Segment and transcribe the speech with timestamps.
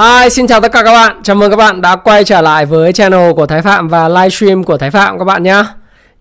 [0.00, 1.22] Hi, xin chào tất cả các bạn.
[1.22, 4.64] Chào mừng các bạn đã quay trở lại với channel của Thái Phạm và livestream
[4.64, 5.64] của Thái Phạm các bạn nhé.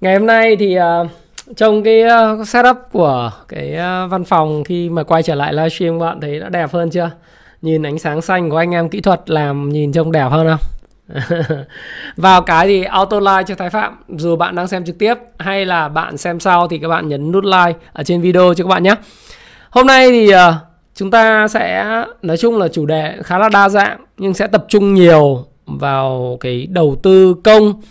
[0.01, 4.63] Ngày hôm nay thì ờ, uh, trong cái uh, setup của cái uh, văn phòng
[4.63, 7.11] khi mà quay trở lại livestream các bạn thấy đã đẹp hơn chưa?
[7.61, 10.59] Nhìn ánh sáng xanh của anh em kỹ thuật làm nhìn trông đẹp hơn không?
[12.17, 15.65] vào cái thì auto like cho Thái Phạm dù bạn đang xem trực tiếp hay
[15.65, 18.69] là bạn xem sau thì các bạn nhấn nút like ở trên video cho các
[18.69, 18.95] bạn nhé.
[19.69, 20.68] Hôm nay thì uh,
[20.99, 21.85] chúng ta sẽ,
[22.21, 26.37] nói chung là chủ đề khá là đa dạng, nhưng sẽ tập trung nhiều vào
[26.39, 27.81] cái đầu tư công.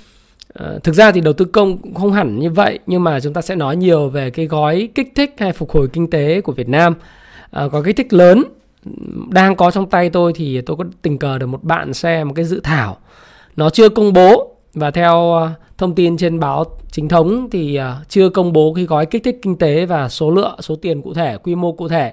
[0.55, 3.33] Ờ, thực ra thì đầu tư công cũng không hẳn như vậy, nhưng mà chúng
[3.33, 6.53] ta sẽ nói nhiều về cái gói kích thích hay phục hồi kinh tế của
[6.53, 6.95] Việt Nam.
[7.51, 8.45] Ờ, có kích thích lớn
[9.31, 12.35] đang có trong tay tôi thì tôi có tình cờ được một bạn xem một
[12.37, 12.97] cái dự thảo.
[13.57, 18.29] Nó chưa công bố và theo ờ, thông tin trên báo chính thống thì chưa
[18.29, 21.37] công bố cái gói kích thích kinh tế và số lượng, số tiền cụ thể,
[21.43, 22.13] quy mô cụ thể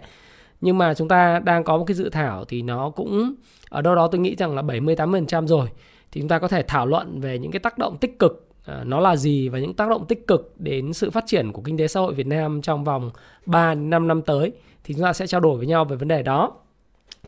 [0.61, 3.33] nhưng mà chúng ta đang có một cái dự thảo thì nó cũng
[3.69, 5.67] ở đâu đó tôi nghĩ rằng là 70 80% rồi
[6.11, 8.83] thì chúng ta có thể thảo luận về những cái tác động tích cực à,
[8.85, 11.77] nó là gì và những tác động tích cực đến sự phát triển của kinh
[11.77, 13.11] tế xã hội Việt Nam trong vòng
[13.45, 14.51] 3 đến 5 năm tới
[14.83, 16.51] thì chúng ta sẽ trao đổi với nhau về vấn đề đó.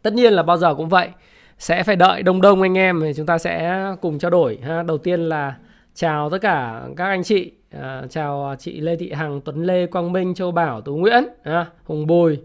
[0.01, 1.09] Tất nhiên là bao giờ cũng vậy,
[1.57, 4.83] sẽ phải đợi đông đông anh em thì chúng ta sẽ cùng trao đổi ha.
[4.83, 5.55] Đầu tiên là
[5.93, 10.11] chào tất cả các anh chị, à, chào chị Lê Thị Hằng, Tuấn Lê, Quang
[10.11, 12.39] Minh, Châu Bảo, Tú Nguyễn, à, Hùng Bùi,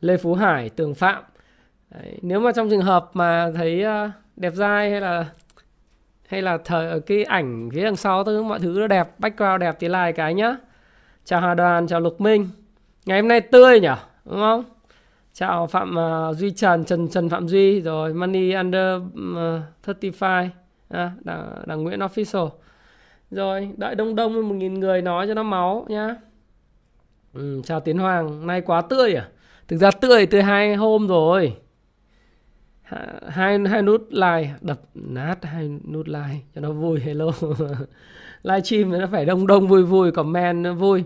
[0.00, 1.22] Lê Phú Hải, Tường Phạm.
[1.90, 5.26] Đấy, nếu mà trong trường hợp mà thấy ờ, đẹp dai hay là
[6.28, 9.60] hay là thời ờ, cái ảnh phía đằng sau tất mọi thứ nó đẹp, background
[9.60, 10.56] đẹp thì like cái nhá.
[11.24, 12.48] Chào Hà Đoàn, chào Lục Minh.
[13.06, 13.88] Ngày hôm nay tươi nhỉ,
[14.24, 14.64] đúng không?
[15.32, 15.96] Chào Phạm
[16.30, 20.50] uh, Duy Trần, Trần Trần Phạm Duy rồi Money Under uh, 35
[20.88, 22.48] à, đảng, đảng Nguyễn Official.
[23.30, 26.16] Rồi, đợi đông đông một nghìn người nói cho nó máu nhá.
[27.34, 29.28] Ừ, chào Tiến Hoàng, nay quá tươi à?
[29.70, 31.56] Thực ra tươi từ hai hôm rồi.
[33.28, 37.26] Hai hai nút like, đập nát hai nút like cho nó vui, hello.
[38.42, 41.04] Live stream nó phải đông đông, vui vui, comment nó vui.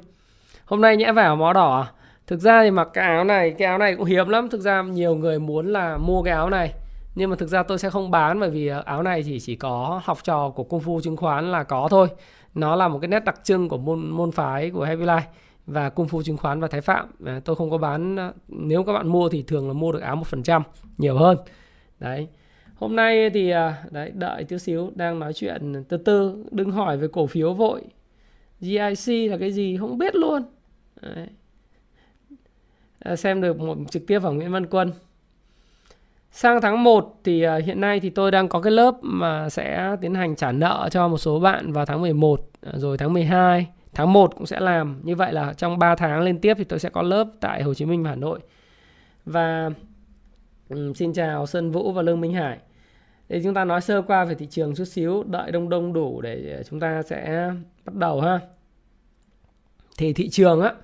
[0.65, 1.93] Hôm nay nhẽ vào mó đỏ à?
[2.27, 4.49] thực ra thì mặc cái áo này, cái áo này cũng hiếm lắm.
[4.49, 6.73] Thực ra nhiều người muốn là mua cái áo này.
[7.15, 9.57] Nhưng mà thực ra tôi sẽ không bán bởi vì ờ, áo này thì chỉ
[9.57, 12.09] có học trò của công phu chứng khoán là có thôi.
[12.55, 15.21] Nó là một cái nét đặc trưng của môn môn phái của Heavy Life
[15.67, 17.11] và cung phu chứng khoán và thái phạm.
[17.27, 20.17] À, tôi không có bán nếu các bạn mua thì thường là mua được áo
[20.17, 20.63] một phần trăm
[20.99, 21.39] nhiều hơn.
[22.01, 22.29] Đấy.
[22.75, 26.97] Hôm nay thì à, đấy đợi tí xíu đang nói chuyện từ từ đừng hỏi
[26.97, 27.83] về cổ phiếu vội.
[28.61, 30.43] GIC là cái gì không biết luôn.
[31.03, 31.27] Đấy.
[32.99, 34.93] À, xem được một trực tiếp vào Nguyễn Văn Quân.
[36.31, 39.97] Sang tháng 1 thì à, hiện nay thì tôi đang có cái lớp mà sẽ
[40.01, 42.41] tiến hành trả nợ cho một số bạn vào tháng 11
[42.73, 45.01] rồi tháng 12 tháng 1 cũng sẽ làm.
[45.03, 47.75] Như vậy là trong 3 tháng liên tiếp thì tôi sẽ có lớp tại Hồ
[47.75, 48.41] Chí Minh và Hà Nội.
[49.25, 49.71] Và
[50.69, 52.59] um, xin chào Sơn Vũ và Lương Minh Hải.
[53.29, 56.21] Thì chúng ta nói sơ qua về thị trường chút xíu đợi đông đông đủ
[56.21, 57.51] để chúng ta sẽ
[57.85, 58.41] bắt đầu ha.
[59.99, 60.75] Thì thị trường á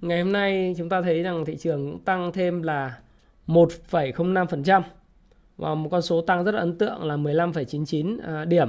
[0.00, 2.98] ngày hôm nay chúng ta thấy rằng thị trường cũng tăng thêm là
[3.46, 4.82] 1,05%
[5.56, 8.68] và một con số tăng rất là ấn tượng là 15,99 à, điểm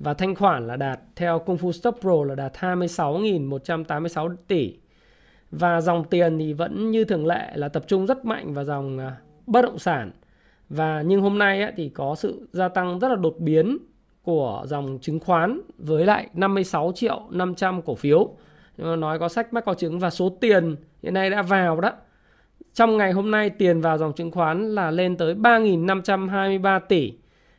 [0.00, 4.76] và thanh khoản là đạt theo Kung Fu Stop Pro là đạt 26.186 tỷ.
[5.50, 8.98] Và dòng tiền thì vẫn như thường lệ là tập trung rất mạnh vào dòng
[8.98, 9.16] à,
[9.46, 10.10] bất động sản.
[10.68, 13.78] Và nhưng hôm nay ấy, thì có sự gia tăng rất là đột biến
[14.22, 18.30] của dòng chứng khoán với lại 56 triệu 500 cổ phiếu.
[18.76, 21.80] Nhưng mà nói có sách mắc có chứng và số tiền hiện nay đã vào
[21.80, 21.92] đó.
[22.74, 27.12] Trong ngày hôm nay tiền vào dòng chứng khoán là lên tới 3.523 tỷ,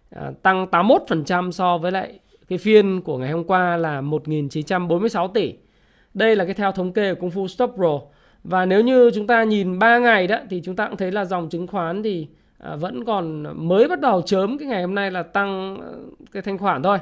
[0.09, 2.19] à, tăng 81% so với lại
[2.51, 5.53] cái phiên của ngày hôm qua là 1.946 tỷ.
[6.13, 7.99] Đây là cái theo thống kê của Kung Fu Stop Pro.
[8.43, 11.25] Và nếu như chúng ta nhìn 3 ngày đó, thì chúng ta cũng thấy là
[11.25, 12.27] dòng chứng khoán thì
[12.57, 15.99] à, vẫn còn mới bắt đầu chớm cái ngày hôm nay là tăng ờ,
[16.31, 16.97] cái thanh khoản thôi.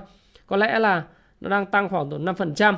[0.47, 1.03] Có lẽ là
[1.41, 2.75] nó đang tăng khoảng độ 5%.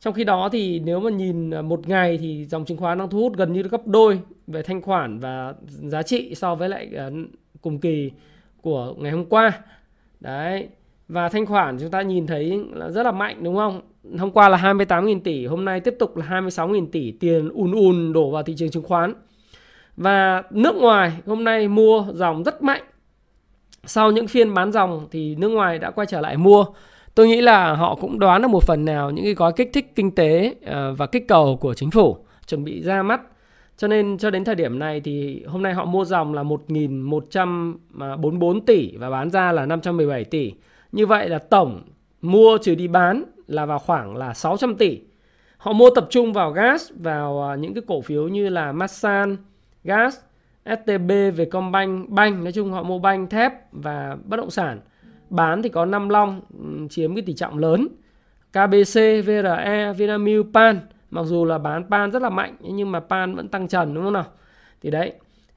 [0.00, 3.10] Trong khi đó thì nếu mà nhìn à, một ngày thì dòng chứng khoán đang
[3.10, 6.90] thu hút gần như gấp đôi về thanh khoản và giá trị so với lại
[6.96, 7.10] à,
[7.62, 8.10] cùng kỳ
[8.62, 9.52] của ngày hôm qua.
[10.20, 10.68] Đấy.
[11.08, 13.80] Và thanh khoản chúng ta nhìn thấy là rất là mạnh đúng không?
[14.18, 18.12] Hôm qua là 28.000 tỷ, hôm nay tiếp tục là 26.000 tỷ tiền ùn ùn
[18.12, 19.14] đổ vào thị trường chứng khoán.
[19.96, 22.82] Và nước ngoài hôm nay mua dòng rất mạnh.
[23.84, 26.64] Sau những phiên bán dòng thì nước ngoài đã quay trở lại mua.
[27.14, 29.92] Tôi nghĩ là họ cũng đoán được một phần nào những cái gói kích thích
[29.94, 32.16] kinh tế ờ, và kích cầu của chính phủ
[32.46, 33.20] chuẩn bị ra mắt.
[33.76, 38.60] Cho nên cho đến thời điểm này thì hôm nay họ mua dòng là 1.144
[38.66, 40.52] tỷ và bán ra là 517 tỷ.
[40.94, 41.82] Như vậy là tổng
[42.22, 45.00] mua trừ đi bán là vào khoảng là 600 tỷ.
[45.56, 49.36] Họ mua tập trung vào gas, vào à, những cái cổ phiếu như là Masan,
[49.84, 50.18] gas,
[50.64, 54.80] STB, Vietcombank, banh nói chung họ mua banh, thép và bất động sản.
[55.30, 56.40] Bán thì có Nam Long
[56.90, 57.88] chiếm cái tỷ trọng lớn.
[58.50, 60.80] KBC, VRE, Vinamilk, Pan
[61.10, 64.04] mặc dù là bán Pan rất là mạnh nhưng mà Pan vẫn tăng trần đúng
[64.04, 64.26] không nào?
[64.82, 65.12] Thì đấy,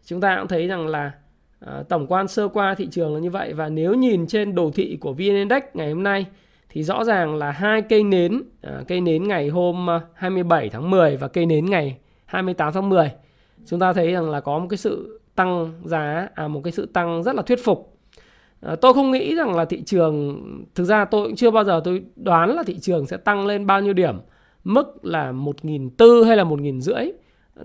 [0.06, 1.12] chúng ta cũng thấy rằng là
[1.59, 3.54] à, tổng quan sơ qua thị trường là như vậy.
[3.54, 6.25] Và nếu nhìn trên đồ thị của VN Index ngày hôm nay
[6.69, 10.89] thì rõ ràng là hai cây nến, à, cây nến ngày hôm ờ, 27 tháng
[10.89, 13.12] 10 và cây nến ngày 28 tháng 10
[13.65, 16.86] chúng ta thấy rằng là có một cái sự tăng giá à một cái sự
[16.86, 17.98] tăng rất là thuyết phục.
[18.62, 20.42] À, tôi không nghĩ rằng là thị trường
[20.75, 23.65] thực ra tôi cũng chưa bao giờ tôi đoán là thị trường sẽ tăng lên
[23.65, 24.15] bao nhiêu điểm.
[24.63, 27.12] Mức là một nghìn tư hay là một nghìn rưỡi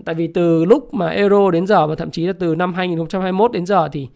[0.05, 3.51] tại vì từ lúc mà euro đến giờ và thậm chí là từ năm 2021
[3.51, 4.07] đến giờ thì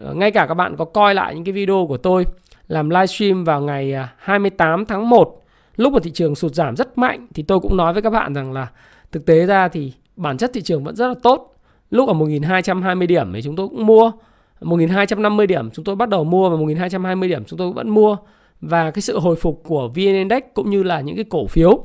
[0.00, 2.24] ờ, ngay cả các bạn có coi lại những cái video của tôi
[2.68, 5.42] làm livestream vào ngày à, 28 tháng 1
[5.76, 8.34] lúc mà thị trường sụt giảm rất mạnh thì tôi cũng nói với các bạn
[8.34, 8.68] rằng là
[9.12, 11.54] thực tế ra thì bản chất thị trường vẫn rất là tốt.
[11.90, 14.12] Lúc ở 1220 điểm thì chúng tôi cũng mua,
[14.60, 18.16] 1250 điểm chúng tôi bắt đầu mua và 1220 điểm chúng tôi vẫn mua
[18.60, 21.84] và cái sự hồi phục của VN Index cũng như là những cái cổ phiếu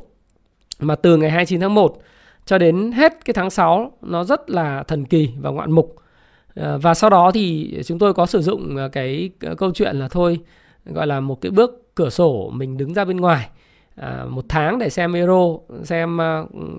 [0.80, 1.98] mà từ ngày 29 tháng 1
[2.46, 5.96] cho đến hết cái tháng 6 nó rất là thần kỳ và ngoạn mục.
[6.56, 9.96] Ờ, và sau đó thì chúng tôi có sử dụng ờ, cái ờ, câu chuyện
[9.96, 10.40] là thôi
[10.86, 13.50] gọi là một cái bước cửa sổ mình đứng ra bên ngoài
[13.96, 16.18] à, một tháng để xem euro xem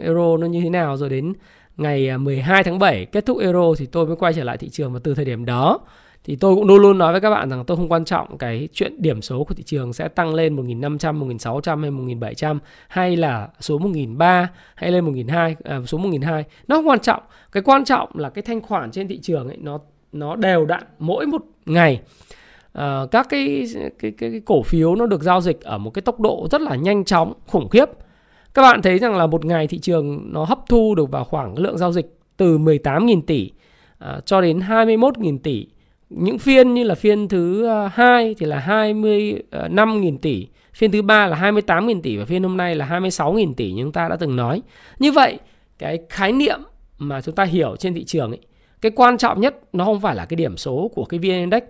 [0.01, 1.33] euro nó như thế nào rồi đến
[1.77, 4.93] ngày 12 tháng 7 kết thúc euro thì tôi mới quay trở lại thị trường
[4.93, 5.81] và từ thời điểm đó
[6.25, 8.69] thì tôi cũng luôn luôn nói với các bạn rằng tôi không quan trọng cái
[8.73, 13.49] chuyện điểm số của thị trường sẽ tăng lên 1500, 1600 hay 1700 hay là
[13.61, 17.23] số 1.300 hay lên 1.200 à, số 1.200 nó không quan trọng.
[17.53, 19.79] Cái quan trọng là cái thanh khoản trên thị trường ấy nó
[20.13, 22.01] nó đều đặn mỗi một ngày.
[22.73, 23.67] À, các cái
[23.99, 26.61] cái, cái cái cổ phiếu nó được giao dịch ở một cái tốc độ rất
[26.61, 27.89] là nhanh chóng khủng khiếp.
[28.55, 31.59] Các bạn thấy rằng là một ngày thị trường nó hấp thu được vào khoảng
[31.59, 33.51] lượng giao dịch từ 18.000 tỷ
[33.99, 35.67] à, cho đến 21.000 tỷ
[36.11, 41.03] những phiên như là phiên thứ ờ, hai thì là 25.000 ờ, tỷ phiên thứ
[41.03, 44.17] ba là 28.000 tỷ và phiên hôm nay là 26.000 tỷ như chúng ta đã
[44.17, 44.63] từng nói
[44.99, 45.39] như vậy
[45.79, 46.61] cái khái niệm
[46.99, 48.41] mà chúng ta hiểu trên thị trường ấy
[48.81, 51.63] cái quan trọng nhất nó không phải là cái điểm số của cái VN Index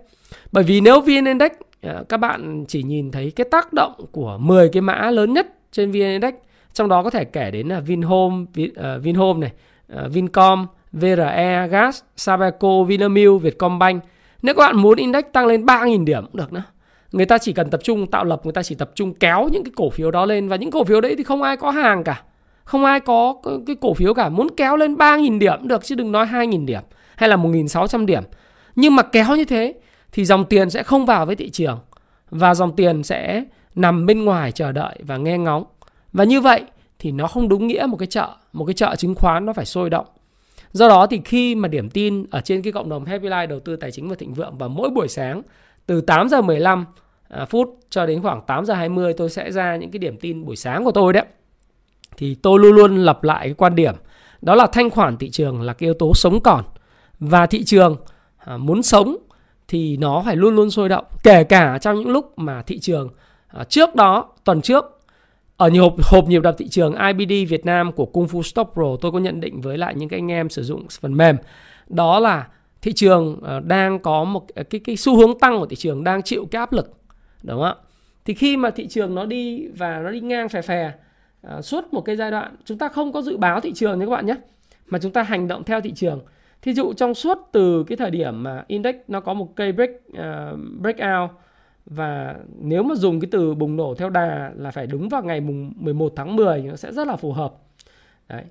[0.51, 4.37] bởi vì nếu VN Index ờ, các bạn chỉ nhìn thấy cái tác động của
[4.39, 6.33] 10 cái mã lớn nhất trên VN Index
[6.73, 8.45] trong đó có thể kể đến là Vinhome,
[9.01, 9.51] Vinhome này,
[10.09, 14.03] Vincom, VRE, Gas, Sabeco, Vinamilk, Vietcombank.
[14.45, 16.63] Nếu các bạn muốn index tăng lên 3.000 điểm cũng được nữa.
[17.11, 19.63] Người ta chỉ cần tập trung tạo lập, người ta chỉ tập trung kéo những
[19.63, 22.03] cái cổ phiếu đó lên và những cổ phiếu đấy thì không ai có hàng
[22.03, 22.21] cả.
[22.63, 23.35] Không ai có
[23.67, 24.29] cái cổ phiếu cả.
[24.29, 26.81] Muốn kéo lên 3.000 điểm cũng được chứ đừng nói 2.000 điểm
[27.15, 28.23] hay là 1.600 điểm.
[28.75, 29.73] Nhưng mà kéo như thế
[30.11, 31.79] thì dòng tiền sẽ không vào với thị trường
[32.29, 33.43] và dòng tiền sẽ
[33.75, 35.63] nằm bên ngoài chờ đợi và nghe ngóng.
[36.13, 36.63] Và như vậy
[36.99, 39.65] thì nó không đúng nghĩa một cái chợ, một cái chợ chứng khoán nó phải
[39.65, 40.05] sôi động.
[40.75, 43.59] Do đó thì khi mà điểm tin ở trên cái cộng đồng Happy Life đầu
[43.59, 45.41] tư tài chính và thịnh vượng vào mỗi buổi sáng
[45.85, 46.85] từ 8 giờ 15
[47.29, 50.45] à, phút cho đến khoảng 8 giờ 20 tôi sẽ ra những cái điểm tin
[50.45, 51.25] buổi sáng của tôi đấy.
[52.17, 53.93] Thì tôi luôn luôn lặp lại cái quan điểm,
[54.41, 56.63] đó là thanh khoản thị trường là cái yếu tố sống còn
[57.19, 57.97] và thị trường
[58.37, 59.17] à, muốn sống
[59.67, 63.09] thì nó phải luôn luôn sôi động, kể cả trong những lúc mà thị trường
[63.47, 64.94] à, trước đó, tuần trước
[65.57, 68.71] ở nhiều hộp, hộp nhịp đập thị trường IBD Việt Nam của Kung Fu Stop
[68.73, 71.37] Pro tôi có nhận định với lại những cái anh em sử dụng phần mềm.
[71.87, 72.47] Đó là
[72.81, 76.23] thị trường ờ, đang có một cái cái xu hướng tăng của thị trường đang
[76.23, 76.93] chịu cái áp lực
[77.43, 77.75] đúng không ạ?
[78.25, 80.91] Thì khi mà thị trường nó đi và nó đi ngang phè phè
[81.41, 84.05] à, suốt một cái giai đoạn chúng ta không có dự báo thị trường nha
[84.05, 84.35] các bạn nhé
[84.87, 86.21] mà chúng ta hành động theo thị trường.
[86.61, 89.89] Thí dụ trong suốt từ cái thời điểm mà index nó có một cây break
[90.17, 91.29] ờ, uh, breakout
[91.85, 95.41] và nếu mà dùng cái từ bùng nổ theo đà là phải đúng vào ngày
[95.41, 97.53] mùng 11 tháng 10 nó sẽ rất là phù hợp.
[98.29, 98.43] Đấy.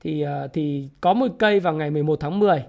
[0.00, 2.64] Thì ờ, thì có một cây vào ngày 11 tháng 10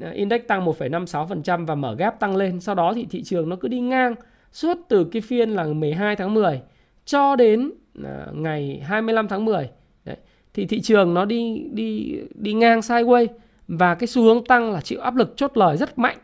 [0.00, 3.56] ờ, index tăng 1,56% và mở gap tăng lên, sau đó thì thị trường nó
[3.56, 4.14] cứ đi ngang
[4.52, 6.60] suốt từ cái phiên là 12 tháng 10
[7.04, 7.70] cho đến
[8.04, 9.70] ờ, ngày 25 tháng 10.
[10.04, 10.16] Đấy.
[10.54, 13.26] Thì thị trường nó đi đi đi ngang sideways
[13.68, 16.16] và cái xu hướng tăng là chịu áp lực chốt lời rất mạnh.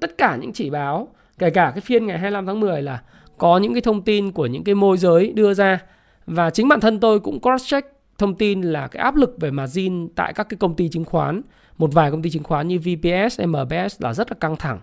[0.00, 1.08] Tất cả những chỉ báo,
[1.40, 3.02] kể cả cái phiên ngày 25 tháng 10 là
[3.38, 5.78] có những cái thông tin của những cái môi giới đưa ra
[6.26, 9.50] và chính bản thân tôi cũng cross check thông tin là cái áp lực về
[9.50, 11.42] margin tại các cái công ty chứng khoán,
[11.78, 14.80] một vài công ty chứng khoán như VPS, MBS là rất là căng thẳng.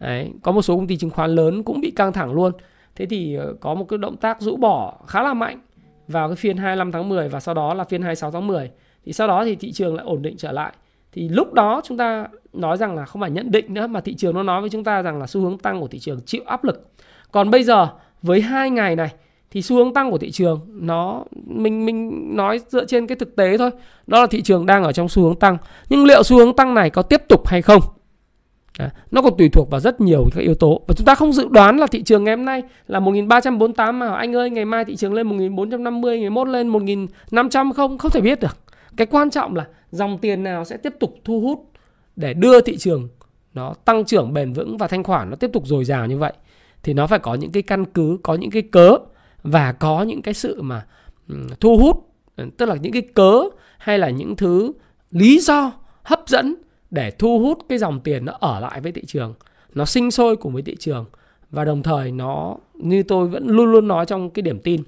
[0.00, 2.52] Đấy, có một số công ty chứng khoán lớn cũng bị căng thẳng luôn.
[2.96, 5.60] Thế thì ờ, có một cái động tác rũ bỏ khá là mạnh
[6.08, 8.70] vào cái phiên 25 tháng 10 và sau đó là phiên 26 tháng 10.
[9.04, 10.72] Thì sau đó thì thị trường lại ổn định trở lại.
[11.14, 14.14] Thì lúc đó chúng ta nói rằng là không phải nhận định nữa mà thị
[14.14, 16.42] trường nó nói với chúng ta rằng là xu hướng tăng của thị trường chịu
[16.46, 16.88] áp lực.
[17.32, 17.88] Còn bây giờ
[18.22, 19.08] với hai ngày này
[19.50, 23.36] thì xu hướng tăng của thị trường nó mình mình nói dựa trên cái thực
[23.36, 23.70] tế thôi
[24.06, 25.58] đó là thị trường đang ở trong xu hướng tăng.
[25.88, 27.80] Nhưng liệu xu hướng tăng này có tiếp tục hay không?
[28.78, 30.80] À, nó còn tùy thuộc vào rất nhiều các yếu tố.
[30.88, 34.14] Và chúng ta không dự đoán là thị trường ngày hôm nay là 1348 mà.
[34.14, 37.98] Anh ơi ngày mai thị trường lên 1450 ngày mốt lên 1500 không?
[37.98, 38.63] Không thể biết được
[38.96, 41.70] cái quan trọng là dòng tiền nào sẽ tiếp tục thu hút
[42.16, 43.08] để đưa thị trường
[43.54, 46.32] nó tăng trưởng bền vững và thanh khoản nó tiếp tục dồi dào như vậy,
[46.82, 48.96] thì nó phải có những cái căn cứ, có những cái cớ
[49.42, 50.86] và có những cái sự mà
[51.28, 52.08] ừ, thu hút,
[52.56, 53.42] tức là những cái cớ
[53.78, 54.72] hay là những thứ
[55.10, 55.72] lý do
[56.02, 56.54] hấp dẫn
[56.90, 59.34] để thu hút cái dòng tiền nó ở lại với thị trường,
[59.74, 61.04] nó sinh sôi cùng với thị trường.
[61.50, 64.82] Và đồng thời nó, như tôi vẫn luôn luôn nói trong cái điểm tin,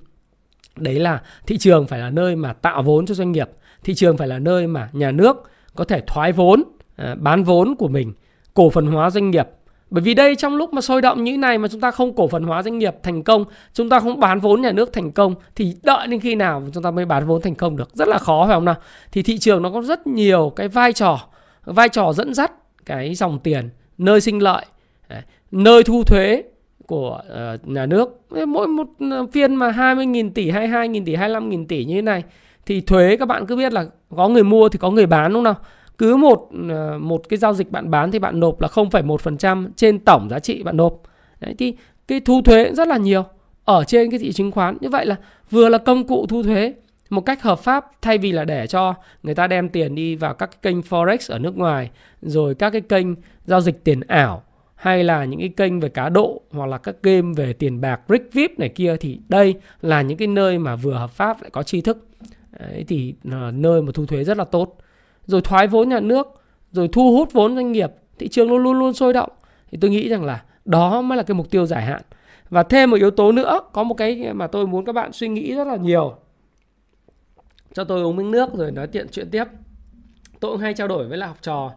[0.77, 3.51] đấy là thị trường phải là nơi mà tạo vốn cho doanh nghiệp
[3.87, 6.63] thị trường phải là nơi mà nhà nước có thể thoái vốn
[6.97, 8.13] à, bán vốn của mình
[8.55, 9.49] cổ phần hóa doanh nghiệp
[9.91, 12.17] bởi vì đây trong lúc mà sôi động như thế này mà chúng ta không
[12.17, 15.13] cổ phần hóa doanh nghiệp thành công, chúng ta không bán vốn nhà nước thành
[15.13, 17.95] công thì đợi đến khi nào chúng ta mới bán vốn thành công được.
[17.95, 18.75] Rất là khó phải không nào?
[19.13, 21.21] Thì thị trường nó có rất nhiều cái vai trò,
[21.65, 22.53] vai trò dẫn dắt
[22.87, 24.67] cái dòng tiền, nơi sinh lợi,
[25.09, 26.43] à, nơi thu thuế
[26.87, 28.21] của ờ, nhà nước.
[28.49, 32.23] Mỗi một ờ, phiên mà 20.000 tỷ, 22.000 tỷ, 25.000 tỷ như thế này
[32.67, 35.45] thì thuế các bạn cứ biết là có người mua thì có người bán đúng
[35.45, 35.55] không nào?
[35.99, 39.99] cứ một ờ, một cái giao dịch bạn bán thì bạn nộp là 0,1% trên
[39.99, 41.03] tổng giá trị bạn nộp.
[41.41, 41.75] Đấy thì
[42.09, 43.25] cái thu thuế rất là nhiều
[43.65, 44.77] ở trên cái thị chứng khoán.
[44.81, 45.17] Như vậy là
[45.51, 46.75] vừa là công cụ thu thuế
[47.11, 50.35] một cách hợp pháp thay vì là để cho người ta đem tiền đi vào
[50.35, 51.91] các cái kênh forex ở nước ngoài
[52.23, 53.07] rồi các cái kênh
[53.45, 54.43] giao dịch tiền ảo
[54.75, 58.01] hay là những cái kênh về cá độ hoặc là các game về tiền bạc
[58.09, 61.51] brick vip này kia thì đây là những cái nơi mà vừa hợp pháp lại
[61.51, 62.07] có tri thức
[62.59, 64.79] Đấy, thì là nơi mà thu thuế rất là tốt
[65.27, 66.27] rồi thoái vốn nhà nước,
[66.73, 69.31] rồi thu hút vốn doanh nghiệp, thị trường nó luôn luôn sôi động.
[69.71, 72.03] Thì tôi nghĩ rằng là đó mới là cái mục tiêu dài hạn.
[72.51, 75.29] Và thêm một yếu tố nữa, có một cái mà tôi muốn các bạn suy
[75.29, 76.17] nghĩ rất là nhiều.
[77.73, 79.45] Cho tôi uống miếng nước rồi nói chuyện chuyện tiếp.
[80.41, 81.73] Tôi cũng hay trao đổi với là học trò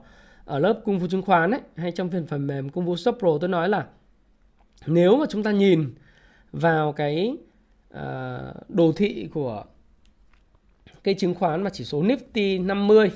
[0.45, 3.15] ở lớp cung phu chứng khoán ấy, hay trong phần phần mềm cung phu shop
[3.19, 3.85] pro tôi nói là
[4.85, 5.93] nếu mà chúng ta nhìn
[6.51, 7.37] vào cái
[7.93, 9.63] uh, đồ thị của
[11.09, 13.11] cái chứng khoán và chỉ số Nifty 50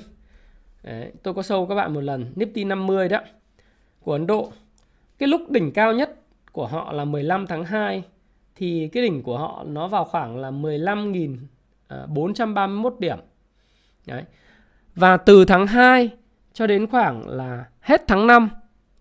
[0.82, 3.20] Đấy, tôi có sâu các bạn một lần Nifty 50 đó
[4.00, 4.52] của Ấn Độ.
[5.18, 6.20] Cái lúc đỉnh cao nhất
[6.52, 8.02] của họ là 15 tháng 2
[8.56, 13.18] thì cái đỉnh của họ nó vào khoảng là 15.431 điểm.
[14.06, 14.22] Đấy.
[14.94, 16.10] Và từ tháng 2
[16.52, 18.48] cho đến khoảng là hết tháng 5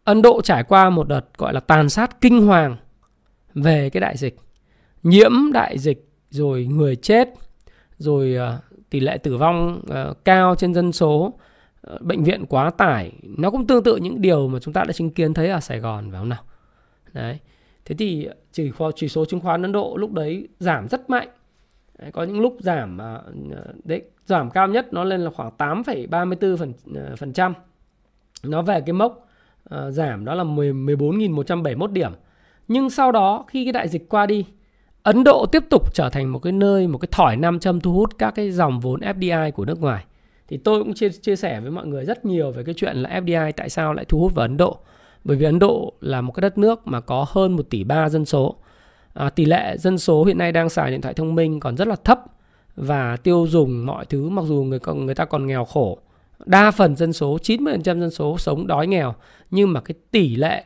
[0.03, 2.77] Ấn Độ trải qua một đợt gọi là tàn sát kinh hoàng
[3.53, 4.37] về cái đại dịch.
[5.03, 7.29] Nhiễm đại dịch rồi người chết
[7.97, 8.59] rồi ờ,
[8.93, 11.33] tỷ lệ tử vong uh, cao trên dân số
[11.81, 13.11] ờ, bệnh viện quá tải.
[13.23, 15.79] Nó cũng tương tự những điều mà chúng ta đã chứng kiến thấy ở Sài
[15.79, 16.43] Gòn phải không nào?
[17.13, 17.39] Đấy.
[17.85, 21.27] Thế thì chỉ chỉ số chứng khoán Ấn Độ lúc đấy giảm rất mạnh.
[21.99, 23.21] Đấy, có những lúc giảm à,
[23.51, 27.53] ờ, đấy giảm cao nhất nó lên là khoảng 8,34 phần, ờ, phần trăm.
[28.43, 29.27] Nó về cái mốc
[29.75, 32.11] uh, giảm đó là 10, 14.171 điểm.
[32.67, 34.45] Nhưng sau đó khi cái đại dịch qua đi
[35.03, 37.93] Ấn Độ tiếp tục trở thành một cái nơi một cái thỏi nam châm thu
[37.93, 40.05] hút các cái dòng vốn FDI của nước ngoài.
[40.47, 43.09] Thì tôi cũng chia, chia sẻ với mọi người rất nhiều về cái chuyện là
[43.09, 44.77] FDI tại sao lại thu hút vào Ấn Độ.
[45.23, 48.09] Bởi vì Ấn Độ là một cái đất nước mà có hơn 1 tỷ 3
[48.09, 48.55] dân số.
[49.13, 51.87] À, tỷ lệ dân số hiện nay đang xài điện thoại thông minh còn rất
[51.87, 52.19] là thấp
[52.75, 55.97] và tiêu dùng mọi thứ mặc dù người người ta còn nghèo khổ.
[56.45, 59.15] Đa phần dân số 90% dân số sống đói nghèo.
[59.51, 60.63] Nhưng mà cái tỷ lệ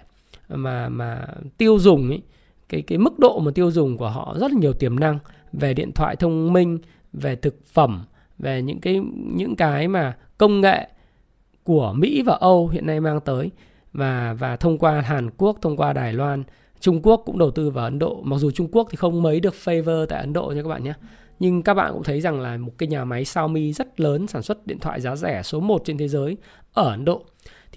[0.50, 1.28] mà mà
[1.58, 2.22] tiêu dùng ấy
[2.70, 5.20] cái cái mức độ mà tiêu dùng của họ rất là nhiều tiềm năng
[5.54, 6.80] về điện thoại thông minh
[7.14, 8.06] về thực phẩm
[8.40, 10.88] về những cái những cái mà công nghệ
[11.64, 13.52] của Mỹ và Âu hiện nay mang tới
[13.94, 16.44] và và thông qua Hàn Quốc, thông qua Đài Loan,
[16.80, 18.22] Trung Quốc cũng đầu tư vào Ấn Độ.
[18.24, 20.84] Mặc dù Trung Quốc thì không mấy được favor tại Ấn Độ nha các bạn
[20.84, 20.94] nhé.
[21.40, 24.42] Nhưng các bạn cũng thấy rằng là một cái nhà máy Xiaomi rất lớn sản
[24.42, 26.38] xuất điện thoại giá rẻ số 1 trên thế giới
[26.74, 27.26] ở Ấn Độ.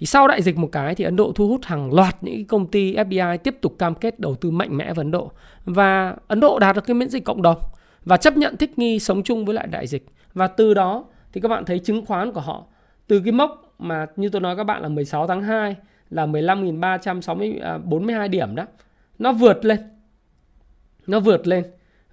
[0.01, 2.67] Thì sau đại dịch một cái thì Ấn Độ thu hút hàng loạt những công
[2.67, 5.31] ty FDI tiếp tục cam kết đầu tư mạnh mẽ vào Ấn Độ.
[5.65, 7.57] Và Ấn Độ đạt được cái miễn dịch cộng đồng
[8.05, 10.05] và chấp nhận thích nghi sống chung với lại đại dịch.
[10.33, 12.63] Và từ đó thì các bạn thấy chứng khoán của họ,
[13.07, 15.75] từ cái mốc mà như tôi nói các bạn là 16 tháng 2
[16.09, 18.65] là 15.342 à, điểm đó.
[19.19, 19.79] Nó vượt lên.
[21.07, 21.63] Nó vượt lên.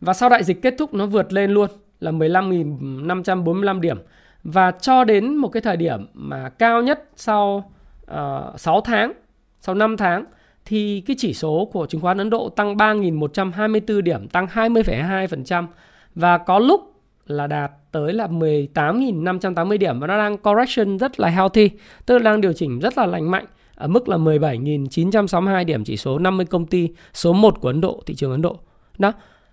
[0.00, 1.70] Và sau đại dịch kết thúc, nó vượt lên luôn.
[2.00, 3.98] là 15.545 điểm
[4.44, 7.72] và cho đến một cái thời điểm mà cao nhất sau
[8.08, 9.12] Ờ, uh, 6 tháng,
[9.60, 10.24] sau 5 tháng
[10.64, 15.66] thì cái chỉ số của chứng khoán Ấn Độ tăng 3.124 điểm, tăng 20,2%
[16.14, 16.94] và có lúc
[17.26, 21.70] là đạt tới là 18.580 điểm và nó đang correction rất là healthy,
[22.06, 25.96] tức là đang điều chỉnh rất là lành mạnh ở mức là 17.962 điểm chỉ
[25.96, 28.58] số 50 công ty số 1 của Ấn Độ, thị trường Ấn Độ.
[28.98, 29.12] Đó.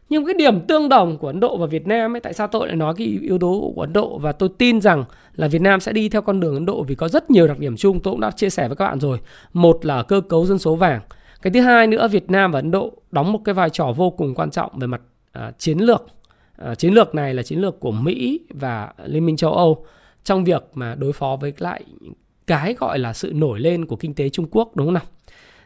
[0.10, 2.68] Nhưng cái điểm tương đồng của Ấn Độ và Việt Nam ấy, tại sao tôi
[2.68, 5.04] lại nói cái yếu tố của Ấn Độ và tôi tin rằng
[5.36, 7.60] là Việt Nam sẽ đi theo con đường Ấn Độ vì có rất nhiều đặc
[7.60, 9.20] điểm chung tôi cũng đã chia sẻ với các bạn rồi.
[9.54, 11.02] Một là cơ cấu dân số vàng.
[11.42, 14.10] Cái thứ hai nữa Việt Nam và Ấn Độ đóng một cái vai trò vô
[14.10, 15.02] cùng quan trọng về mặt
[15.38, 16.06] uh, chiến lược.
[16.72, 19.86] Uh, chiến lược này là chiến lược của Mỹ và Liên minh châu Âu
[20.24, 21.84] trong việc mà đối phó với lại
[22.48, 25.04] cái gọi là sự nổi lên của kinh tế Trung Quốc đúng không nào?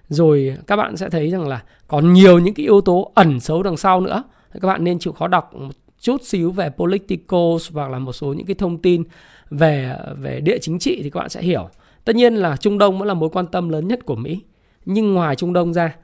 [0.09, 3.63] Rồi các bạn sẽ thấy rằng là còn nhiều những cái yếu tố ẩn xấu
[3.63, 4.23] đằng sau nữa.
[4.61, 8.33] Các bạn nên chịu khó đọc một chút xíu về politicals hoặc là một số
[8.33, 9.03] những cái thông tin
[9.49, 11.69] về về địa chính trị thì các bạn sẽ hiểu.
[12.05, 14.41] Tất nhiên là Trung Đông vẫn là mối quan tâm lớn nhất của Mỹ.
[14.85, 15.95] Nhưng ngoài Trung Đông ra,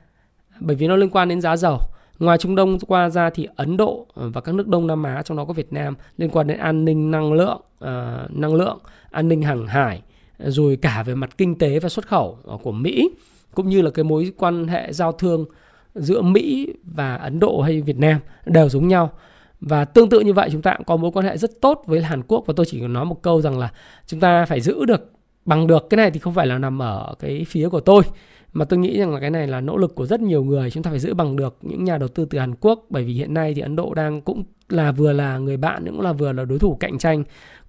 [0.60, 1.80] bởi vì nó liên quan đến giá dầu,
[2.20, 5.38] ngoài Trung Đông qua ra thì Ấn Độ và các nước Đông Nam Á trong
[5.38, 7.90] đó có Việt Nam liên quan đến an ninh năng lượng, uh,
[8.30, 8.80] năng lượng,
[9.12, 10.02] an ninh hàng hải,
[10.40, 13.10] rồi cả về mặt kinh tế và xuất khẩu của Mỹ
[13.56, 15.46] cũng như là cái mối quan hệ giao thương
[15.96, 19.12] giữa Mỹ và Ấn Độ hay Việt Nam đều giống nhau.
[19.60, 22.04] Và tương tự như vậy, chúng ta cũng có mối quan hệ rất tốt với
[22.04, 23.72] Hàn Quốc và tôi chỉ nói một câu rằng là
[24.08, 25.12] chúng ta phải giữ được,
[25.46, 28.04] bằng được cái này thì không phải là nằm ở cái phía của tôi,
[28.54, 30.84] mà tôi nghĩ rằng là cái này là nỗ lực của rất nhiều người chúng
[30.84, 33.34] ta phải giữ bằng được những nhà đầu tư từ Hàn Quốc, bởi vì hiện
[33.34, 36.46] nay thì Ấn Độ đang cũng là vừa là người bạn, cũng là vừa là
[36.46, 37.24] đối thủ cạnh tranh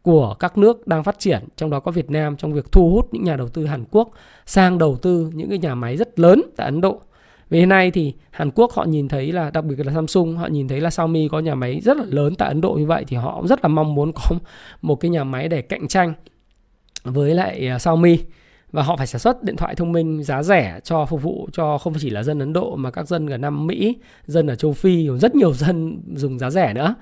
[0.07, 3.09] của các nước đang phát triển trong đó có Việt Nam trong việc thu hút
[3.13, 4.11] những nhà đầu tư Hàn Quốc
[4.47, 7.01] sang đầu tư những cái nhà máy rất lớn tại Ấn Độ.
[7.51, 10.47] Vì hiện nay thì Hàn Quốc họ nhìn thấy là đặc biệt là Samsung họ
[10.47, 13.05] nhìn thấy là Xiaomi có nhà máy rất là lớn tại Ấn Độ như vậy
[13.09, 14.23] thì họ cũng rất là mong muốn có
[14.83, 16.13] một cái nhà máy để cạnh tranh
[17.05, 18.19] với lại à, Xiaomi
[18.73, 21.79] và họ phải sản xuất điện thoại thông minh giá rẻ cho phục vụ cho
[21.79, 24.73] không chỉ là dân Ấn Độ mà các dân ở Nam Mỹ, dân ở châu
[24.73, 26.95] Phi, rất nhiều dân dùng giá rẻ nữa.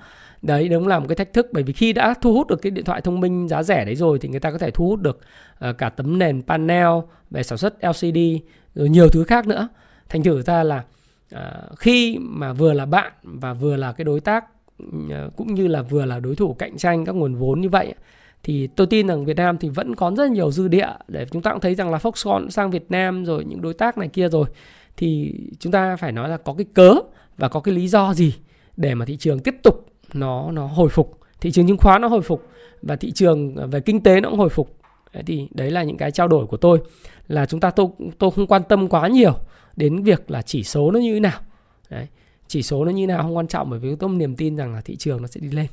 [0.45, 1.47] Đấy đúng là một cái thách thức.
[1.51, 3.95] Bởi vì khi đã thu hút được cái điện thoại thông minh giá rẻ đấy
[3.95, 5.19] rồi thì người ta có thể thu hút được
[5.69, 6.87] uh, cả tấm nền panel
[7.31, 8.17] về sản xuất LCD
[8.75, 9.67] rồi nhiều thứ khác nữa.
[10.09, 10.83] Thành thử ra là
[11.35, 14.45] uh, khi mà vừa là bạn và vừa là cái đối tác
[14.83, 17.93] uh, cũng như là vừa là đối thủ cạnh tranh các nguồn vốn như vậy
[18.43, 20.89] thì tôi tin rằng Việt Nam thì vẫn có rất nhiều dư địa.
[21.07, 23.97] Để chúng ta cũng thấy rằng là Foxconn sang Việt Nam rồi những đối tác
[23.97, 24.45] này kia rồi.
[24.97, 26.95] Thì chúng ta phải nói là có cái cớ
[27.37, 28.33] và có cái lý do gì
[28.77, 32.07] để mà thị trường tiếp tục nó nó hồi phục thị trường chứng khoán nó
[32.07, 32.47] hồi phục
[32.81, 34.77] và thị trường à, về kinh tế nó cũng hồi phục
[35.13, 36.79] đấy thì đấy là những cái trao đổi của tôi
[37.27, 37.87] là chúng ta tôi
[38.17, 39.33] tôi không quan tâm quá nhiều
[39.75, 41.39] đến việc là chỉ số nó như thế nào
[41.89, 42.07] đấy
[42.47, 44.73] chỉ số nó như thế nào không quan trọng bởi vì tôi niềm tin rằng
[44.73, 45.67] là thị trường nó sẽ đi lên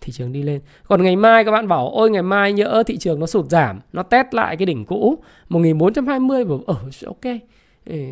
[0.00, 0.60] thị trường đi lên.
[0.88, 3.80] Còn ngày mai các bạn bảo ôi ngày mai nhỡ thị trường nó sụt giảm,
[3.92, 7.36] nó test lại cái đỉnh cũ 1420 và ở ok.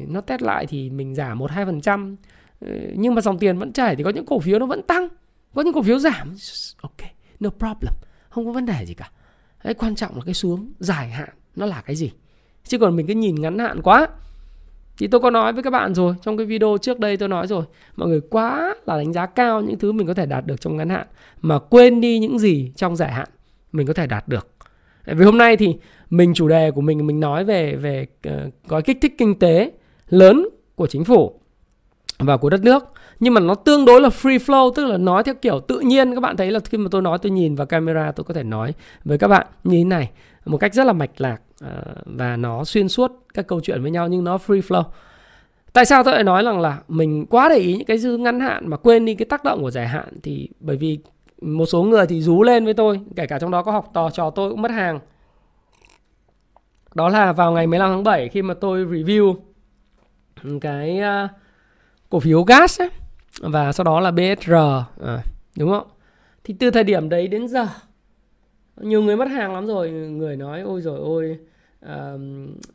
[0.08, 2.16] Nó test lại thì mình giảm 1 2%.
[2.94, 5.08] Nhưng mà dòng tiền vẫn chảy thì có những cổ phiếu nó vẫn tăng,
[5.54, 6.36] có những cổ phiếu giảm.
[6.80, 7.92] Ok, no problem.
[8.28, 9.10] Không có vấn đề gì cả.
[9.64, 12.10] cái quan trọng là cái xuống dài hạn nó là cái gì.
[12.64, 14.08] Chứ còn mình cứ nhìn ngắn hạn quá
[14.98, 17.46] thì tôi có nói với các bạn rồi trong cái video trước đây tôi nói
[17.46, 17.64] rồi
[17.96, 20.76] mọi người quá là đánh giá cao những thứ mình có thể đạt được trong
[20.76, 21.06] ngắn hạn
[21.40, 23.28] mà quên đi những gì trong dài hạn
[23.72, 24.48] mình có thể đạt được
[25.06, 25.76] vì hôm nay thì
[26.10, 29.70] mình chủ đề của mình mình nói về về ờ, gói kích thích kinh tế
[30.08, 31.40] lớn của chính phủ
[32.18, 32.84] và của đất nước
[33.20, 36.14] nhưng mà nó tương đối là free flow tức là nói theo kiểu tự nhiên.
[36.14, 38.42] Các bạn thấy là khi mà tôi nói tôi nhìn vào camera tôi có thể
[38.42, 40.10] nói với các bạn như thế này.
[40.44, 43.90] Một cách rất là mạch lạc ờ, và nó xuyên suốt các câu chuyện với
[43.90, 44.82] nhau nhưng nó free flow.
[45.72, 48.40] Tại sao tôi lại nói rằng là mình quá để ý những cái dư ngắn
[48.40, 50.08] hạn mà quên đi cái tác động của dài hạn?
[50.22, 50.98] Thì bởi vì
[51.42, 54.10] một số người thì rú lên với tôi kể cả trong đó có học trò
[54.10, 55.00] trò tôi cũng mất hàng.
[56.94, 59.34] Đó là vào ngày 15 tháng 7 khi mà tôi review
[60.60, 61.28] cái ờ,
[62.10, 62.90] cổ phiếu gas ấy,
[63.40, 65.20] và sau đó là BSR à, ờ,
[65.58, 65.88] đúng không?
[66.44, 67.66] Thì từ thời điểm đấy đến giờ
[68.80, 69.90] nhiều người mất hàng lắm rồi.
[69.90, 71.38] Người nói ôi rồi ôi
[71.86, 72.20] uh,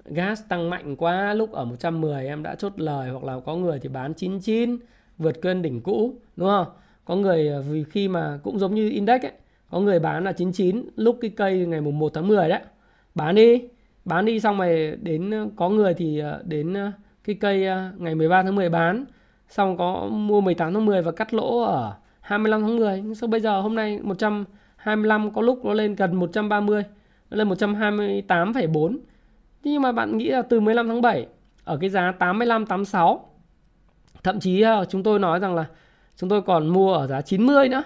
[0.06, 3.80] gas tăng mạnh quá lúc ở 110 em đã chốt lời hoặc là có người
[3.80, 4.78] thì bán 99
[5.18, 6.14] vượt cơn đỉnh cũ.
[6.36, 6.68] Đúng không?
[7.06, 9.32] Có người ờ, vì khi mà cũng giống như index ấy
[9.72, 12.62] có người bán là 99 lúc cái cây ngày mùng 1 tháng 10 đấy
[13.16, 13.62] bán đi
[14.06, 16.76] bán đi xong rồi đến ờ, có người thì đến
[17.24, 19.06] cái cây ngày 13 tháng 10 bán
[19.54, 23.28] xong có mua 18 tháng 10 và cắt lỗ ở 25 tháng 10 nhưng sau
[23.28, 26.84] bây giờ hôm nay 125 có lúc nó lên gần 130
[27.30, 28.98] nó lên 128,4
[29.64, 31.28] nhưng mà bạn nghĩ là từ 15 tháng 7
[31.64, 33.30] ở cái giá 85 86
[34.24, 35.66] thậm chí ờ, chúng tôi nói rằng là
[36.16, 37.84] chúng tôi còn mua ở giá 90 nữa.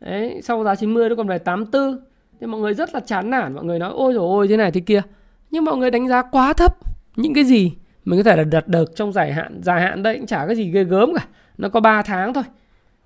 [0.00, 2.00] Đấy, sau giá 90 nó còn về 84
[2.40, 4.70] thì mọi người rất là chán nản mọi người nói ôi rồi ôi thế này
[4.70, 5.02] thế kia.
[5.50, 6.76] Nhưng mọi người đánh giá quá thấp.
[7.16, 7.72] Những cái gì
[8.10, 10.56] mình có thể là đặt được trong dài hạn dài hạn đây cũng chả cái
[10.56, 11.26] gì ghê gớm cả.
[11.58, 12.44] Nó có 3 tháng thôi.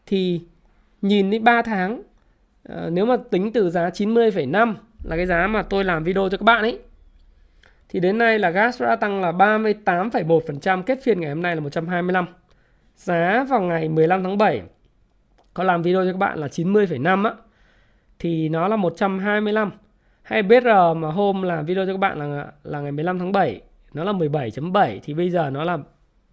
[0.07, 0.41] Thì
[1.03, 2.03] nhìn đến 3 tháng
[2.69, 6.37] à, nếu mà tính từ giá 90,5 là cái giá mà tôi làm video cho
[6.37, 6.79] các bạn ấy
[7.89, 11.61] thì đến nay là gas đã tăng là 38,1% kết phiên ngày hôm nay là
[11.61, 12.27] 125
[12.97, 14.63] giá vào ngày 15 tháng 7
[15.55, 17.35] có làm video cho các bạn là 90,5 á
[18.19, 19.71] thì nó là 125
[20.23, 23.61] hay BR mà hôm làm video cho các bạn là là ngày 15 tháng 7
[23.95, 25.79] nó là 17.7 thì bây giờ nó là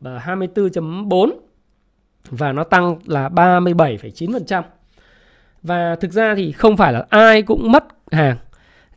[0.03, 1.31] ờ, 24.4
[2.29, 4.63] và nó tăng là 37,9%.
[5.63, 8.37] Và thực ra thì không phải là ai cũng mất hàng.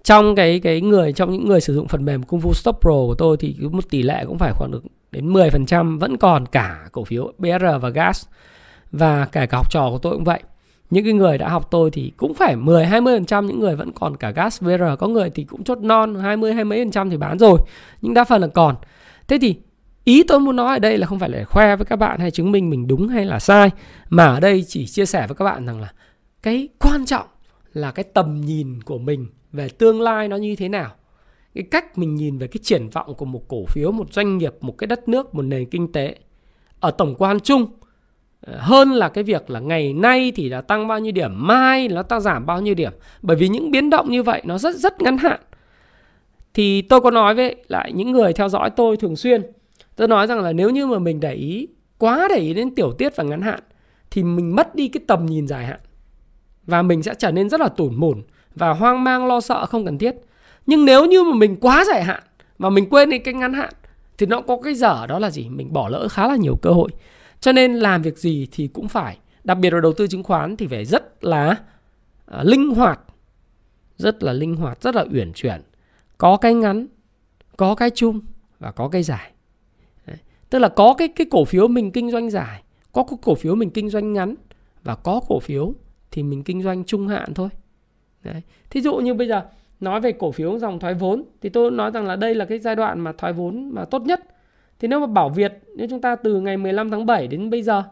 [0.02, 2.90] Trong cái cái người trong những người sử dụng phần mềm Kung Fu Stop Pro
[2.90, 6.88] của tôi thì một tỷ lệ cũng phải khoảng được đến 10% vẫn còn cả
[6.92, 8.26] cổ phiếu BR và gas.
[8.92, 10.40] Và cả cả học trò của tôi cũng vậy.
[10.94, 14.16] Những cái người đã học tôi thì cũng phải 10 20% những người vẫn còn
[14.16, 17.16] cả gas VR, có người thì cũng chốt non 20 hai mấy phần trăm thì
[17.16, 17.58] bán rồi.
[18.02, 18.76] Nhưng đa phần là còn.
[19.28, 19.56] Thế thì
[20.04, 22.30] ý tôi muốn nói ở đây là không phải là khoe với các bạn hay
[22.30, 23.70] chứng minh mình đúng hay là sai
[24.08, 25.92] mà ở đây chỉ chia sẻ với các bạn rằng là
[26.42, 27.26] cái quan trọng
[27.72, 30.90] là cái tầm nhìn của mình về tương lai nó như thế nào
[31.54, 34.54] cái cách mình nhìn về cái triển vọng của một cổ phiếu một doanh nghiệp
[34.60, 36.16] một cái đất nước một nền kinh tế
[36.80, 37.66] ở tổng quan chung
[38.46, 42.02] hơn là cái việc là ngày nay thì đã tăng bao nhiêu điểm, mai nó
[42.02, 42.92] ta giảm bao nhiêu điểm.
[43.22, 45.40] Bởi vì những biến động như vậy nó rất rất ngắn hạn.
[46.54, 49.42] Thì tôi có nói với lại những người theo dõi tôi thường xuyên.
[49.96, 52.92] Tôi nói rằng là nếu như mà mình để ý, quá để ý đến tiểu
[52.92, 53.60] tiết và ngắn hạn,
[54.10, 55.80] thì mình mất đi cái tầm nhìn dài hạn.
[56.66, 58.22] Và mình sẽ trở nên rất là tủn mủn
[58.54, 60.14] và hoang mang, lo sợ, không cần thiết.
[60.66, 62.22] Nhưng nếu như mà mình quá dài hạn
[62.58, 63.72] mà mình quên đi cái ngắn hạn,
[64.18, 65.48] thì nó có cái dở đó là gì?
[65.48, 66.88] Mình bỏ lỡ khá là nhiều cơ hội
[67.44, 70.56] cho nên làm việc gì thì cũng phải, đặc biệt là đầu tư chứng khoán
[70.56, 73.00] thì phải rất là uh, linh hoạt,
[73.96, 75.62] rất là linh hoạt, rất là uyển chuyển.
[76.18, 76.86] Có cái ngắn,
[77.56, 78.20] có cái chung
[78.58, 79.32] và có cái dài.
[80.06, 80.16] Đấy.
[80.50, 83.54] Tức là có cái cái cổ phiếu mình kinh doanh dài, có cái cổ phiếu
[83.54, 84.34] mình kinh doanh ngắn
[84.82, 85.74] và có cổ phiếu
[86.10, 87.48] thì mình kinh doanh trung hạn thôi.
[88.22, 88.42] Đấy.
[88.70, 89.42] Thí dụ như bây giờ
[89.80, 92.58] nói về cổ phiếu dòng thoái vốn thì tôi nói rằng là đây là cái
[92.58, 94.20] giai đoạn mà thoái vốn mà tốt nhất
[94.84, 97.62] thì nếu mà bảo Việt nếu chúng ta từ ngày 15 tháng 7 đến bây
[97.62, 97.82] giờ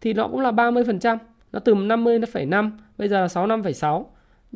[0.00, 1.18] thì nó cũng là 30%.
[1.52, 4.04] Nó từ 50,5 bây giờ là 65,6.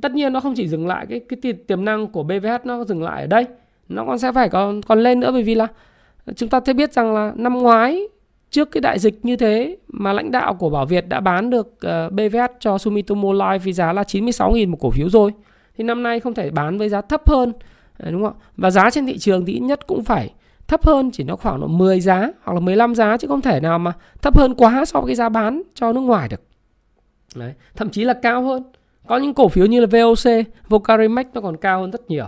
[0.03, 3.03] Tất nhiên nó không chỉ dừng lại cái cái tiềm năng của BVH nó dừng
[3.03, 3.45] lại ở đây.
[3.89, 5.67] Nó còn sẽ phải còn còn lên nữa bởi vì là
[6.37, 8.09] chúng ta thấy biết rằng là năm ngoái
[8.51, 11.81] trước cái đại dịch như thế mà lãnh đạo của Bảo Việt đã bán được
[11.81, 15.33] ờ, BVH cho Sumitomo Life với giá là 96.000 một cổ phiếu rồi.
[15.79, 17.53] Thì năm nay không thể bán với giá thấp hơn
[17.99, 20.31] ờ, đúng không Và giá trên thị trường thì ít nhất cũng phải
[20.69, 23.61] thấp hơn chỉ nó khoảng độ 10 giá hoặc là 15 giá chứ không thể
[23.61, 26.41] nào mà thấp hơn quá so với cái giá bán cho nước ngoài được.
[27.35, 28.63] Đấy, thậm chí là cao hơn.
[29.07, 32.27] Có những cổ phiếu như là VOC, Vocarimax nó còn cao hơn rất nhiều.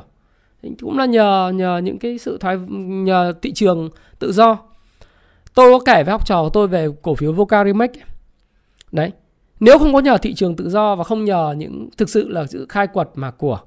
[0.80, 4.58] Cũng là nhờ nhờ những cái sự thoái nhờ thị trường tự do.
[5.54, 7.90] Tôi có kể với học trò của tôi về cổ phiếu Vocarimax.
[8.92, 9.12] Đấy.
[9.60, 12.46] Nếu không có nhờ thị trường tự do và không nhờ những thực sự là
[12.46, 13.58] sự khai quật mà của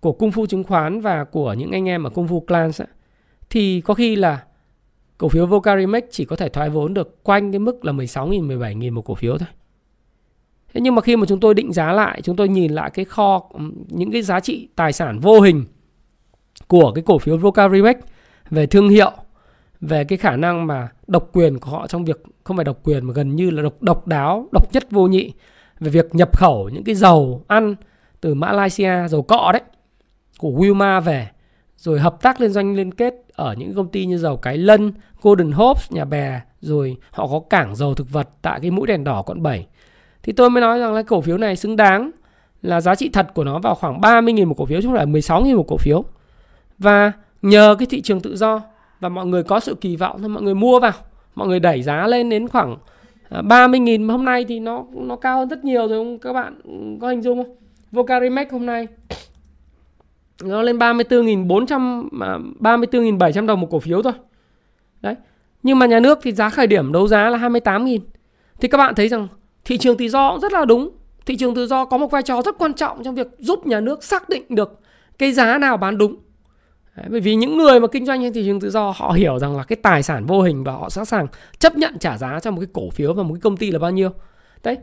[0.00, 2.88] của cung phu chứng khoán và của những anh em ở cung phu clans ấy,
[3.50, 4.44] thì có khi là
[5.18, 8.92] cổ phiếu Vocarimex chỉ có thể thoái vốn được quanh cái mức là 16.000, 17.000
[8.92, 9.48] một cổ phiếu thôi.
[10.74, 13.04] Thế nhưng mà khi mà chúng tôi định giá lại, chúng tôi nhìn lại cái
[13.04, 15.64] kho ừ, những cái giá trị tài sản vô hình
[16.66, 17.96] của cái cổ phiếu Vocarimex
[18.50, 19.12] về thương hiệu,
[19.80, 23.04] về cái khả năng mà độc quyền của họ trong việc không phải độc quyền
[23.04, 25.32] mà gần như là độc độc đáo, độc nhất vô nhị
[25.80, 27.74] về việc nhập khẩu những cái dầu ăn
[28.20, 29.62] từ Malaysia, dầu cọ đấy
[30.38, 31.28] của Wilma về
[31.78, 34.92] rồi hợp tác liên doanh liên kết ở những công ty như dầu Cái Lân,
[35.22, 39.04] Golden Hopes, nhà bè, rồi họ có cảng dầu thực vật tại cái mũi đèn
[39.04, 39.66] đỏ quận 7.
[40.22, 42.10] Thì tôi mới nói rằng là cổ phiếu này xứng đáng
[42.62, 45.06] là giá trị thật của nó vào khoảng 30.000 một cổ phiếu chứ không phải
[45.06, 46.04] 16.000 một cổ phiếu.
[46.78, 47.12] Và
[47.42, 48.60] nhờ cái thị trường tự do
[49.00, 50.92] và mọi người có sự kỳ vọng thì mọi người mua vào,
[51.34, 52.76] mọi người đẩy giá lên đến khoảng
[53.28, 56.32] à, 30.000 mà hôm nay thì nó nó cao hơn rất nhiều rồi không các
[56.32, 56.60] bạn
[57.00, 57.56] có hình dung không?
[57.92, 58.86] Vocarimex hôm nay
[60.42, 62.08] nó lên 34.400
[62.60, 64.12] 34.700 đồng một cổ phiếu thôi.
[65.00, 65.14] Đấy.
[65.62, 67.98] Nhưng mà nhà nước thì giá khởi điểm đấu giá là 28.000.
[68.60, 69.28] Thì các bạn thấy rằng
[69.64, 70.90] thị trường tự do cũng rất là đúng.
[71.26, 73.80] Thị trường tự do có một vai trò rất quan trọng trong việc giúp nhà
[73.80, 74.80] nước xác định được
[75.18, 76.16] cái giá nào bán đúng.
[76.96, 79.38] Đấy, bởi vì những người mà kinh doanh trên thị trường tự do họ hiểu
[79.38, 81.26] rằng là cái tài sản vô hình và họ sẵn sàng
[81.58, 83.78] chấp nhận trả giá cho một cái cổ phiếu và một cái công ty là
[83.78, 84.10] bao nhiêu.
[84.64, 84.76] Đấy.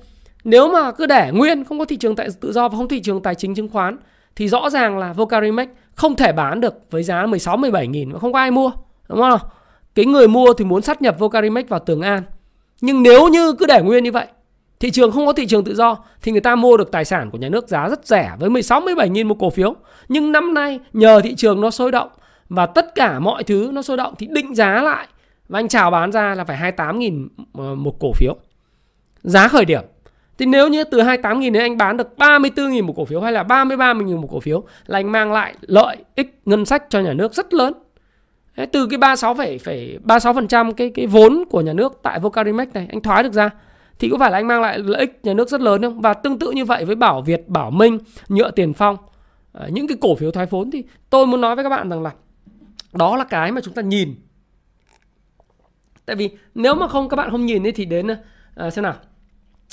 [0.43, 3.01] Nếu mà cứ để nguyên không có thị trường tại tự do và không thị
[3.01, 3.97] trường tài chính chứng khoán
[4.35, 8.19] thì rõ ràng là Vocarimex không thể bán được với giá 16 17 nghìn mà
[8.19, 8.71] không có ai mua,
[9.09, 9.39] đúng không?
[9.95, 12.23] Cái người mua thì muốn sát nhập Vocarimex vào Tường An.
[12.81, 14.27] Nhưng nếu như cứ để nguyên như vậy
[14.79, 17.31] Thị trường không có thị trường tự do thì người ta mua được tài sản
[17.31, 19.75] của nhà nước giá rất rẻ với 16 17 nghìn một cổ phiếu.
[20.07, 22.09] Nhưng năm nay nhờ thị trường nó sôi động
[22.49, 25.07] và tất cả mọi thứ nó sôi động thì định giá lại
[25.49, 28.35] và anh chào bán ra là phải 28 nghìn ờ, một cổ phiếu.
[29.23, 29.81] Giá khởi điểm.
[30.37, 33.21] Thì nếu như từ 28 nghìn đến anh bán được 34 nghìn một cổ phiếu
[33.21, 36.83] hay là 33 nghìn một cổ phiếu là anh mang lại lợi ích ngân sách
[36.89, 37.73] cho nhà nước rất lớn.
[38.71, 42.87] Từ cái 36 phải phải 36% cái cái vốn của nhà nước tại Vocarimex này
[42.91, 43.49] anh thoái được ra
[43.99, 46.01] thì có phải là anh mang lại lợi ích nhà nước rất lớn không?
[46.01, 48.97] Và tương tự như vậy với Bảo Việt, Bảo Minh, Nhựa Tiền Phong,
[49.53, 52.03] à, những cái cổ phiếu thoái vốn thì tôi muốn nói với các bạn rằng
[52.03, 52.11] là
[52.93, 54.15] đó là cái mà chúng ta nhìn.
[56.05, 58.07] Tại vì nếu mà không các bạn không nhìn thì đến
[58.55, 58.95] à, xem nào.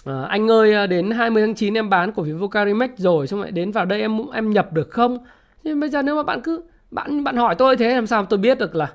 [0.04, 3.40] À, anh ơi à, đến 20 tháng 9 em bán cổ phiếu Vocarimex rồi xong
[3.40, 5.18] lại đến vào đây em em nhập được không?
[5.64, 8.38] Nhưng bây giờ nếu mà bạn cứ bạn bạn hỏi tôi thế làm sao tôi
[8.38, 8.92] biết được là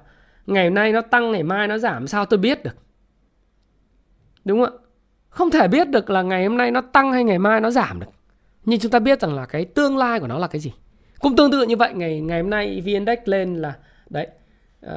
[0.47, 2.75] ngày hôm nay nó tăng ngày mai nó giảm sao tôi biết được.
[4.45, 4.79] Đúng không ạ?
[5.29, 7.99] Không thể biết được là ngày hôm nay nó tăng hay ngày mai nó giảm
[7.99, 8.07] được.
[8.65, 10.73] Nhưng chúng ta biết rằng là cái tương lai của nó là cái gì.
[11.19, 13.73] Cũng tương tự như vậy ngày ngày hôm nay VN Index lên là
[14.09, 14.27] đấy
[14.85, 14.91] uh,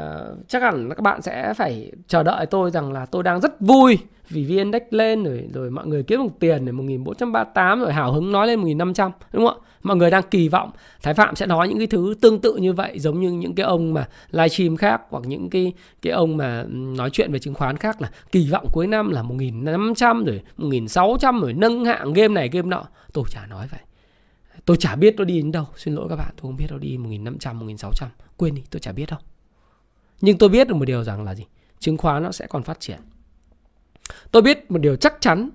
[0.48, 3.98] chắc hẳn các bạn sẽ phải chờ đợi tôi rằng là tôi đang rất vui
[4.28, 8.12] vì VN Index lên rồi rồi mọi người kiếm được tiền rồi 1438 rồi hào
[8.12, 9.66] hứng nói lên 1500 đúng không ạ?
[9.82, 10.70] Mọi người đang kỳ vọng
[11.02, 13.66] Thái Phạm sẽ nói những cái thứ tương tự như vậy giống như những cái
[13.66, 17.54] ông mà livestream khác hoặc những cái cái ông mà ừ, nói chuyện về chứng
[17.54, 22.34] khoán khác là kỳ vọng cuối năm là 1500 rồi 1600 rồi nâng hạng game
[22.34, 22.84] này game nọ.
[23.12, 23.80] Tôi chả nói vậy.
[24.64, 25.64] Tôi chả biết nó đi đến đâu.
[25.76, 28.08] Xin lỗi các bạn, tôi không biết nó đi 1500, 1600.
[28.36, 29.18] Quên đi, tôi chả biết đâu.
[30.20, 31.44] Nhưng tôi biết được một điều rằng là gì?
[31.78, 32.98] Chứng khoán nó sẽ còn phát triển.
[34.30, 35.50] Tôi biết một điều chắc chắn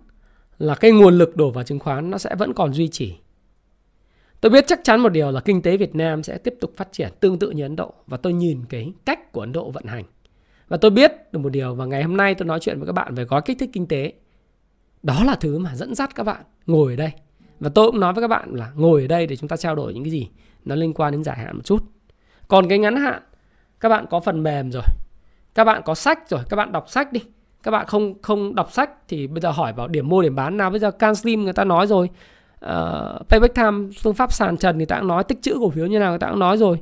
[0.58, 3.16] là cái nguồn lực đổ vào chứng khoán nó sẽ vẫn còn duy trì.
[4.42, 6.92] Tôi biết chắc chắn một điều là kinh tế Việt Nam sẽ tiếp tục phát
[6.92, 9.86] triển tương tự như Ấn Độ và tôi nhìn cái cách của Ấn Độ vận
[9.86, 10.04] hành.
[10.68, 12.94] Và tôi biết được một điều và ngày hôm nay tôi nói chuyện với các
[12.94, 14.14] bạn về gói kích thích kinh tế.
[15.04, 17.12] Đó là thứ mà dẫn dắt các bạn ngồi ở đây.
[17.60, 19.76] Và tôi cũng nói với các bạn là ngồi ở đây để chúng ta trao
[19.76, 20.30] đổi những cái gì
[20.66, 21.84] nó liên quan đến dài hạn một chút.
[22.48, 23.22] Còn cái ngắn hạn
[23.86, 24.84] các bạn có phần mềm rồi.
[25.56, 27.20] Các bạn có sách rồi, các bạn đọc sách đi.
[27.64, 30.58] Các bạn không không đọc sách thì bây giờ hỏi vào điểm mua điểm bán.
[30.58, 32.10] Nào bây giờ can slim người ta nói rồi.
[32.66, 35.24] Uh, Payback Time phương pháp sàn trần người ta cũng nói.
[35.24, 36.80] Tích chữ cổ phiếu như nào người ta cũng nói rồi.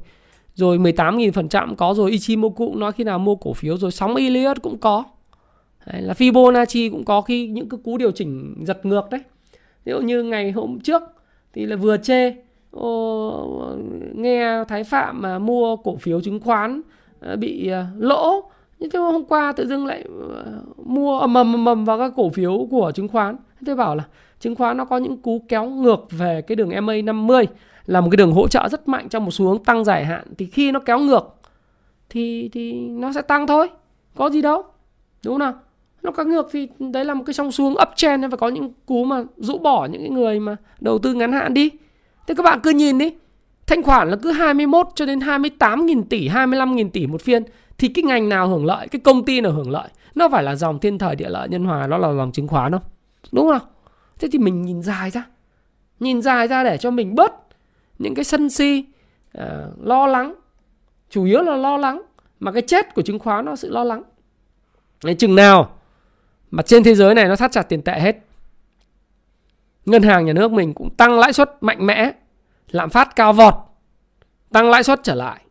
[0.55, 2.11] Rồi 18.000% có rồi.
[2.11, 3.91] Ichimoku cũng nói khi nào mua cổ phiếu rồi.
[3.91, 5.03] Sóng Elliott cũng có.
[5.85, 9.21] Đấy, là Fibonacci cũng có khi những cái cú điều chỉnh giật ngược đấy.
[9.85, 11.01] Ví dụ như ngày hôm trước
[11.53, 12.33] thì là vừa chê
[12.73, 13.75] ô,
[14.13, 16.81] nghe Thái Phạm mà mua cổ phiếu chứng khoán
[17.19, 18.43] ờ, bị ờ, lỗ.
[18.79, 22.29] Nhưng thế hôm qua tự dưng lại ờ, mua ầm ầm ầm vào các cổ
[22.29, 23.35] phiếu của chứng khoán.
[23.65, 24.03] Tôi bảo là
[24.39, 27.47] chứng khoán nó có những cú kéo ngược về cái đường MA 50
[27.85, 30.23] là một cái đường hỗ trợ rất mạnh trong một xu hướng tăng dài hạn.
[30.37, 31.35] Thì khi nó kéo ngược
[32.09, 33.69] thì thì nó sẽ tăng thôi
[34.15, 34.63] có gì đâu
[35.25, 35.53] đúng không nào?
[36.01, 38.73] Nó kéo ngược thì đấy là một cái trong xu hướng uptrend phải có những
[38.85, 41.69] cú mà rũ bỏ những cái người mà đầu tư ngắn hạn đi
[42.27, 43.13] thế các bạn cứ nhìn đi.
[43.67, 47.43] Thanh khoản là cứ 21 cho đến 28 nghìn tỷ 25 nghìn tỷ một phiên.
[47.77, 49.89] Thì cái ngành nào hưởng lợi cái công ty nào hưởng lợi?
[50.15, 52.71] Nó phải là dòng thiên thời địa lợi nhân hòa nó là dòng chứng khoán
[52.71, 52.81] không?
[53.31, 53.67] Đúng không?
[54.19, 55.23] Thế thì mình nhìn dài ra.
[55.99, 57.33] Nhìn dài ra để cho mình bớt
[57.99, 58.85] những cái sân si
[59.37, 59.43] uh,
[59.83, 60.35] lo lắng.
[61.09, 62.01] Chủ yếu là lo lắng.
[62.39, 64.03] Mà cái chết của chứng khoán nó sự lo lắng.
[65.03, 65.69] Đấy, chừng nào
[66.51, 68.17] mà trên thế giới này nó thắt chặt tiền tệ hết
[69.85, 72.11] ngân hàng nhà nước mình cũng tăng lãi suất mạnh mẽ,
[72.69, 73.53] lạm phát cao vọt,
[74.51, 75.41] tăng lãi suất trở lại.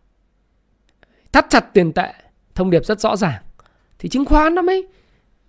[1.33, 2.13] Thắt chặt tiền tệ,
[2.55, 3.43] thông điệp rất rõ ràng.
[3.99, 4.89] Thì chứng khoán nó mới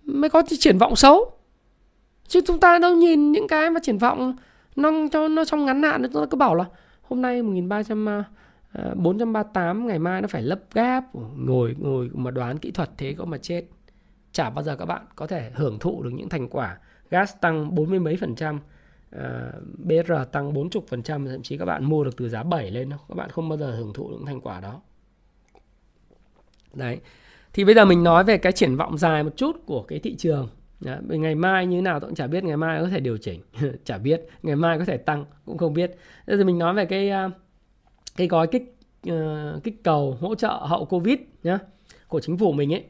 [0.02, 1.32] mới có triển vọng xấu.
[2.28, 4.36] Chứ chúng ta đâu nhìn những cái mà triển vọng
[4.76, 6.64] nó, cho nó trong ngắn hạn chúng ta cứ bảo là
[7.02, 8.24] hôm nay 1300
[8.94, 11.04] 438 à, à, ngày mai nó phải lấp gáp,
[11.36, 13.64] ngồi ngồi mà đoán kỹ thuật thế có mà chết.
[14.32, 16.78] Chả bao giờ các bạn có thể hưởng thụ được những thành quả
[17.10, 18.60] gas tăng 40 mấy phần trăm
[19.14, 22.42] Ờ, uh, BR tăng 40 phần trăm thậm chí các bạn mua được từ giá
[22.42, 24.80] 7 lên đâu các bạn không bao giờ hưởng thụ những thành quả đó.
[26.74, 26.98] Đấy.
[27.52, 30.14] Thì bây giờ mình nói về cái triển vọng dài một chút của cái thị
[30.16, 30.48] trường.
[30.80, 33.16] Đấy, ngày mai như thế nào tôi cũng chả biết ngày mai có thể điều
[33.16, 33.40] chỉnh.
[33.84, 35.96] Chả biết ngày mai có thể tăng cũng không biết.
[36.26, 37.30] Bây giờ mình nói về cái ờ,
[38.16, 38.76] cái gói kích
[39.10, 41.58] uh, kích cầu hỗ trợ hậu covid nhá
[42.08, 42.84] của chính phủ mình ấy.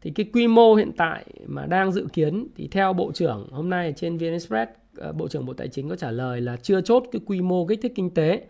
[0.00, 3.70] Thì cái quy mô hiện tại mà đang dự kiến thì theo bộ trưởng hôm
[3.70, 6.80] nay trên VN Express Ờ, bộ trưởng bộ tài chính có trả lời là chưa
[6.80, 8.46] chốt cái quy mô kích thích kinh tế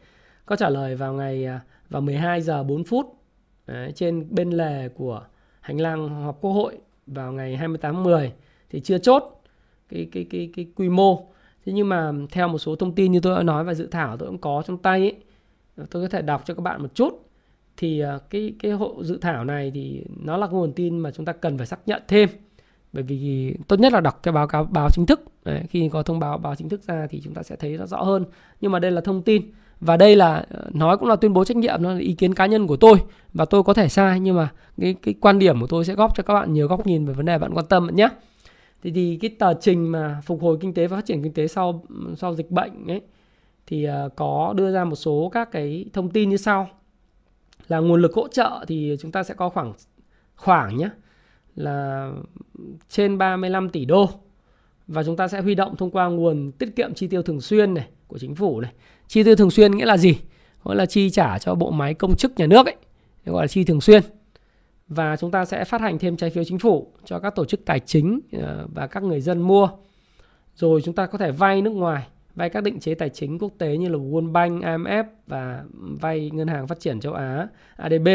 [0.46, 1.59] có trả lời vào ngày ờ,
[1.90, 3.06] vào 12 giờ 4 phút
[3.66, 5.22] Đấy, trên bên lề của
[5.61, 8.32] hành lang họp quốc hội vào ngày 28 tháng 10
[8.70, 9.42] thì chưa chốt
[9.88, 11.26] cái cái cái cái quy mô.
[11.66, 14.16] Thế nhưng mà theo một số thông tin như tôi đã nói và dự thảo
[14.16, 15.16] tôi cũng có trong tay ấy,
[15.76, 17.22] ờ, tôi có thể đọc cho các bạn một chút.
[17.76, 21.32] Thì cái cái hộ dự thảo này thì nó là nguồn tin mà chúng ta
[21.32, 22.28] cần phải xác nhận thêm.
[22.96, 25.20] Bởi vì tốt nhất là đọc cái báo cáo báo chính thức.
[25.44, 27.87] Đấy, khi có thông báo báo chính thức ra thì chúng ta sẽ thấy nó
[27.87, 28.24] rõ hơn.
[28.61, 29.42] Nhưng mà đây là thông tin.
[29.80, 32.35] Và đây là ờ, nói cũng là tuyên bố trách nhiệm nó là ý kiến
[32.35, 32.98] cá nhân của tôi.
[33.35, 34.48] Và tôi có thể sai nhưng mà
[34.80, 37.14] cái cái quan điểm của tôi sẽ góp cho các bạn nhiều góc nhìn về
[37.14, 38.09] vấn đề bạn quan tâm nhé
[38.82, 41.46] thì thì cái tờ trình mà phục hồi kinh tế và phát triển kinh tế
[41.46, 41.85] sau
[42.16, 43.00] sau dịch bệnh ấy
[43.66, 46.68] thì ờ, có đưa ra một số các cái thông tin như sau.
[47.68, 49.72] Là nguồn lực hỗ trợ thì chúng ta sẽ có khoảng
[50.37, 50.88] khoảng nhé
[51.56, 52.11] là
[52.88, 54.10] trên 35 tỷ đô
[54.86, 57.74] và chúng ta sẽ huy động thông qua nguồn tiết kiệm chi tiêu thường xuyên
[57.74, 58.72] này của chính phủ này.
[59.08, 60.18] Chi tiêu thường xuyên nghĩa là gì?
[60.62, 62.76] Gọi là chi trả cho bộ máy công chức nhà nước ấy,
[63.24, 64.02] gọi là chi thường xuyên.
[64.88, 67.64] Và chúng ta sẽ phát hành thêm trái phiếu chính phủ cho các tổ chức
[67.64, 69.68] tài chính ờ, và các người dân mua.
[70.54, 73.52] Rồi chúng ta có thể vay nước ngoài, vay các định chế tài chính quốc
[73.58, 78.08] tế như là World Bank, IMF và vay Ngân hàng Phát triển châu Á, ADB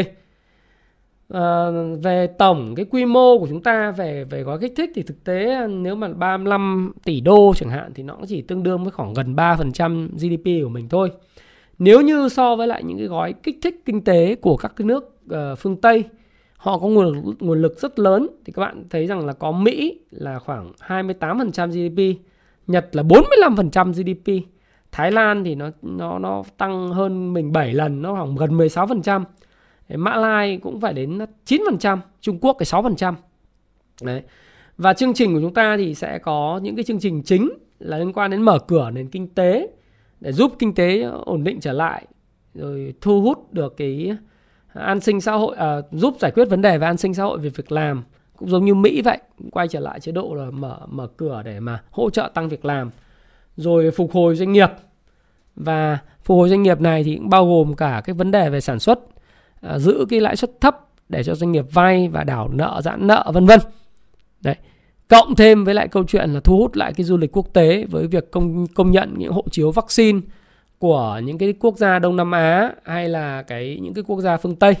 [1.32, 5.02] Ờ, về tổng cái quy mô của chúng ta về về gói kích thích thì
[5.02, 8.82] thực tế nếu mà 35 tỷ đô chẳng hạn thì nó cũng chỉ tương đương
[8.84, 11.10] với khoảng gần 3% GDP của mình thôi.
[11.78, 14.86] Nếu như so với lại những cái gói kích thích kinh tế của các cái
[14.86, 16.04] nước uh, phương Tây
[16.56, 20.00] họ có nguồn nguồn lực rất lớn thì các bạn thấy rằng là có Mỹ
[20.10, 22.20] là khoảng 28% GDP,
[22.66, 24.46] Nhật là 45% GDP,
[24.92, 29.24] Thái Lan thì nó nó nó tăng hơn mình 7 lần, nó khoảng gần 16%.
[29.96, 33.14] Mã Lai cũng phải đến 9%, Trung Quốc cái 6%.
[34.02, 34.22] Đấy.
[34.78, 37.98] Và chương trình của chúng ta thì sẽ có những cái chương trình chính là
[37.98, 39.68] liên quan đến mở cửa nền kinh tế
[40.20, 42.06] để giúp kinh tế ổn định trở lại
[42.54, 44.16] rồi thu hút được cái
[44.74, 47.38] an sinh xã hội à, giúp giải quyết vấn đề về an sinh xã hội
[47.38, 48.04] về việc làm
[48.36, 49.18] cũng giống như Mỹ vậy
[49.50, 52.64] quay trở lại chế độ là mở mở cửa để mà hỗ trợ tăng việc
[52.64, 52.90] làm
[53.56, 54.70] rồi phục hồi doanh nghiệp
[55.56, 58.60] và phục hồi doanh nghiệp này thì cũng bao gồm cả cái vấn đề về
[58.60, 59.00] sản xuất
[59.62, 60.76] Ờ, giữ cái lãi suất thấp
[61.08, 63.60] để cho doanh nghiệp vay và đảo nợ giãn nợ vân vân.
[64.40, 64.54] Đấy.
[65.08, 67.84] Cộng thêm với lại câu chuyện là thu hút lại cái du lịch quốc tế
[67.90, 70.20] với việc công công nhận những hộ chiếu vaccine
[70.78, 74.36] của những cái quốc gia Đông Nam Á hay là cái những cái quốc gia
[74.36, 74.74] phương Tây.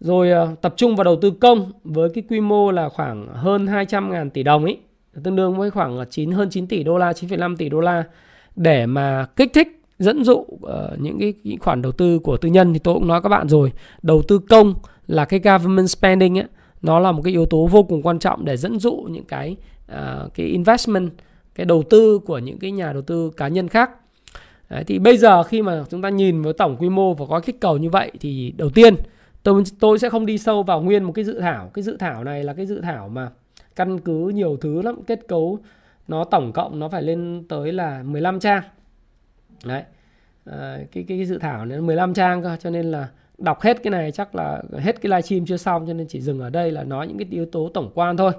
[0.00, 3.66] Rồi ờ, tập trung vào đầu tư công với cái quy mô là khoảng hơn
[3.66, 4.78] 200 ngàn tỷ đồng ấy
[5.24, 8.04] tương đương với khoảng 9 hơn 9 tỷ đô la 9,5 tỷ đô la
[8.56, 12.48] để mà kích thích dẫn dụ uh, những cái những khoản đầu tư của tư
[12.48, 13.72] nhân thì tôi cũng nói các bạn rồi.
[14.02, 14.74] Đầu tư công
[15.06, 16.46] là cái government spending ấy
[16.82, 19.56] nó là một cái yếu tố vô cùng quan trọng để dẫn dụ những cái
[19.92, 21.10] uh, cái investment
[21.54, 23.90] cái đầu tư của những cái nhà đầu tư cá nhân khác.
[24.70, 27.40] Đấy, thì bây giờ khi mà chúng ta nhìn với tổng quy mô và gói
[27.40, 28.94] kích cầu như vậy thì đầu tiên
[29.42, 31.70] tôi tôi sẽ không đi sâu vào nguyên một cái dự thảo.
[31.74, 33.30] Cái dự thảo này là cái dự thảo mà
[33.76, 35.58] căn cứ nhiều thứ lắm kết cấu
[36.08, 38.62] nó tổng cộng nó phải lên tới là 15 trang
[39.64, 39.82] đấy.
[40.44, 43.82] À, cái, cái cái dự thảo nó 15 trang cơ cho nên là đọc hết
[43.82, 46.72] cái này chắc là hết cái livestream chưa xong cho nên chỉ dừng ở đây
[46.72, 48.32] là nói những cái yếu tố tổng quan thôi.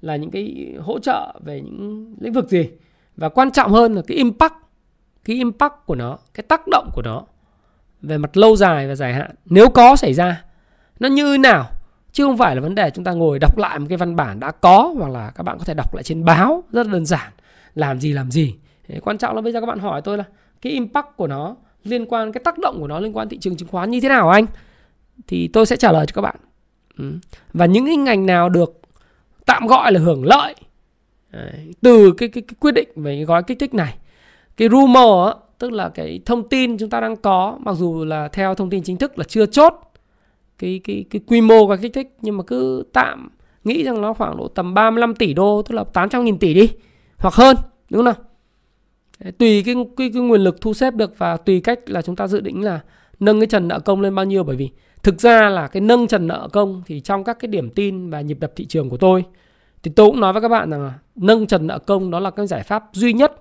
[0.00, 2.70] Là những cái hỗ trợ về những lĩnh vực gì.
[3.16, 4.54] Và quan trọng hơn là cái impact
[5.24, 7.22] cái impact của nó cái tác động của nó
[8.02, 10.44] về mặt lâu dài và dài hạn nếu có xảy ra
[11.00, 11.70] nó như nào?
[12.12, 14.40] Chứ không phải là vấn đề chúng ta ngồi đọc lại một cái văn bản
[14.40, 17.32] đã có hoặc là các bạn có thể đọc lại trên báo rất đơn giản.
[17.74, 18.54] Làm gì làm gì?
[19.02, 20.24] Quan trọng là bây giờ các bạn hỏi tôi là
[20.66, 23.56] cái impact của nó liên quan cái tác động của nó liên quan thị trường
[23.56, 24.46] chứng khoán như thế nào anh?
[25.26, 26.36] Thì tôi sẽ trả lời cho các bạn.
[26.98, 27.12] Ừ.
[27.52, 28.80] và những cái ngành nào được
[29.46, 30.54] tạm gọi là hưởng lợi
[31.80, 33.96] từ cái, cái, cái quyết định về cái gói kích thích này?
[34.56, 38.54] Cái rumor tức là cái thông tin chúng ta đang có mặc dù là theo
[38.54, 39.74] thông tin chính thức là chưa chốt
[40.58, 43.28] cái cái cái quy mô gói kích thích nhưng mà cứ tạm
[43.64, 46.68] nghĩ rằng nó khoảng độ tầm 35 tỷ đô tức là 800 nghìn tỷ đi
[47.18, 47.56] hoặc hơn
[47.90, 48.14] đúng không nào?
[49.20, 52.26] Tùy cái, cái cái nguồn lực thu xếp được và tùy cách là chúng ta
[52.26, 52.80] dự định là
[53.20, 54.70] nâng cái trần nợ công lên bao nhiêu bởi vì
[55.02, 58.20] thực ra là cái nâng trần nợ công thì trong các cái điểm tin và
[58.20, 59.24] nhịp đập thị trường của tôi
[59.82, 62.30] thì tôi cũng nói với các bạn rằng là nâng trần nợ công đó là
[62.30, 63.32] cái giải pháp duy nhất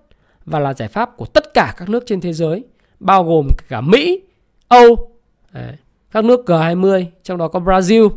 [0.46, 2.64] và là giải pháp của tất cả các nước trên thế giới
[3.00, 4.22] bao gồm cả Mỹ,
[4.68, 5.12] Âu,
[6.12, 8.10] các nước G20 trong đó có Brazil,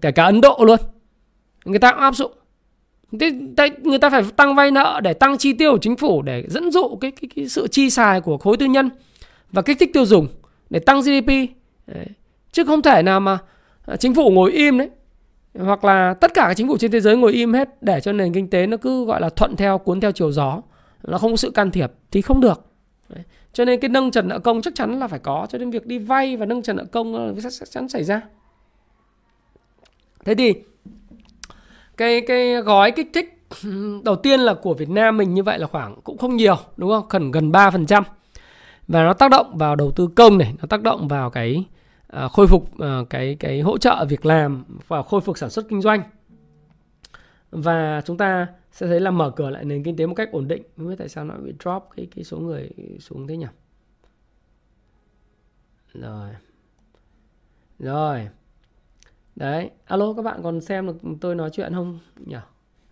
[0.00, 0.78] kể cả Ấn Độ luôn.
[1.64, 2.32] Người ta cũng áp dụng
[3.20, 3.32] Thế,
[3.82, 6.70] người ta phải tăng vay nợ để tăng chi tiêu của chính phủ để dẫn
[6.70, 8.90] dụ cái, cái, cái sự chi xài của khối tư nhân
[9.52, 10.28] và kích thích tiêu dùng
[10.70, 11.28] để tăng GDP
[11.86, 12.06] đấy.
[12.52, 13.38] chứ không thể nào mà
[13.86, 14.90] à, chính phủ ngồi im đấy
[15.58, 18.12] hoặc là tất cả các chính phủ trên thế giới ngồi im hết để cho
[18.12, 20.62] nền kinh tế nó cứ gọi là thuận theo cuốn theo chiều gió
[21.02, 22.64] nó không có sự can thiệp thì không được
[23.08, 23.24] đấy.
[23.52, 25.86] cho nên cái nâng trần nợ công chắc chắn là phải có cho nên việc
[25.86, 28.20] đi vay và nâng trần nợ công chắc chắn xảy ra
[30.24, 30.54] thế thì
[32.00, 33.36] cái cái gói kích thích
[34.04, 36.90] đầu tiên là của Việt Nam mình như vậy là khoảng cũng không nhiều đúng
[36.90, 37.08] không?
[37.08, 38.02] Cần gần 3%.
[38.88, 41.64] Và nó tác động vào đầu tư công này, nó tác động vào cái
[42.24, 45.68] uh, khôi phục uh, cái cái hỗ trợ việc làm và khôi phục sản xuất
[45.68, 46.02] kinh doanh.
[47.50, 50.48] và chúng ta sẽ thấy là mở cửa lại nền kinh tế một cách ổn
[50.48, 52.70] định không biết tại sao nó bị drop cái cái số người
[53.00, 53.46] xuống thế nhỉ
[55.94, 56.30] rồi
[57.78, 58.28] rồi
[59.36, 59.70] đấy.
[59.84, 61.98] Alo các bạn còn xem được tôi nói chuyện không?
[62.16, 62.36] Nhỉ?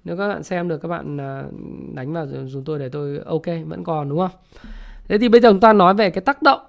[0.04, 1.44] Nếu các bạn xem được các bạn à,
[1.94, 4.30] đánh vào dùng tôi để tôi ok vẫn còn đúng không?
[5.08, 6.60] Thế thì bây giờ chúng ta nói về cái tác động.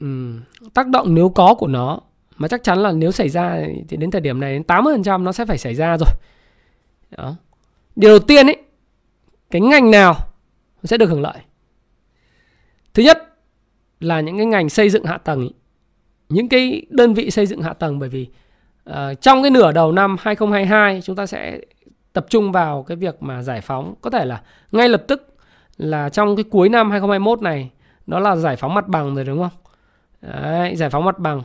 [0.00, 0.32] Ừ,
[0.74, 2.00] tác động nếu có của nó
[2.36, 5.32] mà chắc chắn là nếu xảy ra thì đến thời điểm này đến 80% nó
[5.32, 6.08] sẽ phải xảy ra rồi.
[7.16, 7.34] Đó.
[7.96, 8.56] điều đầu tiên ấy
[9.50, 10.14] cái ngành nào
[10.84, 11.38] sẽ được hưởng lợi?
[12.94, 13.36] Thứ nhất
[14.00, 15.40] là những cái ngành xây dựng hạ tầng.
[15.40, 15.50] Ý.
[16.28, 18.28] những cái đơn vị xây dựng hạ tầng bởi vì
[18.90, 21.60] uh, trong cái nửa đầu năm 2022 chúng ta sẽ
[22.12, 25.34] tập trung vào cái việc mà giải phóng có thể là ngay lập tức
[25.76, 27.70] là trong cái cuối năm 2021 này
[28.06, 29.50] nó là giải phóng mặt bằng rồi đúng không?
[30.22, 31.42] Đấy, giải phóng mặt bằng.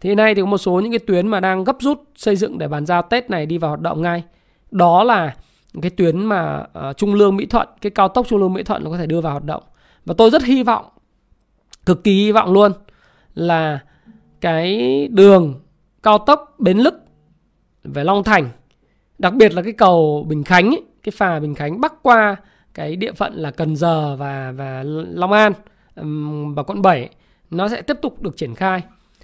[0.00, 2.58] Thì nay thì có một số những cái tuyến mà đang gấp rút xây dựng
[2.58, 4.22] để bàn giao Tết này đi vào hoạt động ngay.
[4.70, 5.34] Đó là
[5.82, 8.84] cái tuyến mà uh, Trung Lương Mỹ Thuận, cái cao tốc Trung Lương Mỹ Thuận
[8.84, 9.62] nó có thể đưa vào hoạt động.
[10.04, 10.84] Và tôi rất hy vọng,
[11.86, 12.72] cực kỳ hy vọng luôn
[13.34, 13.78] là
[14.40, 15.60] cái đường
[16.04, 16.94] cao tốc Bến Lức
[17.84, 18.50] về Long Thành
[19.18, 22.36] Đặc biệt là cái cầu Bình Khánh ấy, cái phà Bình Khánh bắc qua
[22.74, 25.52] cái địa phận là Cần Giờ và và Long An
[26.54, 27.08] và quận 7
[27.50, 28.82] nó sẽ tiếp tục được triển khai.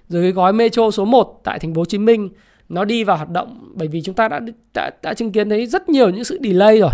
[0.09, 2.29] Rồi cái gói metro số 1 tại thành phố Hồ Chí Minh
[2.69, 4.41] nó đi vào hoạt động bởi vì chúng ta đã
[4.75, 6.91] đã, đã chứng kiến thấy rất nhiều những sự delay rồi.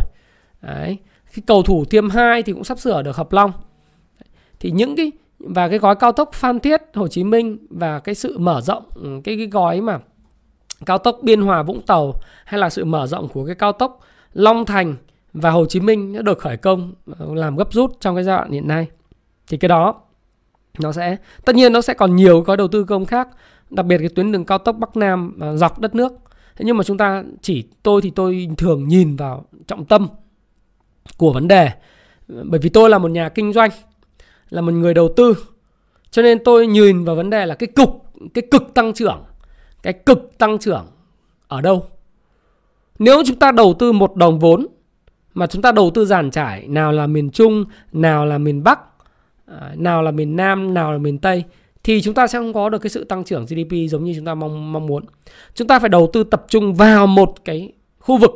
[0.62, 0.96] Đấy.
[1.34, 3.52] Cái cầu thủ tiêm 2 thì cũng sắp sửa được hợp long.
[4.60, 8.14] Thì những cái và cái gói cao tốc Phan Thiết, Hồ Chí Minh và cái
[8.14, 9.98] sự mở rộng ừ, cái cái gói mà
[10.86, 12.14] cao tốc Biên Hòa Vũng Tàu
[12.44, 14.00] hay là sự mở rộng của cái cao tốc
[14.32, 14.96] Long Thành
[15.32, 18.36] và Hồ Chí Minh đã được khởi công ờ, làm gấp rút trong cái giai
[18.36, 18.86] đoạn hiện nay.
[19.48, 19.94] Thì cái đó,
[20.78, 23.28] nó sẽ, tất nhiên nó sẽ còn nhiều gói đầu tư công khác,
[23.70, 26.12] đặc biệt cái tuyến đường cao tốc Bắc Nam ờ, dọc đất nước.
[26.56, 30.08] Thế nhưng mà chúng ta chỉ, tôi thì tôi thường nhìn vào trọng tâm
[31.16, 31.70] của vấn đề.
[32.28, 33.70] Bởi vì tôi là một nhà kinh doanh
[34.50, 35.34] là một người đầu tư
[36.10, 39.24] cho nên tôi nhìn vào vấn đề là cái cục, cái cực tăng trưởng,
[39.82, 40.86] cái cực tăng trưởng
[41.48, 41.86] ở đâu
[42.98, 44.66] nếu chúng ta đầu tư một đồng vốn,
[45.34, 48.80] mà chúng ta đầu tư giàn trải nào là miền trung, nào là miền bắc
[49.46, 51.44] à, nào là miền nam, nào là miền tây,
[51.84, 54.24] thì chúng ta sẽ không có được cái sự tăng trưởng GDP giống như chúng
[54.24, 55.04] ta mong mong muốn.
[55.54, 58.30] Chúng ta phải đầu tư tập trung vào một cái khu vực.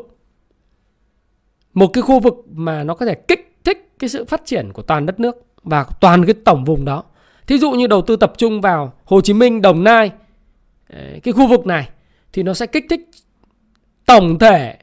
[1.75, 4.83] Một cái khu vực mà nó có thể kích thích cái sự phát triển của
[4.83, 7.05] toàn đất nước và toàn cái tổng vùng đó.
[7.47, 10.11] Thí dụ như đầu tư tập trung vào Hồ Chí Minh, Đồng Nai,
[11.23, 11.89] cái khu vực này
[12.33, 13.11] thì nó sẽ kích thích
[14.07, 14.77] tổng thể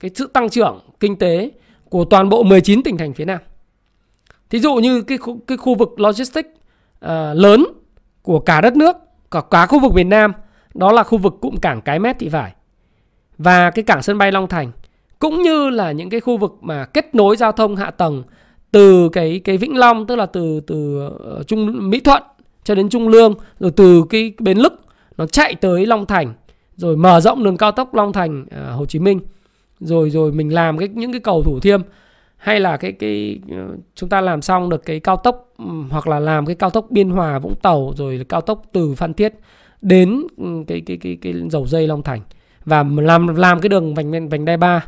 [0.00, 1.50] cái sự tăng trưởng kinh tế
[1.88, 3.38] của toàn bộ 19 tỉnh thành phía Nam.
[4.50, 6.48] Thí dụ như cái khu, cái khu vực logistics
[7.04, 7.66] uh, lớn
[8.22, 8.96] của cả đất nước,
[9.30, 10.32] cả cả khu vực miền Nam,
[10.74, 12.52] đó là khu vực cụm cảng Cái Mét Thị Vải
[13.38, 14.72] và cái cảng sân bay Long Thành
[15.18, 18.22] cũng như là những cái khu vực mà kết nối giao thông hạ tầng
[18.70, 22.22] từ cái cái Vĩnh Long tức là từ từ uh, Trung Mỹ Thuận
[22.64, 24.80] cho đến Trung Lương rồi từ cái bến Lức
[25.18, 26.34] nó chạy tới Long Thành
[26.76, 29.20] rồi mở rộng đường cao tốc Long Thành ờ, Hồ Chí Minh
[29.80, 31.80] rồi rồi mình làm cái những cái cầu Thủ Thiêm
[32.36, 36.08] hay là cái cái ờ, chúng ta làm xong được cái cao tốc ừ, hoặc
[36.08, 39.34] là làm cái cao tốc Biên Hòa Vũng Tàu rồi cao tốc từ Phan Thiết
[39.82, 42.20] đến ừ, cái cái cái cái dầu dây Long Thành
[42.64, 44.84] và làm làm cái đường vành vành đai 3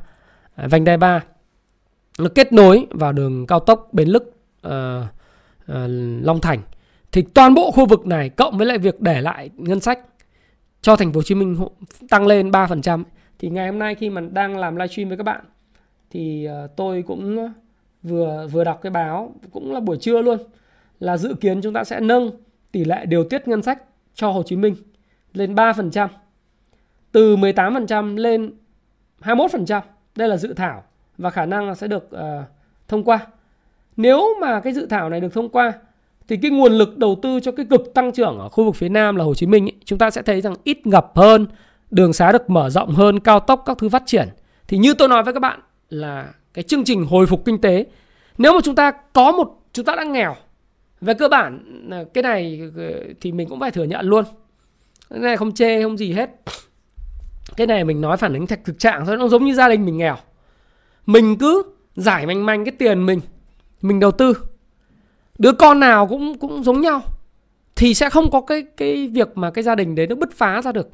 [0.55, 1.23] à, vành đai 3
[2.21, 4.23] nó kết nối vào đường cao tốc Bến Lức
[4.67, 4.73] uh,
[5.73, 5.77] uh,
[6.23, 6.61] Long Thành
[7.13, 9.99] thì toàn bộ khu vực này cộng với lại việc để lại ngân sách
[10.83, 11.57] cho thành phố Hồ Chí Minh
[12.11, 13.03] tăng lên 3%
[13.39, 15.45] thì ngày hôm nay khi mà đang làm livestream với các bạn
[16.11, 17.53] thì ờ, tôi cũng
[18.03, 20.39] vừa vừa đọc cái báo cũng là buổi trưa luôn
[21.01, 22.31] là dự kiến chúng ta sẽ nâng
[22.73, 23.83] tỷ lệ điều tiết ngân sách
[24.15, 24.75] cho Hồ Chí Minh
[25.33, 26.09] lên 3%.
[27.13, 28.53] Từ 18% lên
[29.21, 29.81] 21%.
[30.17, 30.83] Đây là dự thảo
[31.21, 32.21] và khả năng sẽ được uh,
[32.89, 33.27] thông qua.
[33.97, 35.73] Nếu mà cái dự thảo này được thông qua
[36.29, 38.89] thì cái nguồn lực đầu tư cho cái cực tăng trưởng ở khu vực phía
[38.89, 41.47] Nam là Hồ Chí Minh ấy, chúng ta sẽ thấy rằng ít ngập hơn,
[41.91, 44.29] đường xá được mở rộng hơn, cao tốc các thứ phát triển.
[44.69, 45.61] Thì như tôi nói với các bạn
[45.91, 47.87] là cái chương trình hồi phục kinh tế
[48.39, 50.37] nếu mà chúng ta có một chúng ta đã nghèo
[51.01, 54.25] về cơ bản ờ, cái này ờ, thì mình cũng phải thừa nhận luôn
[55.11, 56.31] cái này không chê không gì hết
[57.57, 59.85] cái này mình nói phản ánh thật thực trạng thôi nó giống như gia đình
[59.87, 60.17] mình nghèo
[61.07, 61.63] mình cứ
[61.97, 63.21] giải manh manh cái tiền mình
[63.83, 64.35] mình đầu tư.
[65.39, 67.03] Đứa con nào cũng cũng giống nhau,
[67.77, 70.63] thì sẽ không có cái cái việc mà cái gia đình đấy nó bứt phá
[70.63, 70.89] ra được.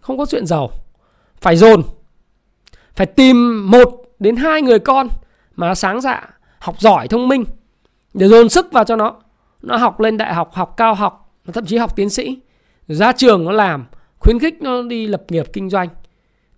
[0.00, 0.70] Không có chuyện giàu.
[1.40, 1.82] Phải dồn,
[2.94, 5.08] phải tìm một đến hai người con
[5.56, 7.44] mà sáng dạ học giỏi, thông minh,
[8.14, 9.16] để dồn sức vào cho nó.
[9.62, 12.38] Nó học lên đại học học cao học, thậm chí học tiến sĩ.
[12.88, 13.86] Ra trường nó làm,
[14.18, 15.88] khuyến khích nó đi lập nghiệp, kinh doanh.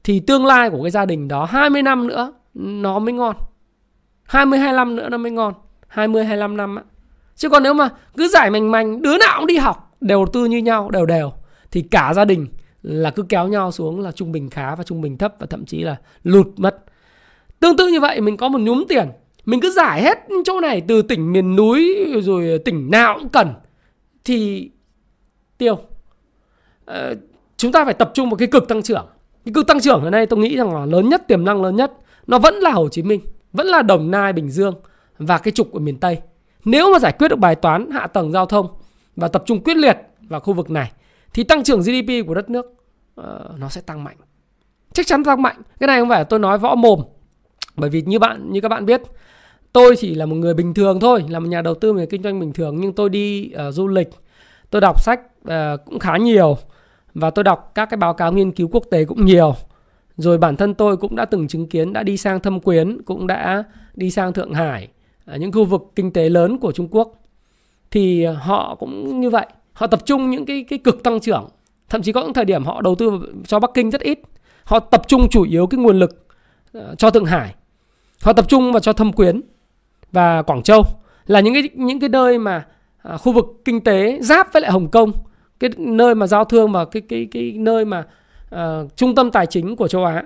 [0.04, 3.36] Thì tương lai của cái gia đình đó 20 năm nữa nó mới ngon.
[4.22, 5.54] 20 25 nữa nó mới ngon.
[5.88, 6.82] 20 25 năm á.
[7.36, 10.44] Chứ còn nếu mà cứ giải mành mành đứa nào cũng đi học đều tư
[10.44, 11.32] như nhau đều đều
[11.70, 12.46] thì cả gia đình
[12.82, 15.64] là cứ kéo nhau xuống là trung bình khá và trung bình thấp và thậm
[15.64, 16.84] chí là lụt mất.
[17.60, 19.08] Tương tự như vậy mình có một nhúm tiền
[19.44, 23.54] mình cứ giải hết chỗ này từ tỉnh miền núi rồi tỉnh nào cũng cần
[24.24, 24.70] thì
[25.58, 25.78] tiêu.
[26.84, 27.14] Ờ,
[27.56, 29.06] chúng ta phải tập trung vào cái cực tăng trưởng.
[29.44, 31.76] Cái cực tăng trưởng ở đây tôi nghĩ rằng là lớn nhất tiềm năng lớn
[31.76, 31.92] nhất
[32.28, 33.20] nó vẫn là Hồ Chí Minh
[33.52, 34.74] vẫn là Đồng Nai Bình Dương
[35.18, 36.18] và cái trục của miền Tây.
[36.64, 38.66] Nếu mà giải quyết được bài toán hạ tầng giao thông
[39.16, 40.92] và tập trung quyết liệt vào khu vực này
[41.34, 42.66] thì tăng trưởng GDP của đất nước
[43.20, 43.24] uh,
[43.58, 44.16] nó sẽ tăng mạnh.
[44.92, 45.56] Chắc chắn tăng mạnh.
[45.80, 47.00] Cái này không phải là tôi nói võ mồm.
[47.76, 49.02] Bởi vì như bạn như các bạn biết
[49.72, 52.22] tôi chỉ là một người bình thường thôi là một nhà đầu tư về kinh
[52.22, 52.76] doanh bình thường.
[52.80, 54.08] Nhưng tôi đi uh, du lịch
[54.70, 56.58] tôi đọc sách uh, cũng khá nhiều.
[57.14, 59.54] Và tôi đọc các cái báo cáo nghiên cứu quốc tế cũng nhiều
[60.18, 63.26] rồi bản thân tôi cũng đã từng chứng kiến đã đi sang thâm quyến cũng
[63.26, 63.64] đã
[63.94, 64.88] đi sang thượng hải
[65.36, 67.12] những khu vực kinh tế lớn của trung quốc.
[67.90, 69.46] Thì họ cũng như vậy.
[69.72, 71.48] Họ tập trung những cái cái cực tăng trưởng.
[71.88, 74.20] Thậm chí có những thời điểm họ đầu tư cho bắc kinh rất ít.
[74.64, 76.26] Họ tập trung chủ yếu cái nguồn lực
[76.72, 77.54] ờ, cho thượng hải.
[78.22, 79.40] Họ tập trung vào cho thâm quyến
[80.12, 80.82] và quảng châu.
[81.26, 82.66] Là những cái những cái nơi mà
[83.02, 85.12] à, khu vực kinh tế giáp với lại hồng kông.
[85.60, 88.04] Cái nơi mà giao thương và cái cái cái nơi mà
[88.54, 90.22] uh, trung tâm tài chính của châu Á.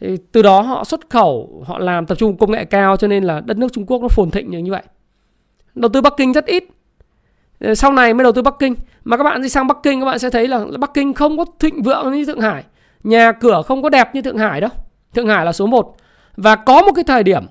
[0.00, 3.24] Thì từ đó họ xuất khẩu họ làm tập trung công nghệ cao cho nên
[3.24, 4.82] là đất nước Trung Quốc nó phồn thịnh như vậy.
[5.74, 6.64] Đầu tư Bắc Kinh rất ít.
[7.60, 8.74] Ờ, sau này mới đầu tư Bắc Kinh.
[9.04, 11.38] Mà các bạn đi sang Bắc Kinh các bạn sẽ thấy là Bắc Kinh không
[11.38, 12.64] có thịnh vượng như Thượng Hải.
[13.04, 14.70] Nhà cửa không có đẹp như Thượng Hải đâu.
[15.14, 15.96] Thượng Hải là số 1
[16.36, 17.44] và có một cái thời điểm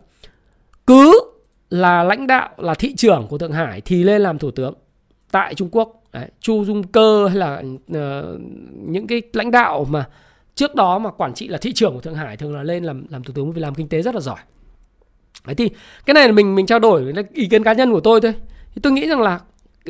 [0.87, 1.21] cứ
[1.69, 4.73] là lãnh đạo là thị trưởng của Thượng Hải thì lên làm thủ tướng
[5.31, 5.96] tại Trung Quốc.
[6.13, 8.39] Đấy, Chu Dung Cơ hay là uh,
[8.73, 10.09] những cái lãnh đạo mà
[10.55, 13.05] trước đó mà quản trị là thị trưởng của Thượng Hải thường là lên làm
[13.09, 14.37] làm thủ tướng vì làm kinh tế rất là giỏi.
[15.45, 15.69] Đấy thì
[16.05, 18.33] cái này là mình mình trao đổi ý kiến cá nhân của tôi thôi.
[18.75, 19.39] Thì tôi nghĩ rằng là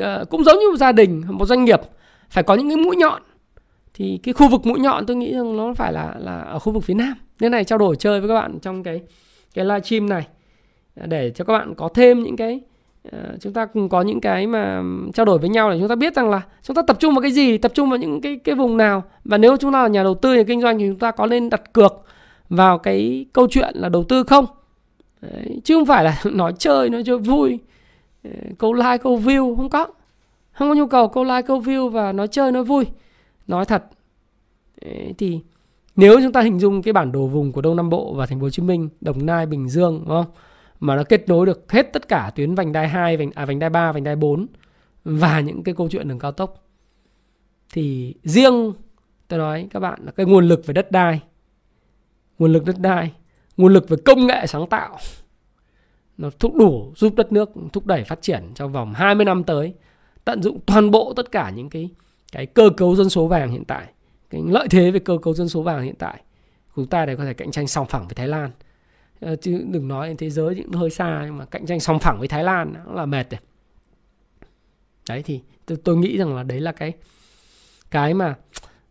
[0.00, 1.80] uh, cũng giống như một gia đình, một doanh nghiệp
[2.30, 3.22] phải có những cái mũi nhọn.
[3.94, 6.72] Thì cái khu vực mũi nhọn tôi nghĩ rằng nó phải là là ở khu
[6.72, 7.14] vực phía Nam.
[7.40, 9.02] Nên này trao đổi chơi với các bạn trong cái
[9.54, 10.26] cái livestream này
[10.94, 12.60] để cho các bạn có thêm những cái
[13.12, 14.82] Ờ, chúng ta cùng có những cái mà
[15.14, 17.22] trao đổi với nhau để chúng ta biết rằng là chúng ta tập trung vào
[17.22, 19.02] cái gì tập trung vào những cái cái vùng nào.
[19.24, 21.26] Và nếu chúng ta là nhà đầu tư nhà kinh doanh thì chúng ta có
[21.26, 22.04] nên đặt cược
[22.48, 24.46] vào cái câu chuyện là đầu tư không?
[25.20, 27.58] Đấy, chứ không phải là nói chơi nói chơi vui.
[28.24, 29.86] Ờ, câu like câu view không có.
[30.52, 32.86] Không có nhu cầu câu like câu view và nói chơi nói vui.
[33.46, 33.84] Nói thật.
[34.84, 35.40] Đấy, thì
[35.96, 38.40] nếu chúng ta hình dung cái bản đồ vùng của Đông Nam Bộ và Thành
[38.40, 40.26] phố Hồ Chí Minh, Đồng Nai, Bình Dương đúng không?
[40.80, 43.58] Mà nó kết nối được hết tất cả tuyến vành đai 2, vành à vành
[43.58, 44.46] đai 3, vành đai 4
[45.04, 46.64] và những cái câu chuyện đường cao tốc.
[47.72, 48.72] Thì riêng
[49.28, 51.20] tôi nói các bạn là cái nguồn lực về đất đai,
[52.38, 53.12] nguồn lực đất đai,
[53.56, 54.98] nguồn lực về công nghệ sáng tạo.
[56.18, 59.74] Nó thúc đủ giúp đất nước thúc đẩy phát triển trong vòng 20 năm tới,
[60.24, 61.90] tận dụng toàn bộ tất cả những cái
[62.32, 63.86] cái cơ cấu dân số vàng hiện tại,
[64.30, 66.22] cái lợi thế về cơ cấu dân số vàng hiện tại.
[66.76, 68.50] Chúng ta để có thể cạnh tranh song phẳng với Thái Lan.
[69.20, 72.18] Ờ, chứ đừng nói thế giới những hơi xa nhưng mà cạnh tranh song phẳng
[72.18, 73.40] với Thái Lan cũng là mệt rồi.
[75.08, 76.92] Đấy thì tôi, tôi nghĩ rằng là đấy là cái
[77.90, 78.34] cái mà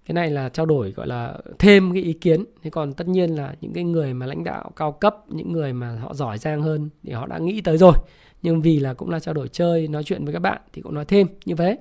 [0.06, 2.46] cái này là trao đổi gọi là thêm cái ý kiến.
[2.64, 5.74] Thế còn tất nhiên là những cái người mà lãnh đạo cao cấp những người
[5.74, 7.94] mà họ giỏi giang hơn thì họ đã nghĩ tới rồi.
[8.42, 10.94] Nhưng vì là cũng là trao đổi chơi nói chuyện với các bạn thì cũng
[10.94, 11.78] nói thêm như thế.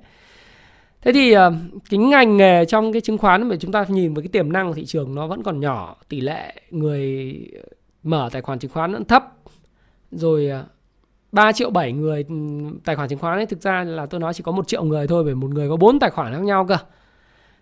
[1.02, 1.52] Thế thì ờ,
[1.90, 4.68] cái ngành nghề trong cái chứng khoán mà chúng ta nhìn với cái tiềm năng
[4.68, 7.36] của thị trường nó vẫn còn nhỏ tỷ lệ người
[8.06, 9.32] mở tài khoản chứng khoán vẫn thấp.
[10.10, 10.64] Rồi à,
[11.32, 12.34] 3 triệu 7 người ừ,
[12.84, 15.06] tài khoản chứng khoán ấy thực ra là tôi nói chỉ có một triệu người
[15.06, 16.76] thôi bởi một người có bốn tài khoản khác nhau cơ.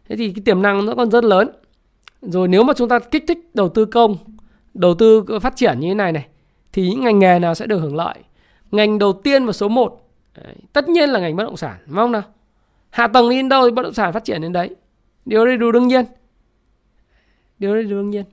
[0.09, 1.51] Thế thì cái tiềm năng nó còn rất lớn.
[2.23, 4.17] Rồi nếu mà chúng ta kích thích đầu tư công
[4.75, 6.27] đầu tư phát triển như thế này này
[6.73, 8.19] thì những ngành nghề nào sẽ được hưởng lợi?
[8.71, 11.97] Ngành đầu tiên và số 1 đấy, tất nhiên là ngành bất động sản đúng
[11.97, 12.23] không nào?
[12.91, 14.71] Hạ tầng đi đến đâu thì bất động sản phát triển đến đấy.
[15.25, 16.05] Điều đấy đủ đương nhiên.
[17.59, 18.25] Điều đấy đủ đương nhiên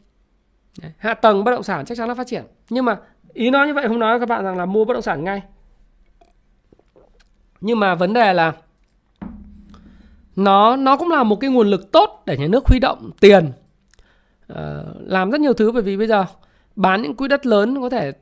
[0.97, 2.43] hạ tầng bất động sản chắc chắn là phát triển.
[2.69, 2.97] Nhưng mà
[3.33, 5.23] ý nói như vậy không nói với các bạn rằng là mua bất động sản
[5.23, 5.41] ngay.
[7.61, 8.53] Nhưng mà vấn đề là
[10.35, 13.51] nó nó cũng là một cái nguồn lực tốt để nhà nước huy động tiền
[14.53, 14.57] uh,
[14.99, 15.71] làm rất nhiều thứ.
[15.71, 16.25] Bởi vì bây giờ
[16.75, 18.13] bán những quỹ đất lớn có thể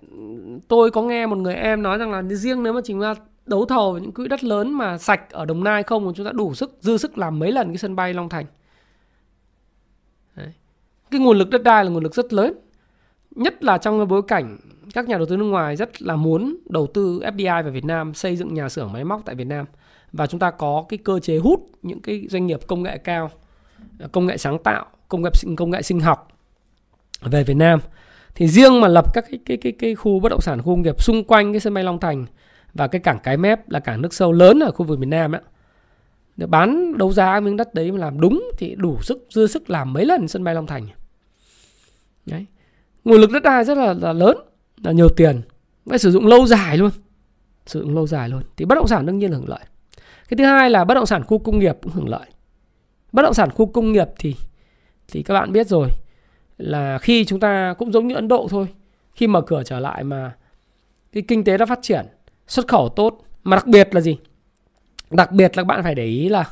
[0.68, 3.66] tôi có nghe một người em nói rằng là riêng nếu mà chúng ta đấu
[3.66, 6.78] thầu những quỹ đất lớn mà sạch ở Đồng Nai không chúng ta đủ sức
[6.82, 8.46] dư sức làm mấy lần cái sân bay Long Thành
[11.12, 12.54] cái nguồn lực đất đai là nguồn lực rất lớn
[13.36, 14.58] nhất là trong cái bối cảnh
[14.94, 18.14] các nhà đầu tư nước ngoài rất là muốn đầu tư FDI vào Việt Nam
[18.14, 19.66] xây dựng nhà xưởng máy móc tại Việt Nam.
[20.12, 23.32] Và chúng ta có cái cơ chế hút những cái doanh nghiệp công nghệ cao
[24.12, 26.28] công nghệ sáng tạo công nghệ công nghệ sinh học
[27.22, 27.80] về Việt Nam.
[28.36, 30.82] Thì riêng mà lập các cái cái cái cái khu bất động sản khu công
[30.82, 32.26] nghiệp xung quanh cái sân bay Long Thành
[32.74, 35.32] và cái cảng Cái Mép là cảng nước sâu lớn ở khu vực miền Nam
[35.32, 35.42] ấy,
[36.38, 39.70] để bán đấu giá miếng đất đấy mà làm đúng thì đủ sức dư sức
[39.70, 40.88] làm mấy lần sân bay Long Thành
[42.32, 42.46] đấy.
[43.04, 44.38] Nguồn lực đất đai rất là, là lớn
[44.84, 45.42] là nhiều tiền.
[45.90, 46.90] Phải sử dụng lâu dài luôn.
[47.66, 48.42] Sử dụng lâu dài luôn.
[48.58, 49.66] Thì bất động sản đương nhiên là hưởng lợi.
[50.30, 52.26] Cái thứ hai là bất động sản khu công nghiệp cũng hưởng lợi.
[53.12, 54.36] Bất động sản khu công nghiệp thì
[55.08, 55.88] thì các bạn biết rồi
[56.58, 58.68] là khi chúng ta cũng giống như Ấn Độ thôi
[59.14, 60.36] khi mở cửa trở lại mà
[61.12, 62.06] cái kinh tế đã phát triển
[62.48, 64.18] xuất khẩu tốt mà đặc biệt là gì?
[65.12, 66.50] Đặc biệt là các bạn phải để ý là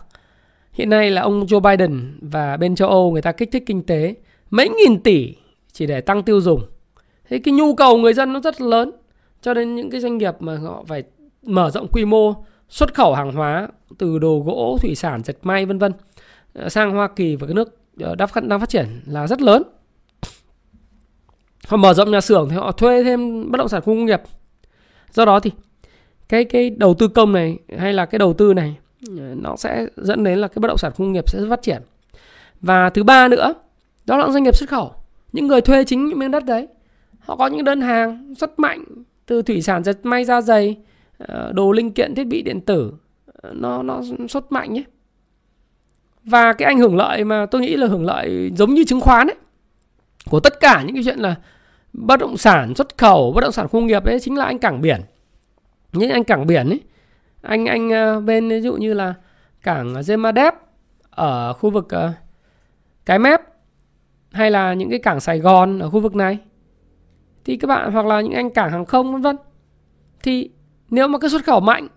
[0.72, 3.86] hiện nay là ông Joe Biden và bên châu Âu người ta kích thích kinh
[3.86, 4.16] tế
[4.50, 5.36] mấy nghìn tỷ
[5.78, 6.62] chỉ để tăng tiêu dùng.
[7.30, 8.92] Thế cái nhu cầu người dân nó rất lớn
[9.42, 11.04] cho nên những cái doanh nghiệp mà họ phải
[11.44, 12.34] mở rộng quy mô
[12.70, 13.68] xuất khẩu hàng hóa
[13.98, 15.92] từ đồ gỗ thủy sản dệt may vân vân
[16.54, 19.64] ờ, sang Hoa Kỳ và các nước ờ, đang đang phát triển là rất lớn.
[21.68, 24.22] Họ mở rộng nhà xưởng thì họ thuê thêm bất động sản khu công nghiệp.
[25.12, 25.52] Do đó thì
[26.30, 28.78] cái cái đầu tư công này hay là cái đầu tư này
[29.18, 31.62] ờ, nó sẽ dẫn đến là cái bất động sản khu công nghiệp sẽ phát
[31.62, 31.82] triển.
[32.62, 33.54] Và thứ ba nữa
[34.06, 34.94] đó là doanh nghiệp xuất khẩu
[35.32, 36.68] những người thuê chính những miếng đất đấy,
[37.20, 38.84] họ có những đơn hàng rất mạnh,
[39.26, 40.78] từ thủy sản dệt may da dày
[41.18, 42.94] ờ, đồ linh kiện, thiết bị điện tử
[43.26, 44.84] ờ, nó nó xuất mạnh nhé.
[46.24, 49.28] Và cái anh hưởng lợi mà tôi nghĩ là hưởng lợi giống như chứng khoán
[49.28, 49.36] ấy,
[50.30, 51.36] của tất cả những cái chuyện là
[51.94, 54.82] bất động sản xuất khẩu, bất động sản công nghiệp đấy chính là anh cảng
[54.82, 55.02] biển.
[55.94, 56.82] Những anh cảng biển ấy,
[57.42, 59.14] anh anh ờ, bên ví dụ như là
[59.64, 60.54] cảng Gemadep
[61.10, 61.88] ở khu vực
[63.06, 63.42] cái mép
[64.32, 66.38] hay là những cái cảng Sài Gòn ở khu vực này?
[67.46, 69.38] Thì các bạn hoặc là những anh cảng hàng không vân vân.
[70.24, 70.50] Thì
[70.90, 71.88] nếu mà cái xuất khẩu mạnh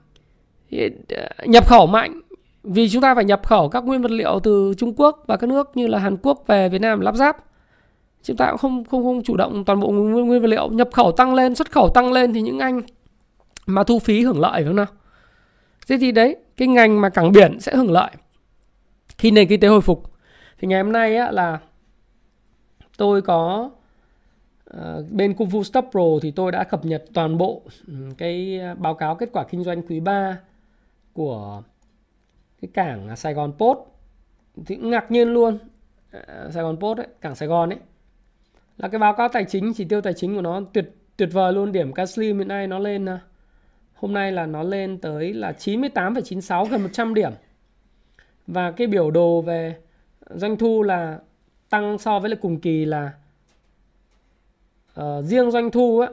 [1.08, 2.20] ờ, nhập khẩu mạnh
[2.62, 5.46] vì chúng ta phải nhập khẩu các nguyên vật liệu từ Trung Quốc và các
[5.46, 7.36] nước như là Hàn Quốc về Việt Nam lắp ráp.
[8.22, 10.68] Chúng ta cũng không không không chủ động toàn bộ nguyên, nguyên vật liệu.
[10.68, 12.80] Nhập khẩu tăng lên xuất khẩu tăng lên thì những anh
[13.66, 14.86] mà thu phí hưởng lợi đúng không nào?
[15.88, 18.10] Thế thì đấy cái ngành mà cảng biển sẽ hưởng lợi
[19.18, 20.12] khi nền kinh tế hồi phục.
[20.58, 21.58] Thì ngày hôm nay á, là
[23.00, 23.70] tôi có
[24.76, 24.80] uh,
[25.10, 28.74] bên Kung Fu Stop Pro thì tôi đã cập nhật toàn bộ ừ, cái ờ,
[28.74, 30.38] báo cáo kết quả kinh doanh quý 3
[31.12, 31.62] của
[32.62, 33.78] cái cảng Sài Gòn Post
[34.66, 35.58] thì cũng ngạc nhiên luôn
[36.12, 37.78] ờ, Sài Gòn Post ấy, cảng Sài Gòn ấy.
[38.78, 41.52] Là cái báo cáo tài chính chỉ tiêu tài chính của nó tuyệt tuyệt vời
[41.52, 43.06] luôn điểm Caslim hiện nay nó lên
[43.94, 47.32] hôm nay là nó lên tới là 98,96 gần 100 điểm.
[48.46, 49.76] Và cái biểu đồ về
[50.34, 51.18] doanh thu là
[51.70, 53.12] tăng so với lại cùng kỳ là
[55.00, 56.08] uh, riêng doanh thu á,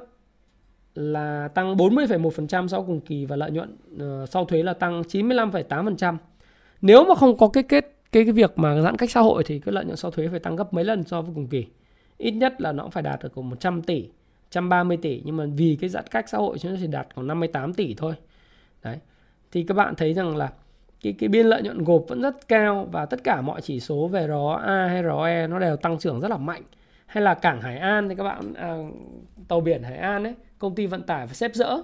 [0.95, 5.01] là tăng 40,1% so với cùng kỳ và lợi nhuận uh, sau thuế là tăng
[5.01, 6.17] 95,8%.
[6.81, 9.59] Nếu mà không có cái kết cái cái việc mà giãn cách xã hội thì
[9.59, 11.65] cái lợi nhuận sau thuế phải tăng gấp mấy lần so với cùng kỳ.
[12.17, 15.77] Ít nhất là nó cũng phải đạt được 100 tỷ, 130 tỷ nhưng mà vì
[15.81, 18.13] cái giãn cách xã hội chúng nó chỉ đạt khoảng 58 tỷ thôi.
[18.83, 18.97] Đấy.
[19.51, 20.51] Thì các bạn thấy rằng là
[21.01, 24.07] cái cái biên lợi nhuận gộp vẫn rất cao và tất cả mọi chỉ số
[24.07, 26.63] về ROA hay ROE nó đều tăng trưởng rất là mạnh.
[27.05, 28.77] Hay là cảng Hải An thì các bạn à,
[29.47, 31.77] tàu biển Hải An ấy công ty vận tải phải xếp dỡ.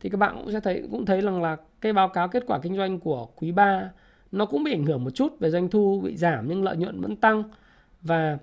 [0.00, 2.58] Thì các bạn cũng sẽ thấy cũng thấy rằng là cái báo cáo kết quả
[2.62, 3.90] kinh doanh của quý 3
[4.32, 7.00] nó cũng bị ảnh hưởng một chút về doanh thu bị giảm nhưng lợi nhuận
[7.00, 7.42] vẫn tăng
[8.02, 8.38] và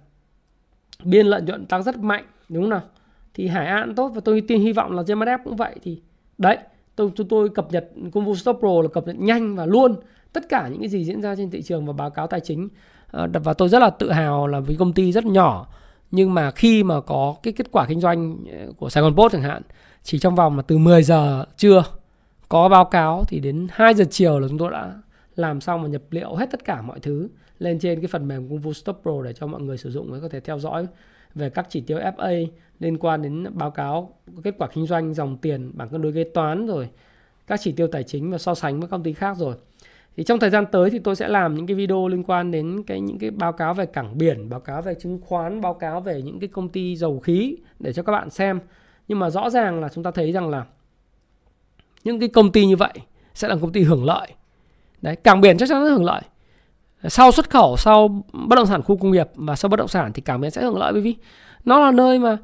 [1.04, 2.82] biên lợi nhuận tăng rất mạnh đúng không nào?
[3.34, 6.02] Thì Hải An tốt và tôi tin hy vọng là Gemadep cũng vậy thì
[6.38, 6.58] đấy
[6.96, 9.96] tôi chúng tôi cập nhật công vụ Stop Pro là cập nhật nhanh và luôn
[10.34, 12.70] tất cả những cái gì diễn ra trên thị trường và báo cáo tài chính.
[13.12, 15.68] Ờ, và tôi rất là tự hào là với công ty rất nhỏ,
[16.12, 19.34] nhưng mà khi mà có cái kết quả kinh doanh ờ, của Sài Gòn Post
[19.34, 19.62] chẳng hạn,
[20.04, 21.84] chỉ trong vòng là từ 10 giờ trưa
[22.50, 24.94] có báo cáo thì đến 2 giờ chiều là chúng tôi đã
[25.36, 27.28] làm xong và nhập liệu hết tất cả mọi thứ
[27.60, 30.12] lên trên cái phần mềm Kung Fu Stop Pro để cho mọi người sử dụng
[30.12, 30.88] và có thể theo dõi
[31.36, 32.48] về các chỉ tiêu FA
[32.80, 34.14] liên quan đến báo cáo
[34.44, 36.90] kết quả kinh doanh, dòng tiền, bảng cân đối kế toán rồi
[37.48, 39.56] các chỉ tiêu tài chính và so sánh với công ty khác rồi.
[40.18, 42.84] Thì trong thời gian tới thì tôi sẽ làm những cái video liên quan đến
[42.88, 46.02] cái những cái báo cáo về cảng biển, báo cáo về chứng khoán, báo cáo
[46.02, 48.60] về những cái công ty dầu khí để cho các bạn xem.
[49.08, 50.66] Nhưng mà rõ ràng là chúng ta thấy rằng là
[52.04, 52.94] những cái công ty như vậy
[53.34, 54.28] sẽ là công ty hưởng lợi.
[55.02, 56.22] Đấy, cảng biển chắc chắn nó hưởng lợi.
[57.10, 60.14] Sau xuất khẩu, sau bất động sản khu công nghiệp và sau bất động sản
[60.14, 61.16] thì cảng biển sẽ hưởng lợi bởi vì
[61.66, 62.38] nó là nơi mà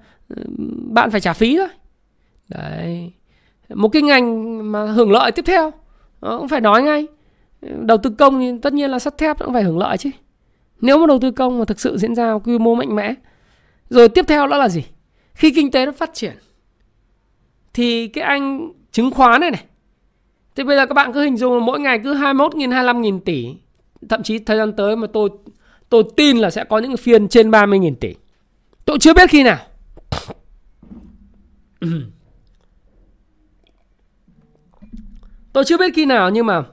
[0.94, 1.68] bạn phải trả phí thôi.
[2.50, 3.12] Đấy.
[3.70, 5.72] Một cái ngành mà hưởng lợi tiếp theo
[6.22, 7.08] nó cũng phải nói ngay.
[7.62, 10.10] Đầu tư công thì tất nhiên là sắt thép cũng phải hưởng lợi chứ.
[10.82, 13.14] Nếu mà đầu tư công mà thực sự diễn ra quy mô mạnh mẽ.
[13.90, 14.86] Rồi tiếp theo đó là gì?
[15.34, 16.34] Khi kinh tế nó phát triển
[17.74, 19.64] thì cái anh chứng khoán này này
[20.56, 23.02] thì bây giờ các bạn cứ hình dung là mỗi ngày cứ 21 nghìn 25
[23.02, 23.56] nghìn tỷ
[24.10, 25.30] thậm chí thời gian tới mà tôi
[25.90, 28.16] tôi tin là sẽ có những phiên trên 30.000 tỷ
[28.86, 29.58] tôi chưa biết khi nào
[35.54, 36.64] tôi chưa biết khi nào nhưng mà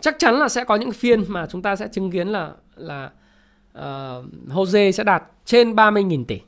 [0.00, 3.10] chắc chắn là sẽ có những phiên mà chúng ta sẽ chứng kiến là là
[3.78, 6.40] uh, Jose sẽ đạt trên 30.000 tỷ.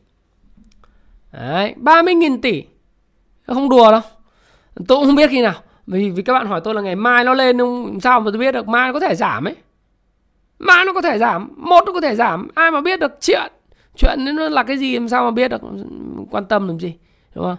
[1.32, 2.64] Đấy, 30.000 tỷ.
[3.46, 4.00] Không đùa đâu.
[4.74, 5.62] Tôi cũng không biết khi nào.
[5.86, 8.38] Vì vì các bạn hỏi tôi là ngày mai nó lên không sao mà tôi
[8.38, 9.56] biết được mai nó có thể giảm ấy.
[10.58, 13.52] Mai nó có thể giảm, một nó có thể giảm, ai mà biết được chuyện.
[13.96, 15.62] Chuyện nó là cái gì làm sao mà biết được
[16.30, 16.94] quan tâm làm gì,
[17.34, 17.56] đúng không?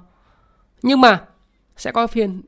[0.82, 1.22] Nhưng mà
[1.78, 2.42] sẽ có phiên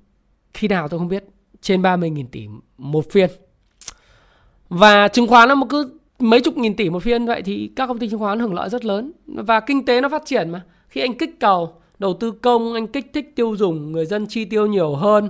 [0.53, 1.23] khi nào tôi không biết
[1.61, 3.29] trên 30.000 tỷ một phiên.
[4.69, 7.87] Và chứng khoán nó một cứ mấy chục nghìn tỷ một phiên vậy thì các
[7.87, 10.61] công ty chứng khoán hưởng lợi rất lớn và kinh tế nó phát triển mà
[10.87, 14.45] khi anh kích cầu đầu tư công anh kích thích tiêu dùng người dân chi
[14.45, 15.29] tiêu nhiều hơn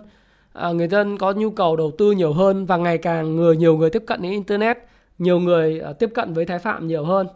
[0.54, 3.78] à, người dân có nhu cầu đầu tư nhiều hơn và ngày càng người nhiều
[3.78, 4.78] người tiếp cận đến internet
[5.20, 7.28] nhiều người à, tiếp cận với thái phạm nhiều hơn.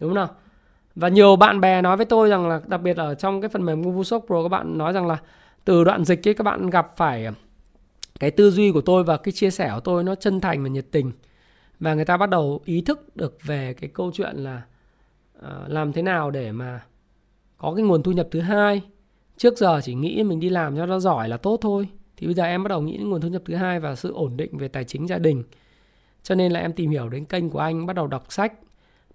[0.00, 0.28] Đúng không nào?
[0.94, 3.64] Và nhiều bạn bè nói với tôi rằng là đặc biệt ở trong cái phần
[3.64, 5.18] mềm Google Pro các bạn nói rằng là
[5.64, 7.32] từ đoạn dịch ấy các bạn gặp phải à,
[8.20, 10.68] cái tư duy của tôi và cái chia sẻ của tôi nó chân thành và
[10.68, 11.12] nhiệt tình.
[11.80, 14.62] Và người ta bắt đầu ý thức được về cái câu chuyện là
[15.38, 16.80] uh, làm thế nào để mà
[17.58, 18.82] có cái nguồn thu nhập thứ hai.
[19.36, 22.34] Trước giờ chỉ nghĩ mình đi làm cho nó giỏi là tốt thôi thì bây
[22.34, 24.58] giờ em bắt đầu nghĩ đến nguồn thu nhập thứ hai và sự ổn định
[24.58, 25.44] về tài chính gia đình.
[26.22, 28.52] Cho nên là em tìm hiểu đến kênh của anh, bắt đầu đọc sách,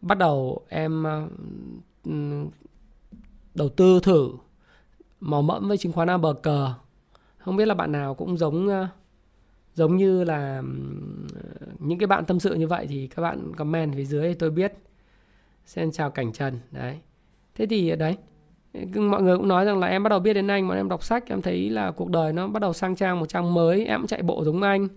[0.02, 1.04] bắt đầu em
[2.04, 2.46] ừ,
[3.56, 4.32] đầu tư thử
[5.20, 6.74] mò mẫm với chứng khoán A bờ cờ
[7.38, 8.88] không biết là bạn nào cũng giống ờ,
[9.74, 10.66] giống như là ừ,
[11.80, 14.74] những cái bạn tâm sự như vậy thì các bạn comment phía dưới tôi biết.
[15.66, 16.60] Xin chào cảnh trần.
[16.72, 17.00] Đấy.
[17.56, 18.18] Thế thì ờ, đấy
[18.96, 21.04] mọi người cũng nói rằng là em bắt đầu biết đến anh mà em đọc
[21.04, 24.02] sách, em thấy là cuộc đời nó bắt đầu sang trang một trang mới, em
[24.02, 24.88] cũng chạy bộ giống anh.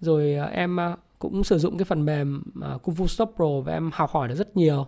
[0.00, 3.60] Rồi à, em à, cũng sử dụng cái phần mềm à, Kung Fu Stop Pro
[3.64, 4.86] và em học hỏi được rất nhiều.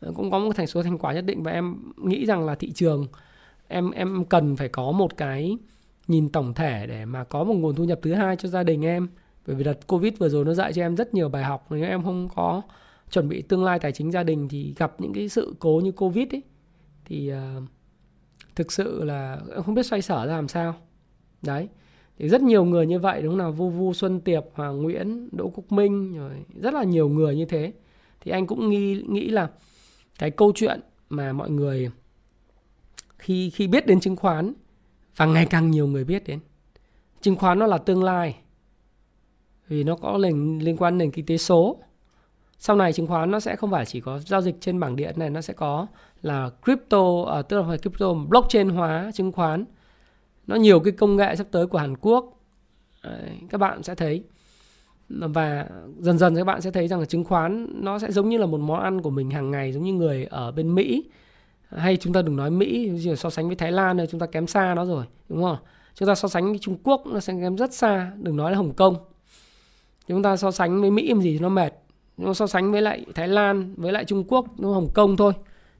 [0.00, 2.54] Ờ, cũng có một thành số thành quả nhất định và em nghĩ rằng là
[2.54, 3.06] thị trường,
[3.68, 5.58] em em cần phải có một cái
[6.08, 8.84] nhìn tổng thể để mà có một nguồn thu nhập thứ hai cho gia đình
[8.84, 9.08] em.
[9.46, 11.66] Bởi vì đợt covid vừa rồi nó dạy cho em rất nhiều bài học.
[11.70, 12.62] Nếu em không có
[13.10, 15.92] chuẩn bị tương lai tài chính gia đình thì gặp những cái sự cố như
[15.92, 16.42] covid ấy
[17.04, 17.62] thì uh,
[18.54, 20.74] thực sự là không biết xoay sở ra làm sao.
[21.42, 21.68] Đấy.
[22.18, 23.52] Thì rất nhiều người như vậy đúng không nào?
[23.52, 27.44] Vu vu xuân tiệp hoàng nguyễn đỗ quốc minh rồi rất là nhiều người như
[27.44, 27.72] thế.
[28.20, 29.50] Thì anh cũng nghi nghĩ là
[30.18, 31.90] cái câu chuyện mà mọi người
[33.18, 34.52] khi khi biết đến chứng khoán
[35.16, 36.40] và ngày càng nhiều người biết đến.
[37.20, 38.36] Chứng khoán nó là tương lai
[39.68, 41.82] vì nó có liên, liên quan đến kinh tế số
[42.58, 45.14] sau này chứng khoán nó sẽ không phải chỉ có giao dịch trên bảng điện
[45.18, 45.86] này nó sẽ có
[46.22, 49.64] là crypto à, tức là phải crypto blockchain hóa chứng khoán.
[50.46, 52.40] Nó nhiều cái công nghệ sắp tới của Hàn Quốc.
[53.04, 54.22] Đấy, các bạn sẽ thấy.
[55.08, 55.66] Và
[55.98, 58.46] dần dần các bạn sẽ thấy rằng là chứng khoán nó sẽ giống như là
[58.46, 61.04] một món ăn của mình hàng ngày giống như người ở bên Mỹ.
[61.68, 64.46] Hay chúng ta đừng nói Mỹ so sánh với Thái Lan này chúng ta kém
[64.46, 65.56] xa nó rồi đúng không?
[65.94, 68.56] Chúng ta so sánh với Trung Quốc nó sẽ kém rất xa đừng nói là
[68.56, 68.96] Hồng Kông.
[70.08, 71.72] Chúng ta so sánh với Mỹ làm gì nó mệt
[72.16, 75.32] nếu so sánh với lại Thái Lan với lại Trung Quốc nó Hồng Kông thôi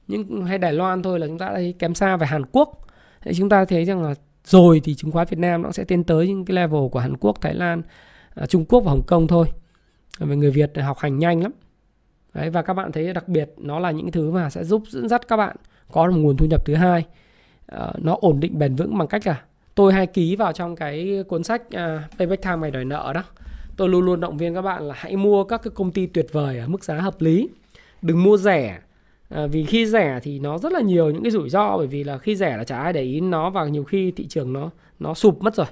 [0.09, 2.87] nhưng hay Đài Loan thôi là chúng ta thấy kém xa về Hàn Quốc
[3.21, 4.15] thì chúng ta thấy rằng là
[4.45, 7.17] rồi thì chứng khoán Việt Nam nó sẽ tiến tới những cái level của Hàn
[7.17, 7.83] Quốc, Thái Lan,
[8.35, 9.47] à, Trung Quốc và Hồng Kông thôi.
[10.19, 11.53] Về người Việt học hành nhanh lắm.
[12.35, 15.09] Đấy, và các bạn thấy đặc biệt nó là những thứ mà sẽ giúp dẫn
[15.09, 15.57] dắt các bạn
[15.93, 17.05] có một nguồn thu nhập thứ hai
[17.67, 19.43] ờ, nó ổn định bền vững bằng cách là
[19.75, 23.25] tôi hay ký vào trong cái cuốn sách uh, Payback Time mày đòi nợ đó
[23.77, 26.27] tôi luôn luôn động viên các bạn là hãy mua các cái công ty tuyệt
[26.33, 27.49] vời ở mức giá hợp lý.
[28.03, 28.79] Đừng mua rẻ.
[29.29, 32.05] À, vì khi rẻ thì nó rất là nhiều những cái rủi ro bởi vì
[32.05, 34.71] là khi rẻ là chả ai để ý nó và nhiều khi thị trường nó
[34.99, 35.67] nó sụp mất rồi.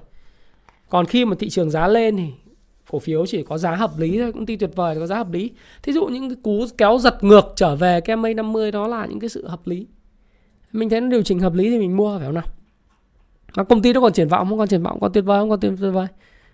[0.88, 2.26] Còn khi mà thị trường giá lên thì
[2.90, 5.32] cổ phiếu chỉ có giá hợp lý thôi công ty tuyệt vời có giá hợp
[5.32, 5.50] lý.
[5.82, 9.06] Thí dụ những cái cú kéo giật ngược trở về cái mây 50 đó là
[9.06, 9.86] những cái sự hợp lý.
[10.72, 12.44] Mình thấy nó điều chỉnh hợp lý thì mình mua phải không nào?
[13.56, 14.58] Mà công ty nó còn triển vọng không?
[14.58, 15.50] Còn triển vọng còn tuyệt vời không?
[15.50, 16.06] Còn tuyệt vời.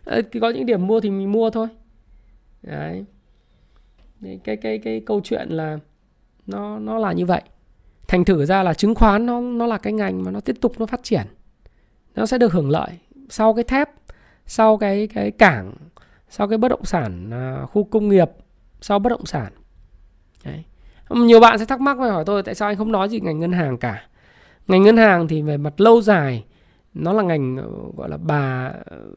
[0.09, 1.69] Ờ, có những điểm mua thì mình mua thôi.
[2.63, 3.05] Đấy.
[4.23, 5.79] Cái cái cái, cái câu chuyện là
[6.47, 7.43] nó nó là như vậy.
[8.09, 10.73] Thành thử ra là chứng khoán nó nó là cái ngành mà nó tiếp tục
[10.79, 11.27] nó phát triển.
[12.15, 12.91] Nó sẽ được hưởng lợi
[13.29, 13.91] sau cái thép
[14.47, 15.75] sau cái cái cảng
[16.29, 18.31] sau cái bất động sản à, khu công nghiệp
[18.81, 19.53] sau bất động sản.
[20.45, 20.65] Đấy.
[21.11, 23.39] nhiều bạn sẽ thắc mắc và hỏi tôi tại sao anh không nói gì ngành
[23.39, 24.03] ngân hàng cả.
[24.69, 26.45] Ngành ngân hàng thì về mặt lâu dài
[26.99, 28.73] nó là ngành ờ, gọi là bà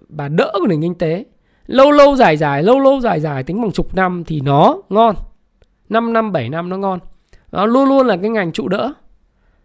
[0.09, 1.25] bà đỡ của nền kinh tế.
[1.65, 5.15] Lâu lâu dài dài lâu lâu dài dài tính bằng chục năm thì nó ngon.
[5.89, 6.99] 5 năm 7 năm nó ngon.
[7.51, 8.93] Nó luôn luôn là cái ngành trụ đỡ.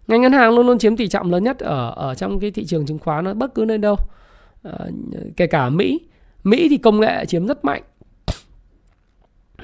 [0.09, 2.65] Ngành ngân hàng luôn luôn chiếm tỷ trọng lớn nhất ở ở trong cái thị
[2.67, 3.97] trường chứng khoán nó bất cứ nơi đâu.
[4.63, 4.73] À,
[5.37, 6.01] kể cả Mỹ.
[6.45, 7.83] Mỹ thì công nghệ chiếm rất mạnh.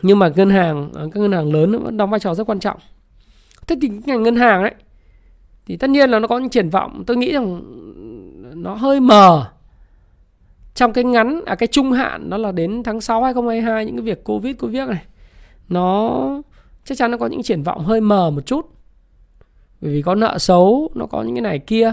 [0.02, 2.60] Nhưng mà ngân hàng ờ, các ngân hàng lớn vẫn đóng vai trò rất quan
[2.60, 2.78] trọng.
[3.66, 4.74] Thế thì ngành ngân hàng đấy
[5.66, 7.04] thì tất nhiên là nó có những triển vọng.
[7.06, 7.62] Tôi nghĩ rằng
[8.62, 9.46] nó hơi mờ.
[10.74, 14.04] Trong cái ngắn à cái trung hạn nó là đến tháng 6 2022 những cái
[14.04, 15.04] việc covid covid này,
[15.68, 16.20] nó
[16.84, 18.66] chắc chắn nó có những triển vọng hơi mờ một chút.
[19.80, 21.92] Bởi vì có nợ xấu, nó có những cái này kia.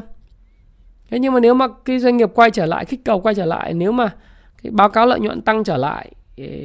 [1.09, 3.45] Thế nhưng mà nếu mà cái doanh nghiệp quay trở lại, kích cầu quay trở
[3.45, 4.15] lại, nếu mà
[4.63, 6.11] cái báo cáo lợi nhuận tăng trở lại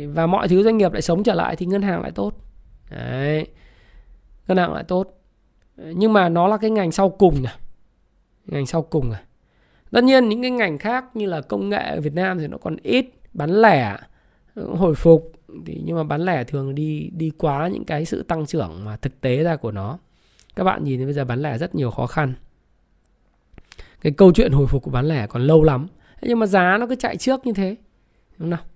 [0.09, 2.33] và mọi thứ doanh nghiệp lại sống trở lại thì ngân hàng lại tốt.
[2.91, 3.47] Đấy,
[4.49, 5.21] ngân hàng lại tốt.
[5.77, 7.55] Nhưng mà nó là cái ngành sau cùng này
[8.47, 9.21] ngành sau cùng này
[9.95, 12.59] tất nhiên những cái ngành khác như là công nghệ ở Việt Nam thì nó
[12.59, 13.97] còn ít bán lẻ
[14.57, 15.33] hồi phục.
[15.67, 18.97] Thì nhưng mà bán lẻ thường đi đi quá những cái sự tăng trưởng mà
[18.97, 19.99] thực tế ra của nó.
[20.57, 22.35] Các bạn nhìn thấy bây giờ bán lẻ rất nhiều khó khăn.
[24.01, 25.87] Cái câu chuyện hồi phục của bán lẻ còn lâu lắm.
[26.23, 27.77] Nhưng mà giá nó cứ chạy trước như thế.
[28.39, 28.67] Đúng không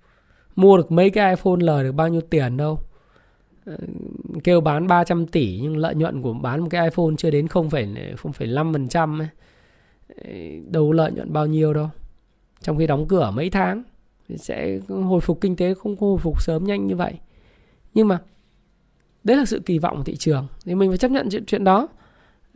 [0.56, 2.80] mua được mấy cái iPhone lời được bao nhiêu tiền đâu.
[3.66, 3.76] Ờ,
[4.44, 9.20] kêu bán 300 tỷ nhưng lợi nhuận của bán một cái iPhone chưa đến 0,5%
[9.20, 9.28] ấy
[10.66, 11.88] đâu lợi nhuận bao nhiêu đâu.
[12.60, 13.82] Trong khi đóng cửa mấy tháng
[14.36, 17.12] sẽ hồi phục kinh tế không hồi phục sớm nhanh như vậy.
[17.94, 18.18] Nhưng mà
[19.24, 20.46] đấy là sự kỳ vọng của thị trường.
[20.64, 21.88] Thì mình phải chấp nhận chuyện chuyện đó.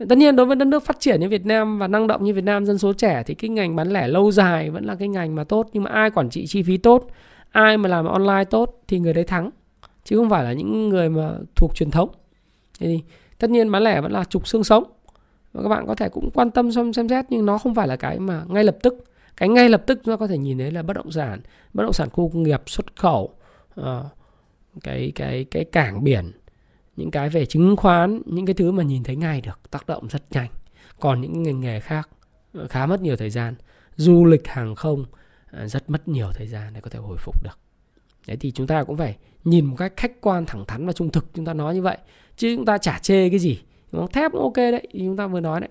[0.09, 2.33] Tất nhiên đối với đất nước phát triển như Việt Nam và năng động như
[2.33, 5.07] Việt Nam, dân số trẻ thì cái ngành bán lẻ lâu dài vẫn là cái
[5.07, 5.69] ngành mà tốt.
[5.73, 7.07] Nhưng mà ai quản trị chi phí tốt,
[7.51, 9.49] ai mà làm online tốt thì người đấy thắng.
[10.03, 12.09] Chứ không phải là những người mà thuộc truyền thống.
[12.79, 12.99] Thì
[13.39, 14.83] tất nhiên bán lẻ vẫn là trục xương sống
[15.53, 17.87] và các bạn có thể cũng quan tâm xem xem xét nhưng nó không phải
[17.87, 19.05] là cái mà ngay lập tức
[19.37, 21.41] cái ngay lập tức chúng ta có thể nhìn thấy là bất động sản
[21.73, 23.35] bất động sản khu công nghiệp xuất khẩu
[23.81, 23.85] uh,
[24.83, 26.31] cái cái cái cảng biển
[26.95, 30.07] những cái về chứng khoán những cái thứ mà nhìn thấy ngay được tác động
[30.07, 30.49] rất nhanh.
[30.99, 32.09] Còn những ngành nghề khác
[32.53, 33.55] ờ, khá mất nhiều thời gian.
[33.95, 35.05] Du lịch hàng không
[35.51, 37.59] ờ, rất mất nhiều thời gian để có thể hồi phục được.
[38.27, 41.11] Đấy thì chúng ta cũng phải nhìn một cách khách quan thẳng thắn và trung
[41.11, 41.25] thực.
[41.33, 41.97] Chúng ta nói như vậy
[42.37, 43.59] chứ chúng ta chả chê cái gì
[44.11, 45.69] thép cũng ok đấy chúng ta vừa nói đấy.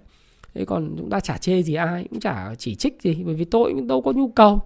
[0.55, 3.45] Thế còn chúng ta chả chê gì ai, cũng chả chỉ trích gì, bởi vì
[3.45, 4.61] tôi cũng đâu có nhu cầu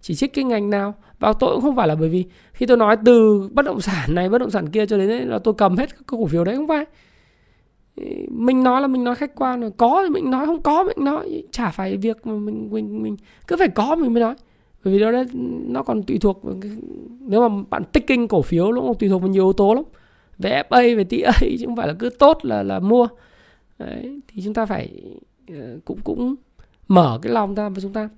[0.00, 0.94] chỉ trích cái ngành nào.
[1.18, 4.14] Và tôi cũng không phải là bởi vì khi tôi nói từ bất động sản
[4.14, 6.44] này, bất động sản kia cho đến đấy là tôi cầm hết các cổ phiếu
[6.44, 6.84] đấy, không phải.
[8.28, 11.04] Mình nói là mình nói khách quan là có thì mình nói, không có mình
[11.04, 11.42] nói.
[11.50, 14.34] Chả phải việc mà mình mình mình cứ phải có mình mới nói.
[14.84, 15.24] Bởi vì đó đấy,
[15.66, 16.42] nó còn tùy thuộc
[17.20, 19.74] nếu mà bạn tích kinh cổ phiếu nó còn tùy thuộc vào nhiều yếu tố
[19.74, 19.84] lắm
[20.38, 23.08] về FA về TA chứ không phải là cứ tốt là là mua.
[23.78, 25.02] Đấy, thì chúng ta phải
[25.48, 26.34] ờ, cũng cũng
[26.88, 28.08] mở cái lòng ra và chúng ta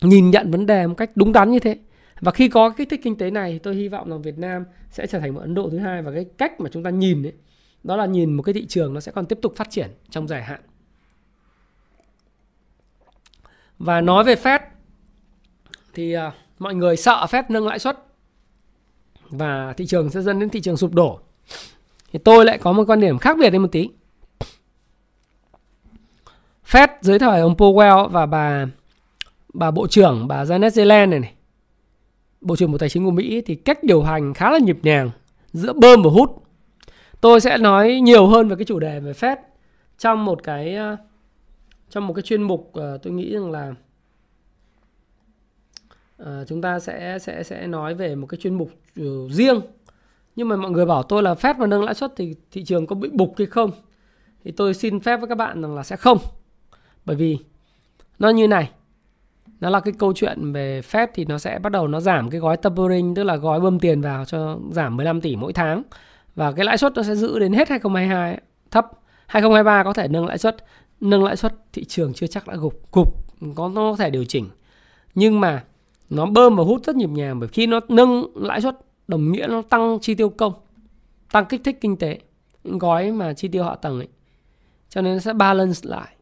[0.00, 1.78] nhìn nhận vấn đề một cách đúng đắn như thế.
[2.20, 5.06] Và khi có kích thích kinh tế này tôi hy vọng rằng Việt Nam sẽ
[5.06, 6.02] trở thành một Ấn Độ thứ hai.
[6.02, 7.32] Và cái cách mà chúng ta nhìn ấy,
[7.84, 10.28] đó là nhìn một cái thị trường nó sẽ còn tiếp tục phát triển trong
[10.28, 10.60] dài hạn.
[13.78, 14.60] Và nói về Fed
[15.94, 16.20] thì uh,
[16.58, 17.98] mọi người sợ Fed nâng lãi suất
[19.30, 21.20] và thị trường sẽ dẫn đến thị trường sụp đổ
[22.12, 23.88] thì tôi lại có một quan điểm khác biệt đi một tí.
[26.70, 28.66] Fed dưới thời ông Powell và bà
[29.54, 31.34] bà bộ trưởng, bà Janet Yellen này này,
[32.40, 35.10] bộ trưởng bộ tài chính của Mỹ thì cách điều hành khá là nhịp nhàng,
[35.52, 36.42] giữa bơm và hút.
[37.20, 39.36] Tôi sẽ nói nhiều hơn về cái chủ đề về Fed
[39.98, 40.96] trong một cái ờ,
[41.90, 43.74] trong một cái chuyên mục ờ, tôi nghĩ rằng là
[46.16, 49.60] ờ, chúng ta sẽ sẽ sẽ nói về một cái chuyên mục ừ, riêng
[50.36, 52.86] nhưng mà mọi người bảo tôi là phép và nâng lãi suất thì thị trường
[52.86, 53.70] có bị bục hay không?
[54.44, 56.18] Thì tôi xin phép với các bạn rằng là sẽ không.
[57.04, 57.38] Bởi vì,
[58.18, 58.70] nó như này.
[59.60, 62.40] Nó là cái câu chuyện về Fed thì nó sẽ bắt đầu nó giảm cái
[62.40, 65.82] gói tapering, tức là gói bơm tiền vào cho giảm 15 tỷ mỗi tháng.
[66.34, 68.86] Và cái lãi suất nó sẽ giữ đến hết 2022 thấp.
[69.26, 70.56] 2023 có thể nâng lãi suất,
[71.00, 72.92] nâng lãi suất thị trường chưa chắc đã gục.
[72.92, 73.08] Gục,
[73.54, 74.48] có, nó có thể điều chỉnh.
[75.14, 75.64] Nhưng mà
[76.10, 78.76] nó bơm và hút rất nhịp nhàng bởi khi nó nâng lãi suất
[79.08, 80.52] đồng nghĩa nó tăng chi tiêu công,
[81.32, 82.18] tăng kích thích kinh tế,
[82.64, 84.08] những gói mà chi tiêu hạ tầng ấy.
[84.88, 86.14] Cho nên nó sẽ balance lại.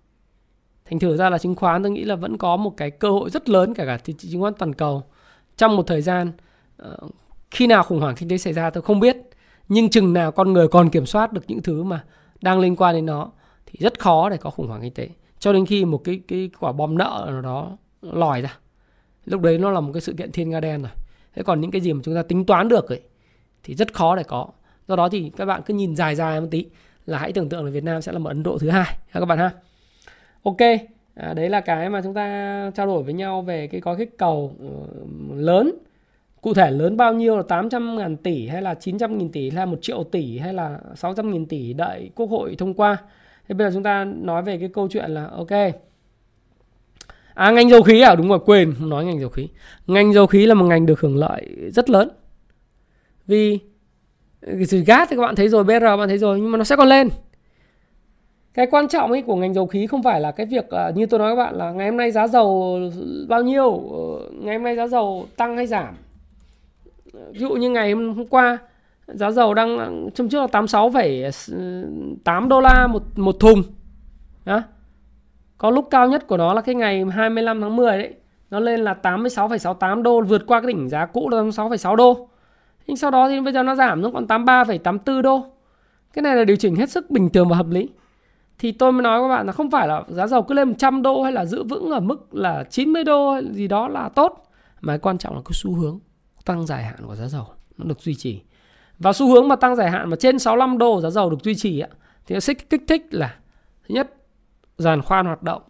[0.84, 3.30] Thành thử ra là chứng khoán tôi nghĩ là vẫn có một cái cơ hội
[3.30, 5.02] rất lớn cả cả thị trường chứng khoán toàn cầu.
[5.56, 6.32] Trong một thời gian
[6.76, 6.96] ờ,
[7.50, 9.16] khi nào khủng hoảng kinh tế xảy ra tôi không biết.
[9.68, 12.04] Nhưng chừng nào con người còn kiểm soát được những thứ mà
[12.40, 13.30] đang liên quan đến nó,
[13.66, 15.08] thì rất khó để có khủng hoảng kinh tế.
[15.38, 18.58] Cho đến khi một cái cái quả bom nợ nào đó lòi ra.
[19.24, 20.90] Lúc đấy nó là một cái sự kiện thiên nga đen rồi
[21.34, 23.00] thế còn những cái gì mà chúng ta tính toán được ấy
[23.62, 24.48] thì rất khó để có.
[24.88, 26.66] Do đó thì các bạn cứ nhìn dài dài một tí
[27.06, 29.24] là hãy tưởng tượng là Việt Nam sẽ là một Ấn Độ thứ hai các
[29.24, 29.50] bạn ha.
[30.42, 30.60] Ok
[31.14, 34.18] à, đấy là cái mà chúng ta trao đổi với nhau về cái gói kích
[34.18, 34.66] cầu ừ,
[35.34, 35.72] lớn.
[36.40, 39.56] Cụ thể lớn bao nhiêu là 800 ngàn tỷ hay là 900 nghìn tỷ hay
[39.56, 42.96] là 1 triệu tỷ hay là 600 nghìn tỷ đợi quốc hội thông qua.
[43.48, 45.50] Thế bây giờ chúng ta nói về cái câu chuyện là ok
[47.34, 49.48] À ngành dầu khí à đúng rồi quên không nói ngành dầu khí.
[49.86, 52.08] Ngành dầu khí là một ngành được hưởng lợi rất lớn.
[53.26, 53.58] Vì
[54.86, 56.88] gas thì các bạn thấy rồi, BR bạn thấy rồi nhưng mà nó sẽ còn
[56.88, 57.08] lên.
[58.54, 61.06] cái quan trọng ấy của ngành dầu khí không phải là cái việc là như
[61.06, 62.78] tôi nói các bạn là ngày hôm nay giá dầu
[63.28, 65.94] bao nhiêu ờ, ngày hôm nay giá dầu tăng hay giảm
[67.12, 68.58] ví dụ như ngày hôm qua
[69.06, 73.62] giá dầu đang trong trước là 86,8 đô la một một thùng
[74.44, 74.62] đó
[75.62, 78.14] có lúc cao nhất của nó là cái ngày 25 tháng 10 đấy.
[78.50, 82.28] Nó lên là 86,68 đô vượt qua cái đỉnh giá cũ là 86,6 đô.
[82.86, 85.44] Nhưng sau đó thì bây giờ nó giảm xuống còn 83,84 đô.
[86.12, 87.88] Cái này là điều chỉnh hết sức bình thường và hợp lý.
[88.58, 91.02] Thì tôi mới nói các bạn là không phải là giá dầu cứ lên 100
[91.02, 94.44] đô hay là giữ vững ở mức là 90 đô hay gì đó là tốt.
[94.80, 95.98] Mà quan trọng là cái xu hướng
[96.44, 97.46] tăng dài hạn của giá dầu
[97.78, 98.42] nó được duy trì.
[98.98, 101.54] Và xu hướng mà tăng dài hạn mà trên 65 đô giá dầu được duy
[101.54, 101.88] trì á
[102.26, 103.34] thì nó sẽ kích thích là
[103.88, 104.16] thứ nhất
[104.82, 105.62] giàn khoan hoạt động.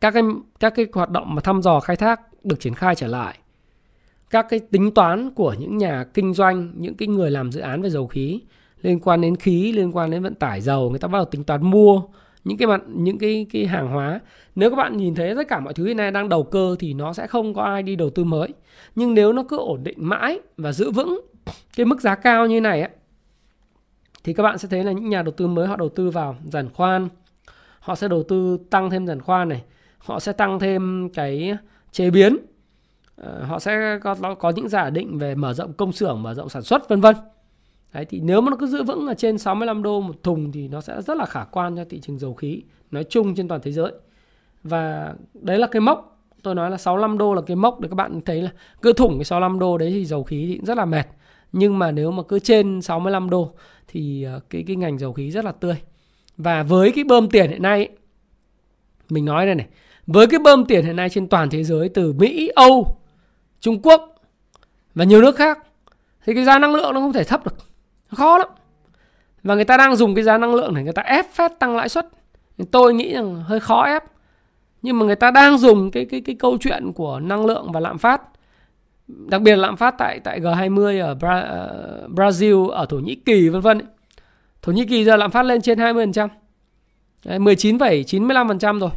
[0.00, 0.22] Các cái
[0.60, 3.38] các cái hoạt động mà thăm dò khai thác được triển khai trở lại.
[4.30, 7.82] Các cái tính toán của những nhà kinh doanh những cái người làm dự án
[7.82, 8.40] về dầu khí
[8.82, 11.44] liên quan đến khí liên quan đến vận tải dầu người ta bắt đầu tính
[11.44, 12.02] toán mua
[12.44, 14.20] những cái mặt những cái cái hàng hóa.
[14.54, 16.94] Nếu các bạn nhìn thấy tất cả mọi thứ hiện nay đang đầu cơ thì
[16.94, 18.48] nó sẽ không có ai đi đầu tư mới.
[18.94, 21.20] Nhưng nếu nó cứ ổn định mãi và giữ vững
[21.76, 22.90] cái mức giá cao như này ấy,
[24.24, 26.36] thì các bạn sẽ thấy là những nhà đầu tư mới họ đầu tư vào
[26.44, 27.08] giàn khoan
[27.84, 29.64] họ sẽ đầu tư tăng thêm giàn khoan này
[29.98, 31.56] họ sẽ tăng thêm cái
[31.92, 32.36] chế biến
[33.16, 36.48] ờ, họ sẽ có có những giả định về mở rộng công xưởng mở rộng
[36.48, 37.16] sản xuất vân vân
[37.94, 40.68] Đấy, thì nếu mà nó cứ giữ vững ở trên 65 đô một thùng thì
[40.68, 43.60] nó sẽ rất là khả quan cho thị trường dầu khí nói chung trên toàn
[43.64, 43.92] thế giới.
[44.62, 46.10] Và đấy là cái mốc.
[46.42, 48.50] Tôi nói là 65 đô là cái mốc để các bạn thấy là
[48.82, 51.06] cứ thủng cái 65 đô đấy thì dầu khí thì rất là mệt.
[51.52, 53.52] Nhưng mà nếu mà cứ trên 65 đô
[53.88, 55.76] thì ờ, cái cái ngành dầu khí rất là tươi.
[56.36, 57.88] Và với cái bơm tiền hiện nay
[59.08, 59.66] mình nói đây này,
[60.06, 62.96] với cái bơm tiền hiện nay trên toàn thế giới từ Mỹ, Âu,
[63.60, 64.14] Trung Quốc
[64.94, 65.58] và nhiều nước khác
[66.26, 67.56] thì cái giá năng lượng nó không thể thấp được.
[68.08, 68.48] Khó lắm.
[69.42, 71.76] Và người ta đang dùng cái giá năng lượng để người ta ép phép tăng
[71.76, 72.08] lãi suất.
[72.70, 74.02] Tôi nghĩ rằng hơi khó ép.
[74.82, 77.80] Nhưng mà người ta đang dùng cái cái cái câu chuyện của năng lượng và
[77.80, 78.22] lạm phát
[79.08, 83.14] đặc biệt là lạm phát tại tại G20 ở Bra, ờ, Brazil ở Thổ Nhĩ
[83.14, 83.80] Kỳ vân vân
[84.64, 86.28] Thổ Nhĩ Kỳ giờ lạm phát lên trên 20%.
[87.24, 88.90] Đấy, 19,95% rồi.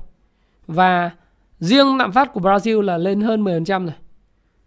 [0.68, 1.12] Và
[1.60, 3.94] riêng lạm phát của Brazil là lên hơn 10% rồi.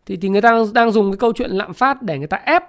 [0.06, 2.36] Thì thì người ta đang, đang dùng cái câu chuyện lạm phát để người ta
[2.36, 2.64] ép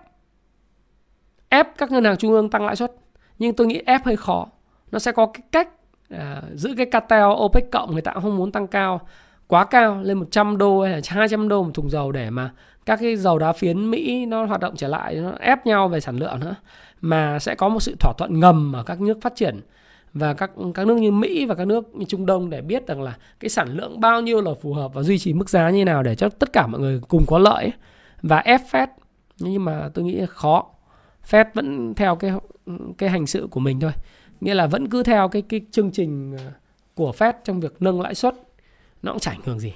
[1.49, 2.91] ép các ngân hàng trung ương tăng lãi suất
[3.39, 4.47] nhưng tôi nghĩ ép hơi khó
[4.91, 5.69] nó sẽ có cái cách
[6.09, 9.01] à, giữ cái cartel OPEC cộng người ta cũng không muốn tăng cao
[9.47, 12.51] quá cao lên 100 đô hay là 200 đô một thùng dầu để mà
[12.85, 15.99] các cái dầu đá phiến Mỹ nó hoạt động trở lại nó ép nhau về
[15.99, 16.55] sản lượng nữa
[17.01, 19.59] mà sẽ có một sự thỏa thuận ngầm ở các nước phát triển
[20.13, 23.01] và các các nước như Mỹ và các nước như Trung Đông để biết rằng
[23.01, 25.85] là cái sản lượng bao nhiêu là phù hợp và duy trì mức giá như
[25.85, 27.71] nào để cho tất cả mọi người cùng có lợi.
[28.21, 28.87] Và ép Fed
[29.39, 30.65] nhưng mà tôi nghĩ là khó.
[31.29, 32.31] Fed vẫn theo cái
[32.97, 33.91] cái hành sự của mình thôi.
[34.41, 36.51] Nghĩa là vẫn cứ theo cái cái chương trình ờ,
[36.95, 38.35] của Fed trong việc nâng lãi suất.
[39.03, 39.73] Nó cũng chẳng ảnh hưởng gì.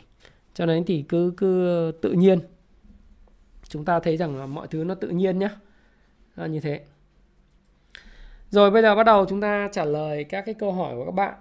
[0.54, 2.40] Cho nên thì cứ cứ tự nhiên.
[3.70, 5.50] Chúng ta thấy rằng là mọi thứ nó tự nhiên nhá.
[6.36, 6.82] À, như thế
[8.56, 11.12] rồi bây giờ bắt đầu chúng ta trả lời các cái câu hỏi của các
[11.12, 11.34] bạn.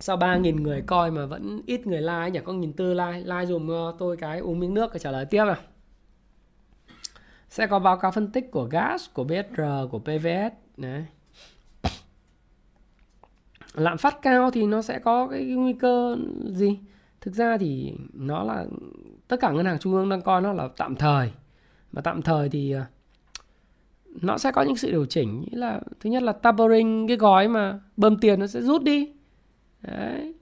[0.00, 2.40] Sau 3.000 người coi mà vẫn ít người like nhỉ?
[2.44, 3.18] Có nghìn tư like.
[3.24, 5.56] Like dùm ờ, tôi cái uống miếng nước và trả lời tiếp nào.
[7.48, 11.04] Sẽ có báo cáo phân tích của gas của BSR của PVS đấy.
[13.74, 16.78] Lạm phát cao thì nó sẽ có cái nguy cơ gì?
[17.20, 18.64] Thực ra thì nó là
[19.28, 21.32] tất cả ngân hàng trung ương đang coi nó là tạm thời.
[21.92, 22.82] Mà tạm thời thì uh,
[24.22, 27.48] nó sẽ có những sự điều chỉnh như là thứ nhất là tapering cái gói
[27.48, 29.12] mà bơm tiền nó sẽ rút đi.
[29.82, 30.34] Đấy.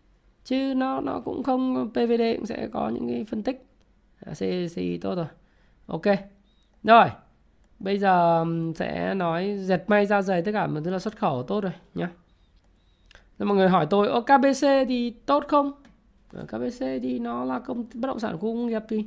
[0.44, 3.66] Chứ nó nó cũng không PVD cũng sẽ có những cái phân tích.
[4.26, 5.26] À, CCI tốt rồi.
[5.86, 6.04] Ok.
[6.82, 7.06] Rồi.
[7.78, 8.44] Bây giờ
[8.74, 11.72] sẽ nói dệt may da dày tất cả mọi thứ là xuất khẩu tốt rồi
[11.94, 12.10] nhá.
[13.38, 15.72] Nên mọi người hỏi tôi ô KBC thì tốt không?
[16.32, 19.04] Ờ, KBC thì nó là công bất động sản khu công nghiệp thì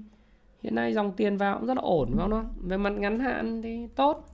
[0.64, 2.46] hiện nay dòng tiền vào cũng rất là ổn phải không?
[2.68, 4.26] Về mặt ngắn hạn thì tốt.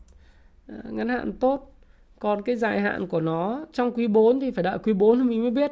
[0.68, 1.72] Ờ, ngắn hạn tốt.
[2.20, 5.42] Còn cái dài hạn của nó, trong quý 4 thì phải đợi quý 4 mình
[5.42, 5.72] mới biết.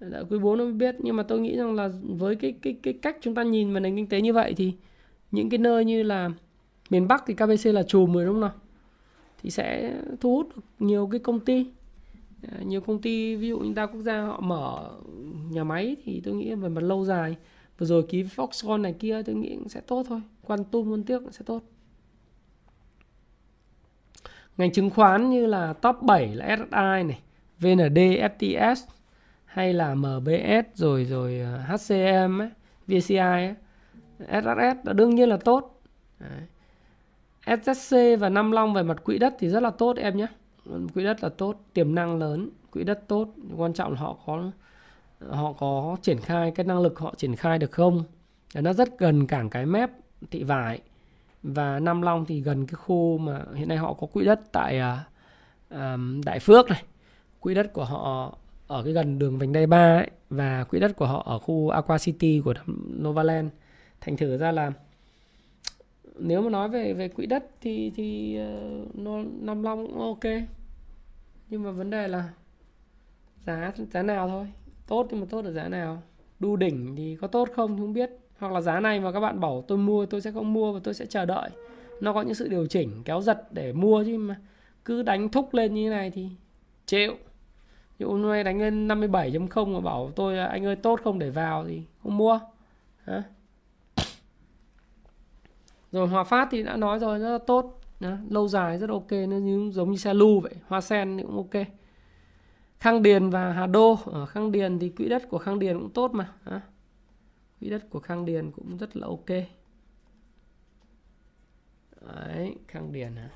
[0.00, 0.94] Đợi quý 4 mới biết.
[0.98, 3.80] Nhưng mà tôi nghĩ rằng là với cái cái cái cách chúng ta nhìn vào
[3.80, 4.72] nền kinh tế như vậy thì
[5.30, 6.30] những cái nơi như là
[6.90, 8.52] miền Bắc thì KBC là chùm rồi, đúng không nào?
[9.42, 11.66] Thì sẽ thu hút được nhiều cái công ty.
[12.52, 14.90] Ờ, nhiều công ty, ví dụ như đa quốc gia họ mở
[15.50, 17.36] nhà máy thì tôi nghĩ về mặt lâu dài.
[17.78, 20.20] Vừa rồi ký Foxconn này kia tôi nghĩ sẽ tốt thôi.
[20.42, 21.62] Quan tum muốn tiếc sẽ tốt
[24.60, 27.20] ngành chứng khoán như là top 7 là SSI này
[27.58, 27.98] VND
[28.38, 28.74] FTS
[29.44, 32.50] hay là MBS rồi rồi ờ, HCM ấy,
[32.86, 33.54] VCI ấy,
[34.18, 35.80] SSS là đương nhiên là tốt.
[36.18, 37.58] Đấy.
[37.62, 40.26] SSC và Nam Long về mặt quỹ đất thì rất là tốt em nhé.
[40.94, 43.28] Quỹ đất là tốt tiềm năng lớn quỹ đất tốt.
[43.56, 44.50] Quan trọng là họ có
[45.30, 48.04] họ có triển khai cái năng lực họ triển khai được không.
[48.54, 49.90] Nó rất gần cảng cái mép
[50.30, 50.80] thị vải
[51.42, 54.80] và Nam Long thì gần cái khu mà hiện nay họ có quỹ đất tại
[55.74, 55.78] uh,
[56.24, 56.82] Đại Phước này.
[57.40, 58.36] Quỹ đất của họ
[58.66, 61.68] ở cái gần đường vành đai 3 ấy, và quỹ đất của họ ở khu
[61.68, 62.54] Aqua City của
[63.02, 63.48] Novaland
[64.00, 64.72] thành thử ra là
[66.18, 68.38] nếu mà nói về về quỹ đất thì thì
[68.92, 70.32] uh, Nam Long cũng ok.
[71.48, 72.28] Nhưng mà vấn đề là
[73.46, 74.46] giá giá nào thôi.
[74.86, 76.02] Tốt nhưng mà tốt ở giá nào?
[76.38, 77.76] Đu đỉnh thì có tốt không?
[77.76, 78.10] Thì không biết
[78.40, 80.80] hoặc là giá này mà các bạn bảo tôi mua tôi sẽ không mua và
[80.84, 81.50] tôi sẽ chờ đợi.
[82.00, 84.36] Nó có những sự điều chỉnh kéo giật để mua chứ mà
[84.84, 86.28] cứ đánh thúc lên như thế này thì
[86.86, 87.12] chịu.
[87.98, 91.30] Ví dụ hôm nay đánh lên 57.0 mà bảo tôi anh ơi tốt không để
[91.30, 92.40] vào thì không mua.
[93.04, 93.22] Hả?
[95.92, 99.12] rồi hòa phát thì đã nói rồi rất là tốt Đó, lâu dài rất ok
[99.12, 101.66] nó như giống như xe lu vậy hoa sen thì cũng ok.
[102.78, 105.90] Khang điền và hà đô ở khang điền thì quỹ đất của khang điền cũng
[105.90, 106.60] tốt mà Đó
[107.60, 109.26] quỹ đất của khang điền cũng rất là ok.
[112.00, 113.30] Đấy, khang điền hả?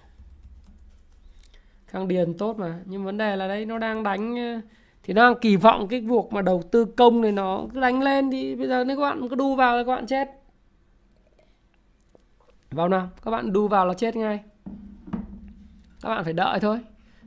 [1.87, 4.61] Khang điền tốt mà, nhưng vấn đề là đấy nó đang đánh ờ,
[5.03, 8.03] thì nó đang kỳ vọng cái việc mà đầu tư công này nó cứ đánh
[8.03, 10.29] lên thì bây giờ nếu các bạn cứ đu vào là các bạn chết.
[12.71, 14.41] Vào nào, các bạn đu vào là chết ngay.
[16.03, 16.81] Các bạn phải đợi thôi.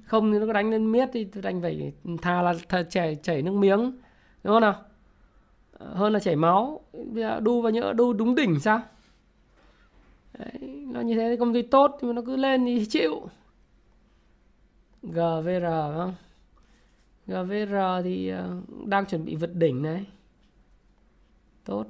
[0.04, 3.42] Không thì nó có đánh lên miết thì đánh phải thà là thà chảy chảy
[3.42, 3.80] nước miếng.
[4.44, 4.87] Đúng không nào?
[5.80, 6.82] Hơn là chảy máu.
[6.94, 8.82] Bây giờ đu vào nhỡ đu đúng đỉnh sao?
[10.38, 10.52] Đấy,
[10.92, 13.30] nó như thế công ty tốt nhưng mà nó cứ lên thì chịu.
[15.04, 15.66] GVR
[15.98, 16.14] không?
[17.28, 20.06] GVR thì ờ, đang chuẩn bị vượt đỉnh này.
[21.66, 21.86] Tốt.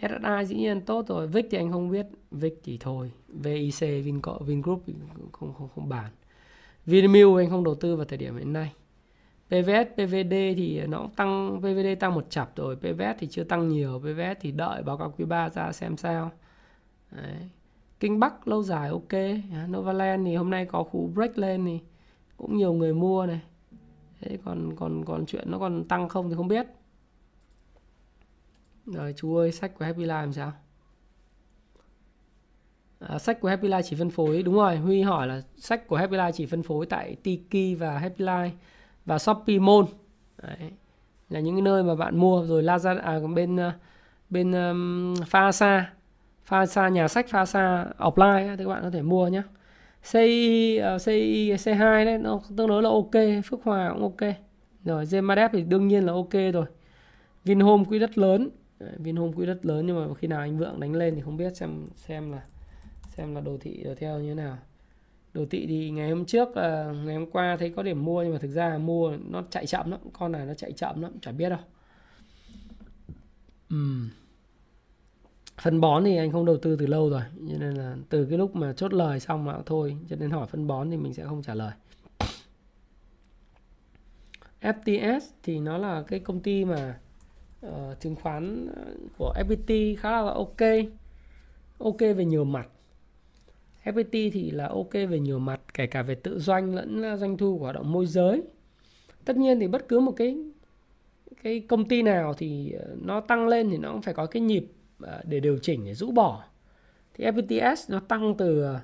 [0.00, 1.26] SSI dĩ nhiên tốt rồi.
[1.26, 2.06] VIX thì anh không biết.
[2.30, 3.12] VIX thì thôi.
[3.28, 4.82] VIC Vinco Vingroup
[5.32, 6.10] không không không bàn.
[6.86, 8.72] Vinamilk anh không đầu tư vào thời điểm hiện nay.
[9.54, 13.98] PVS PVD thì nó tăng PVD tăng một chập rồi PVS thì chưa tăng nhiều
[13.98, 16.30] PVS thì đợi báo cáo quý 3 ra xem sao.
[17.10, 17.48] Đấy.
[18.00, 19.12] Kinh Bắc lâu dài ok
[19.68, 21.80] Novaland thì hôm nay có khu break lên thì
[22.36, 23.40] cũng nhiều người mua này.
[24.20, 26.66] Thế còn còn còn chuyện nó còn tăng không thì không biết.
[28.86, 30.52] Rồi chú ơi sách của Happy Life làm sao?
[32.98, 35.96] À, sách của Happy Life chỉ phân phối đúng rồi Huy hỏi là sách của
[35.96, 38.50] Happy Life chỉ phân phối tại Tiki và Happy Life
[39.04, 39.82] và Shopee Mall.
[40.42, 40.70] Đấy.
[41.30, 43.78] là những cái nơi mà bạn mua rồi Lazada à, bên à,
[44.30, 45.82] bên um, Fasa
[46.48, 49.42] Fasa nhà sách Fasa offline thì các bạn có thể mua nhé
[50.12, 54.34] CI uh, ờ, CI C2 đấy nó tương đối là ok Phước Hòa cũng ok.
[54.84, 56.66] Rồi Zemadep thì đương nhiên là ok rồi.
[57.44, 58.50] Vinhome quỹ đất lớn.
[58.98, 61.56] Vinhome quỹ đất lớn nhưng mà khi nào anh Vượng đánh lên thì không biết
[61.56, 62.42] xem xem là
[63.08, 64.58] xem là đồ thị theo như thế nào
[65.34, 68.32] đồ thị thì ngày hôm trước là ngày hôm qua thấy có điểm mua nhưng
[68.32, 71.32] mà thực ra mua nó chạy chậm lắm con này nó chạy chậm lắm chả
[71.32, 71.58] biết đâu.
[73.74, 74.08] Uhm.
[75.60, 78.38] phân bón thì anh không đầu tư từ lâu rồi cho nên là từ cái
[78.38, 81.24] lúc mà chốt lời xong mà thôi cho nên hỏi phân bón thì mình sẽ
[81.24, 81.72] không trả lời.
[84.60, 86.98] FTS thì nó là cái công ty mà
[87.66, 88.82] uh, chứng khoán ờ,
[89.18, 90.60] của FPT khá là ok.
[91.78, 92.68] Ok về nhiều mặt.
[93.84, 97.58] FPT thì là ok về nhiều mặt, kể cả về tự doanh lẫn doanh thu
[97.58, 98.42] của hoạt động môi giới.
[99.24, 100.36] Tất nhiên thì bất cứ một cái
[101.42, 104.40] cái công ty nào thì ờ, nó tăng lên thì nó cũng phải có cái
[104.42, 104.66] nhịp
[105.00, 106.44] ờ, để điều chỉnh, để rũ bỏ.
[107.14, 108.80] Thì FPTS nó tăng từ ờ,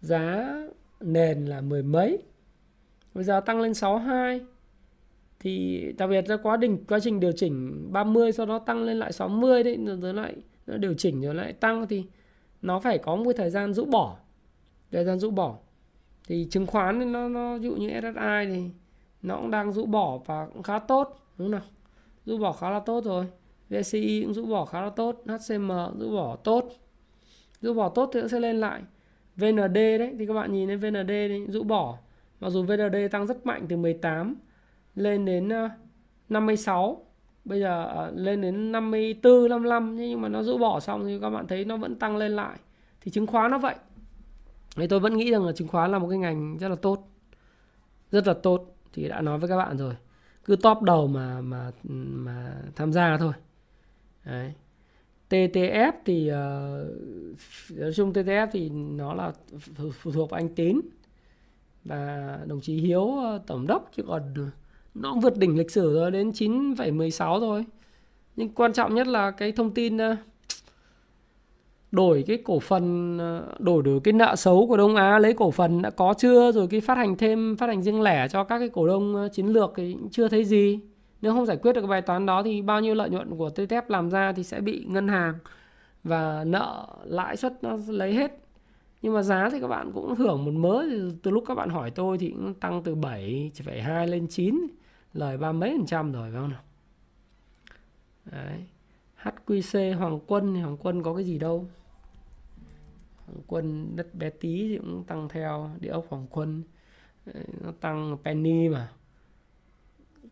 [0.00, 0.54] giá
[1.00, 2.18] nền là mười mấy,
[3.14, 4.40] bây giờ tăng lên 62
[5.40, 8.98] thì đặc biệt ra quá trình quá trình điều chỉnh 30 sau đó tăng lên
[8.98, 10.34] lại 60 đấy, rồi lại,
[10.66, 12.04] nó điều chỉnh rồi lại tăng thì
[12.62, 14.16] nó phải có một thời gian rũ bỏ
[14.94, 15.56] thời gian rũ bỏ.
[16.28, 18.70] Thì chứng khoán nó nó dụ như SSI thì
[19.22, 21.68] nó cũng đang rũ bỏ và cũng khá tốt đúng không nào?
[22.26, 23.26] Rũ bỏ khá là tốt rồi.
[23.70, 26.70] VCI cũng rũ bỏ khá là tốt HCM rũ bỏ tốt.
[27.60, 28.82] Rũ bỏ tốt thì nó sẽ lên lại.
[29.36, 31.98] VND đấy thì các bạn nhìn thấy VND đấy, rũ bỏ.
[32.40, 34.34] Mặc dù VND tăng rất mạnh từ 18
[34.94, 35.68] lên đến ờ,
[36.28, 37.04] 56
[37.44, 41.30] bây giờ ờ, lên đến 54 55 nhưng mà nó rũ bỏ xong thì các
[41.30, 42.58] bạn thấy nó vẫn tăng lên lại.
[43.00, 43.74] Thì chứng khoán nó vậy
[44.76, 47.08] thì tôi vẫn nghĩ rằng là chứng khoán là một cái ngành rất là tốt
[48.10, 49.94] rất là tốt thì đã nói với các bạn rồi.
[50.44, 53.32] Cứ top đầu mà mà mà tham gia thôi.
[54.24, 54.52] Đấy.
[55.30, 59.32] TTF thì uh, nói chung TTF thì nó là
[59.92, 60.80] phụ thuộc vào anh Tín
[61.84, 64.34] và đồng chí Hiếu uh, tổng đốc chứ còn
[64.94, 67.64] nó cũng vượt đỉnh lịch sử rồi đến 9,16 rồi
[68.36, 70.18] nhưng quan trọng nhất là cái thông tin uh,
[71.94, 75.50] đổi cái cổ phần ờ, đổi đổi cái nợ xấu của Đông Á lấy cổ
[75.50, 76.52] phần đã có chưa?
[76.52, 79.28] Rồi cái phát hành thêm phát hành riêng lẻ cho các cái cổ đông ờ,
[79.28, 80.80] chiến lược thì chưa thấy gì.
[81.22, 83.48] Nếu không giải quyết được cái bài toán đó thì bao nhiêu lợi nhuận của
[83.48, 85.34] TTF làm ra thì sẽ bị ngân hàng
[86.04, 88.38] và nợ lãi suất nó lấy hết.
[89.02, 90.84] Nhưng mà giá thì các bạn cũng hưởng một mớ.
[91.22, 94.66] Từ lúc các bạn hỏi tôi thì cũng tăng từ 7,2 lên 9
[95.12, 96.62] lời ba mấy phần trăm rồi phải không nào?
[98.24, 98.64] Đấy.
[99.22, 101.66] HQC Hoàng Quân thì Hoàng Quân có cái gì đâu?
[103.46, 106.62] Quân đất bé tí thì cũng tăng theo địa ốc Hoàng Quân.
[107.60, 108.92] Nó tăng penny mà.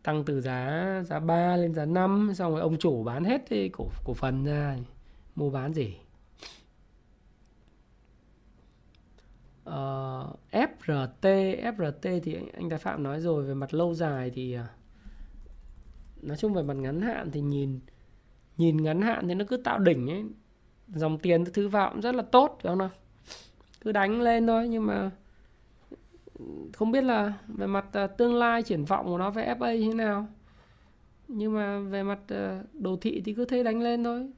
[0.03, 3.69] Tăng từ giá giá 3 lên giá 5 xong rồi ông chủ bán hết cái
[3.73, 4.77] cổ cổ phần ra
[5.35, 5.95] mua bán gì?
[9.63, 11.21] Ờ, uh, FRT
[11.77, 14.67] FRT thì anh anh Tài Phạm nói rồi về mặt lâu dài thì à,
[16.21, 17.79] nói chung về mặt ngắn hạn thì nhìn
[18.57, 20.23] nhìn ngắn hạn thì nó cứ tạo đỉnh ấy
[20.95, 22.89] dòng tiền thứ vào cũng rất là tốt phải không nào?
[23.81, 25.11] Cứ đánh lên thôi nhưng mà
[26.73, 29.87] không biết là về mặt à, tương lai triển vọng của nó với FA như
[29.87, 30.27] thế nào.
[31.27, 34.29] Nhưng mà về mặt à, đồ thị thì cứ thế đánh lên thôi.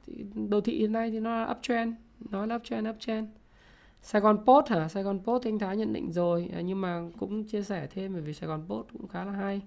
[0.48, 1.94] Đồ thị hiện nay thì nó là uptrend
[2.30, 3.28] nó là uptrend uptrend.
[4.12, 4.88] Gòn Post hả?
[4.88, 6.50] Sài Gòn Post thì anh Thái nhận định rồi.
[6.54, 9.32] À, nhưng mà cũng chia sẻ thêm bởi vì Sài Gòn Post cũng khá là
[9.32, 9.62] hay.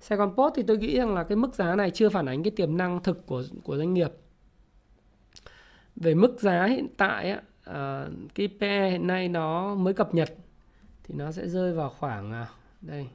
[0.00, 2.42] Sài Gòn Post thì tôi nghĩ rằng là cái mức giá này chưa phản ánh
[2.42, 4.12] cái tiềm năng thực của của doanh nghiệp
[6.00, 10.34] về mức giá hiện tại á, ờ, cái PE hiện nay nó mới cập nhật
[11.04, 12.46] thì nó sẽ rơi vào khoảng à,
[12.80, 13.06] đây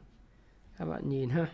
[0.77, 1.47] các bạn nhìn ha.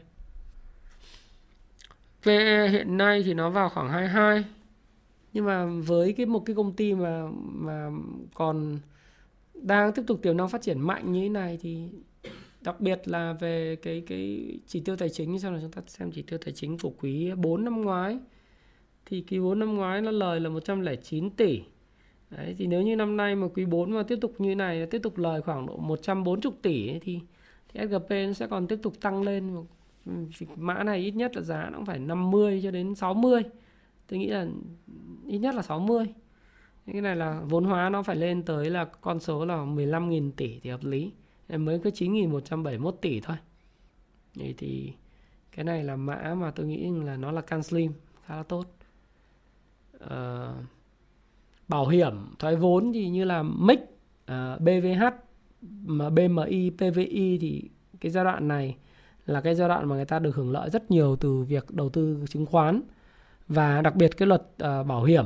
[2.26, 4.46] PE hiện nay thì nó vào khoảng 22
[5.34, 7.90] nhưng mà với cái một cái công ty mà mà
[8.34, 8.80] còn
[9.54, 11.90] đang tiếp tục tiềm năng phát triển mạnh như thế này thì
[12.62, 16.12] đặc biệt là về cái cái chỉ tiêu tài chính sau này chúng ta xem
[16.12, 18.20] chỉ tiêu tài chính của quý 4 năm ngoái
[19.10, 21.62] thì quý 4 năm ngoái nó lời là 109 tỷ.
[22.30, 25.00] Đấy, thì nếu như năm nay mà quý 4 mà tiếp tục như này tiếp
[25.04, 27.20] tục lời khoảng độ 140 tỷ ấy, thì
[27.74, 29.56] thì SGP nó sẽ còn tiếp tục tăng lên.
[30.06, 30.12] Ừ,
[30.56, 33.44] mã này ít nhất là giá nó cũng phải 50 cho đến 60
[34.08, 34.48] tôi nghĩ là
[35.28, 36.06] ít nhất là 60
[36.94, 40.60] cái này là vốn hóa nó phải lên tới là con số là 15.000 tỷ
[40.60, 41.12] thì hợp lý.
[41.50, 43.38] Mới có 9.171 tỷ thôi.
[44.34, 44.94] Thì, thì
[45.52, 47.94] cái này là mã mà tôi nghĩ là nó là can slim
[48.26, 48.66] khá là tốt
[50.04, 50.10] uh,
[51.68, 53.88] bảo hiểm thoái vốn thì như là MIC, uh,
[54.26, 55.04] ờ, BVH,
[55.86, 57.70] mà BMI, PVI thì
[58.02, 58.78] cái giai đoạn này
[59.26, 61.90] là cái giai đoạn mà người ta được hưởng lợi rất nhiều từ việc đầu
[61.90, 62.82] tư chứng khoán.
[63.48, 65.26] Và đặc biệt cái luật uh, bảo hiểm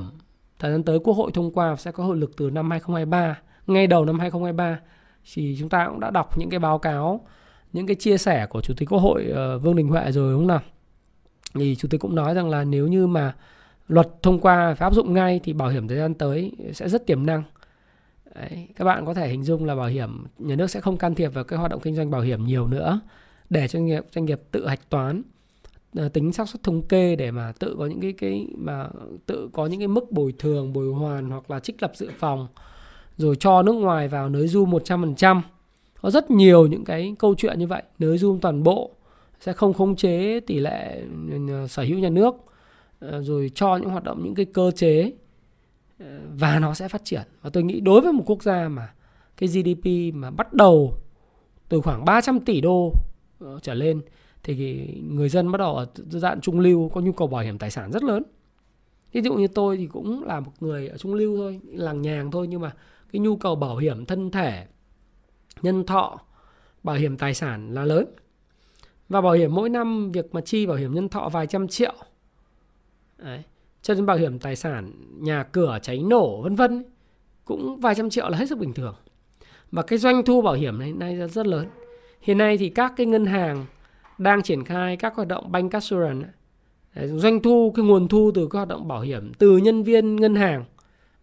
[0.59, 3.87] thời gian tới Quốc hội thông qua sẽ có hiệu lực từ năm 2023 ngay
[3.87, 4.79] đầu năm 2023
[5.33, 7.25] thì chúng ta cũng đã đọc những cái báo cáo
[7.73, 10.41] những cái chia sẻ của chủ tịch Quốc hội uh, Vương Đình Huệ rồi đúng
[10.41, 10.61] không nào?
[11.53, 13.35] Thì chủ tịch cũng nói rằng là nếu như mà
[13.87, 17.07] luật thông qua phải áp dụng ngay thì bảo hiểm thời gian tới sẽ rất
[17.07, 17.43] tiềm năng.
[18.35, 21.15] Đấy, các bạn có thể hình dung là bảo hiểm nhà nước sẽ không can
[21.15, 23.01] thiệp vào cái hoạt động kinh doanh bảo hiểm nhiều nữa
[23.49, 25.21] để cho doanh nghiệp doanh nghiệp tự hạch toán
[25.95, 28.87] ờ, tính xác suất thống kê để mà tự có những cái cái mà
[29.25, 32.47] tự có những cái mức bồi thường bồi hoàn hoặc là trích lập dự phòng
[33.17, 35.41] rồi cho nước ngoài vào nới zoom 100%
[36.01, 38.91] có rất nhiều những cái câu chuyện như vậy nới zoom toàn bộ
[39.39, 41.01] sẽ không khống chế tỷ lệ
[41.31, 42.35] ừ, sở hữu nhà nước.
[43.11, 45.11] Ờ, rồi cho những hoạt động, những cái cơ chế
[45.99, 46.05] ờ,
[46.35, 47.21] và nó sẽ phát triển.
[47.41, 48.93] Và tôi nghĩ đối với một quốc gia mà
[49.37, 50.97] cái GDP mà bắt đầu
[51.69, 52.93] từ khoảng 300 tỷ đô
[53.39, 54.01] ờ, trở lên,
[54.43, 57.71] thì người dân bắt đầu ở dạng trung lưu, có nhu cầu bảo hiểm, tài
[57.71, 58.23] sản rất lớn.
[59.11, 62.31] Ví dụ như tôi thì cũng là một người ở trung lưu thôi, làng nhàng
[62.31, 62.71] thôi, nhưng mà
[63.11, 64.65] cái nhu cầu bảo hiểm thân thể,
[65.61, 66.19] nhân thọ,
[66.83, 68.05] bảo hiểm tài sản là lớn.
[69.09, 71.93] Và bảo hiểm mỗi năm, việc mà chi bảo hiểm nhân thọ vài trăm triệu
[73.23, 73.43] Đấy.
[73.81, 76.83] Cho nên bảo hiểm tài sản, nhà cửa cháy nổ vân vân
[77.45, 78.95] cũng vài trăm triệu là hết sức bình thường.
[79.71, 81.67] Và cái doanh thu bảo hiểm này nay rất lớn.
[82.21, 83.65] Hiện nay thì các cái ngân hàng
[84.17, 86.27] đang triển khai các hoạt động bank assurance
[86.95, 90.35] doanh thu cái nguồn thu từ các hoạt động bảo hiểm từ nhân viên ngân
[90.35, 90.65] hàng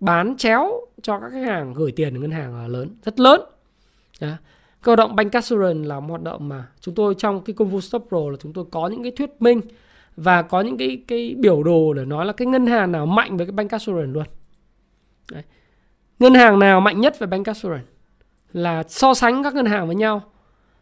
[0.01, 0.73] bán chéo
[1.03, 3.41] cho các khách hàng gửi tiền ở ngân hàng là lớn rất lớn
[4.21, 4.29] Đó.
[4.83, 7.69] Cái hoạt động bank assurance là một hoạt động mà chúng tôi trong cái công
[7.69, 9.61] vụ stop pro là chúng tôi có những cái thuyết minh
[10.17, 13.37] và có những cái cái biểu đồ để nói là cái ngân hàng nào mạnh
[13.37, 14.25] với cái bank assurance luôn.
[15.33, 15.43] Đấy.
[16.19, 17.87] ngân hàng nào mạnh nhất về bank assurance
[18.53, 20.23] là so sánh các ngân hàng với nhau.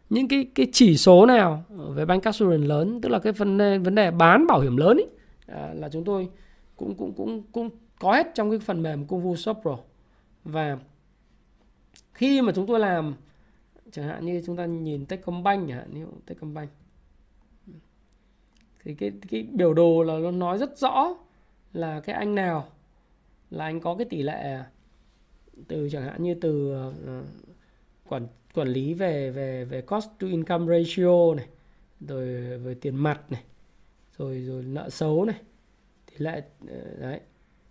[0.09, 3.01] Những cái cái chỉ số nào về bank assurance lớn?
[3.01, 5.03] Tức là cái vấn đề vấn đề bán bảo hiểm lớn ý,
[5.47, 6.29] à, là chúng tôi
[6.77, 7.69] cũng cũng cũng cũng
[7.99, 9.77] có hết trong cái phần mềm Kung Fu Shop Pro
[10.43, 10.77] và
[12.13, 13.13] khi mà chúng tôi làm
[13.91, 16.69] chẳng hạn như chúng ta nhìn Techcombank chẳng hạn như Techcombank
[18.89, 21.15] thì cái cái biểu đồ là nó nói rất rõ
[21.73, 22.67] là cái anh nào
[23.49, 24.59] là anh có cái tỷ lệ
[25.67, 27.25] từ chẳng hạn như từ uh,
[28.07, 31.47] quản quản lý về về về cost to income ratio này
[31.99, 33.43] rồi về tiền mặt này
[34.17, 35.39] rồi rồi nợ xấu này
[36.07, 37.19] thì lại ờ, đấy.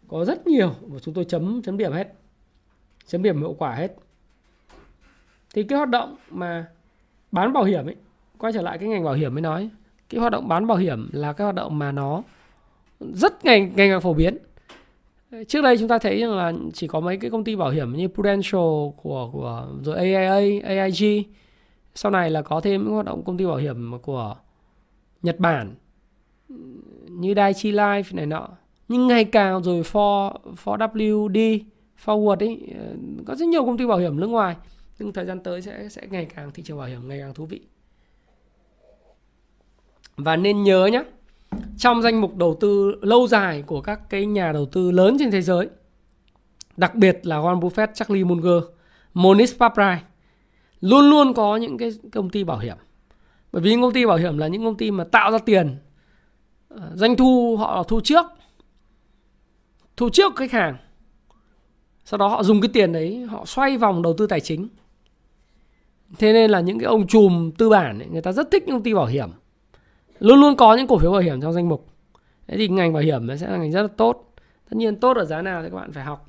[0.08, 2.14] Có rất nhiều và chúng tôi chấm chấm điểm hết
[3.06, 3.96] chấm điểm hiệu quả hết.
[5.54, 6.66] Thì cái hoạt động mà
[7.32, 7.96] bán bảo hiểm ấy
[8.38, 9.70] quay trở lại cái ngành bảo hiểm mới nói
[10.08, 12.22] cái hoạt động bán bảo hiểm là cái hoạt động mà nó
[13.00, 14.38] rất ngày ngày càng phổ biến.
[15.48, 17.96] Trước đây chúng ta thấy rằng là chỉ có mấy cái công ty bảo hiểm
[17.96, 18.60] như Prudential
[19.02, 21.22] của của rồi AIA, AIG
[21.94, 24.36] sau này là có thêm những hoạt động công ty bảo hiểm của
[25.22, 25.74] Nhật Bản
[27.08, 28.48] như Daiichi Life này nọ.
[28.88, 30.32] Nhưng ngày càng rồi for
[30.64, 31.60] for WD
[32.04, 32.74] forward ấy
[33.26, 34.56] có rất nhiều công ty bảo hiểm nước ngoài.
[34.98, 37.46] Nhưng thời gian tới sẽ sẽ ngày càng thị trường bảo hiểm ngày càng thú
[37.46, 37.60] vị
[40.18, 41.02] và nên nhớ nhé
[41.76, 45.30] trong danh mục đầu tư lâu dài của các cái nhà đầu tư lớn trên
[45.30, 45.68] thế giới
[46.76, 48.62] đặc biệt là Warren Buffett, Charlie Munger,
[49.14, 50.02] Monish Paprai
[50.80, 52.76] luôn luôn có những cái công ty bảo hiểm.
[53.52, 55.76] Bởi vì những công ty bảo hiểm là những công ty mà tạo ra tiền
[56.68, 58.26] ờ, doanh thu họ thu trước
[59.96, 60.76] thu trước khách hàng.
[62.04, 64.68] Sau đó họ dùng cái tiền đấy họ xoay vòng đầu tư tài chính.
[66.18, 68.76] Thế nên là những cái ông chùm tư bản ấy, người ta rất thích những
[68.76, 69.30] công ty bảo hiểm
[70.20, 71.86] luôn luôn có những cổ phiếu bảo hiểm trong danh mục.
[72.46, 74.34] Thế thì ngành bảo hiểm nó sẽ là ngành rất là tốt.
[74.70, 76.26] Tất nhiên tốt ở giá nào thì các bạn phải học.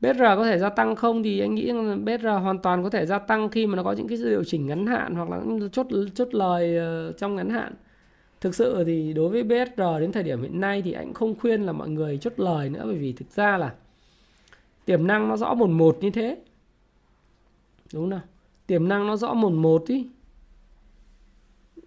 [0.00, 1.72] BR có thể gia tăng không thì anh nghĩ
[2.04, 4.66] BR hoàn toàn có thể gia tăng khi mà nó có những cái điều chỉnh
[4.66, 5.40] ngắn hạn hoặc là
[5.72, 7.74] chốt chốt lời ờ, trong ngắn hạn.
[8.40, 11.62] Thực sự thì đối với BR đến thời điểm hiện nay thì anh không khuyên
[11.62, 13.74] là mọi người chốt lời nữa, bởi vì thực ra là
[14.84, 16.36] tiềm năng nó rõ một một như thế.
[17.92, 18.20] Đúng không
[18.66, 20.06] tiềm năng nó rõ một một ý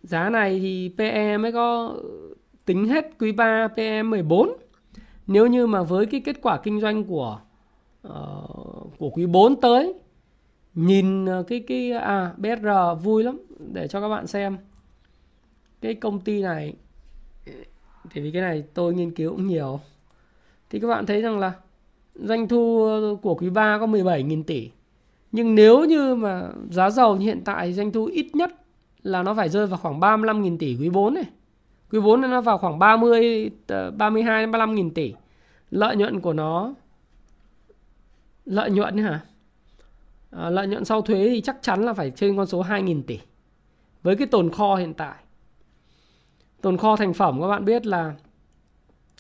[0.04, 1.98] giá này thì PE mới có
[2.66, 4.50] tính hết quý 3 PE 14
[5.28, 7.40] nếu như mà với cái kết quả kinh doanh của
[8.08, 9.94] uh, của quý 4 tới
[10.76, 12.68] nhìn ờ, cái cái à BR
[13.04, 13.40] vui lắm
[13.74, 14.58] để cho các bạn xem.
[15.82, 16.74] Cái công ty này
[18.10, 19.80] thì vì cái này tôi nghiên cứu cũng nhiều.
[20.70, 21.52] Thì các bạn thấy rằng là
[22.16, 22.90] doanh thu
[23.22, 24.70] của quý 3 có 17.000 tỷ.
[25.32, 28.59] Nhưng nếu như mà giá dầu như hiện tại doanh thu ít nhất
[29.04, 31.26] là nó phải rơi vào khoảng 35.000 tỷ quý 4 này.
[31.92, 33.52] Quý 4 nó vào khoảng 30
[33.98, 35.14] 32 35.000 tỷ.
[35.70, 36.74] Lợi nhuận của nó
[38.46, 39.20] lợi nhuận hả?
[40.32, 43.20] À, lợi nhuận sau thuế thì chắc chắn là phải trên con số 2.000 tỷ.
[44.04, 45.16] Với cái tồn kho hiện tại.
[46.62, 48.14] Tồn kho thành phẩm các bạn biết là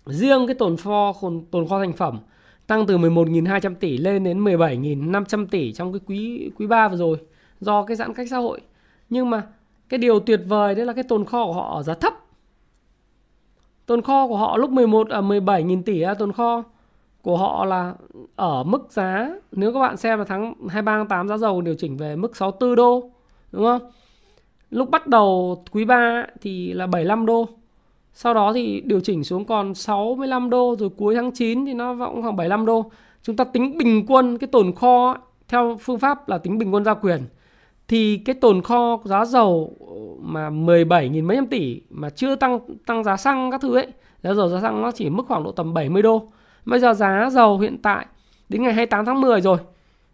[0.05, 1.13] riêng cái tồn kho
[1.51, 2.19] tồn kho thành phẩm
[2.67, 7.17] tăng từ 11.200 tỷ lên đến 17.500 tỷ trong cái quý quý 3 vừa rồi
[7.59, 8.61] do cái giãn cách xã hội.
[9.09, 9.47] Nhưng mà
[9.89, 12.13] cái điều tuyệt vời đấy là cái tồn kho của họ ở giá thấp.
[13.85, 16.63] Tồn kho của họ lúc 11 à 17.000 tỷ tồn kho
[17.21, 17.93] của họ là
[18.35, 21.75] ở mức giá, nếu các bạn xem là tháng 23 tháng 8 giá dầu điều
[21.75, 23.09] chỉnh về mức 64 đô,
[23.51, 23.91] đúng không?
[24.69, 27.47] Lúc bắt đầu quý 3 thì là 75 đô.
[28.13, 31.95] Sau đó thì điều chỉnh xuống còn 65 đô, rồi cuối tháng 9 thì nó
[32.13, 32.91] cũng khoảng 75 đô.
[33.23, 35.17] Chúng ta tính bình quân, cái tồn kho
[35.47, 37.21] theo phương pháp là tính bình quân gia quyền
[37.89, 42.59] thì cái tồn kho giá dầu ờ, mà 17.000 mấy trăm tỷ mà chưa tăng
[42.85, 43.87] tăng giá xăng các thứ ấy,
[44.23, 46.27] giá dầu giá xăng nó chỉ mức khoảng độ tầm 70 đô.
[46.65, 48.05] Bây giờ giá dầu hiện tại
[48.49, 49.57] đến ngày 28 tháng 10 rồi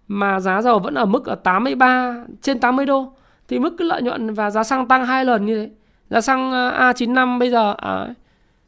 [0.08, 3.14] mà giá dầu vẫn ở mức ở 83 trên 80 đô
[3.48, 5.70] thì mức lợi nhuận và giá xăng tăng hai lần như thế.
[6.10, 8.14] Giá xăng ờ, A95 bây giờ à,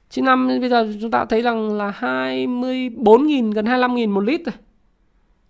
[0.10, 4.54] 95 bây giờ chúng ta thấy rằng là 24.000 gần 25.000 một lít rồi.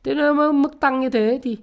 [0.03, 1.57] Thế nên mức tăng như thế thì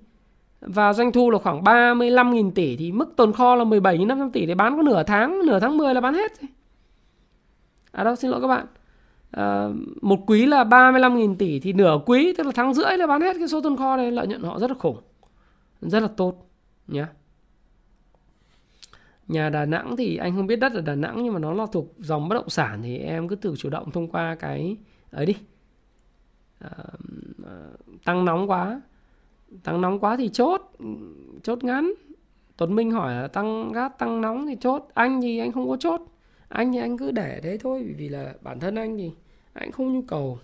[0.65, 4.55] và doanh thu là khoảng 35.000 tỷ thì mức tồn kho là 17.500 tỷ để
[4.55, 6.33] bán có nửa tháng, nửa tháng 10 là bán hết.
[7.93, 8.67] À đâu xin lỗi các bạn.
[9.31, 9.69] À,
[10.03, 13.37] một quý là 35.000 tỷ thì nửa quý tức là tháng rưỡi là bán hết
[13.39, 15.01] cái số tồn kho này lợi nhuận họ rất là khủng.
[15.81, 16.51] Rất là tốt
[16.89, 17.05] nhé.
[19.29, 21.67] Nhà Đà Nẵng thì anh không biết đất ở Đà Nẵng nhưng mà nó là
[21.73, 24.77] thuộc dòng bất động sản thì em cứ tự chủ động thông qua cái
[25.11, 25.37] ấy đi.
[26.61, 26.71] À,
[28.05, 28.81] tăng nóng quá
[29.63, 30.63] tăng nóng quá thì chốt.
[31.43, 31.93] Chốt ngắn.
[32.57, 34.89] Tuấn Minh hỏi là tăng gas tăng nóng thì chốt.
[34.95, 36.01] Anh thì anh không có chốt.
[36.49, 39.11] Anh thì anh cứ để đấy thôi vì là bản thân anh thì
[39.53, 40.39] anh không nhu cầu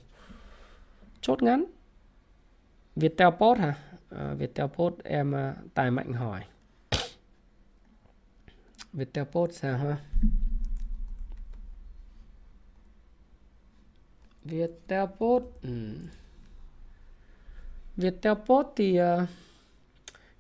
[1.21, 1.65] chốt ngắn.
[2.97, 3.75] Viettel Post hả?
[4.11, 6.41] À, Viettel Post em à, tài mạnh hỏi.
[8.93, 9.97] Viettel Post sao ha?
[14.45, 15.95] Viettel Post ừ.
[18.01, 19.29] Viettel Post thì uh,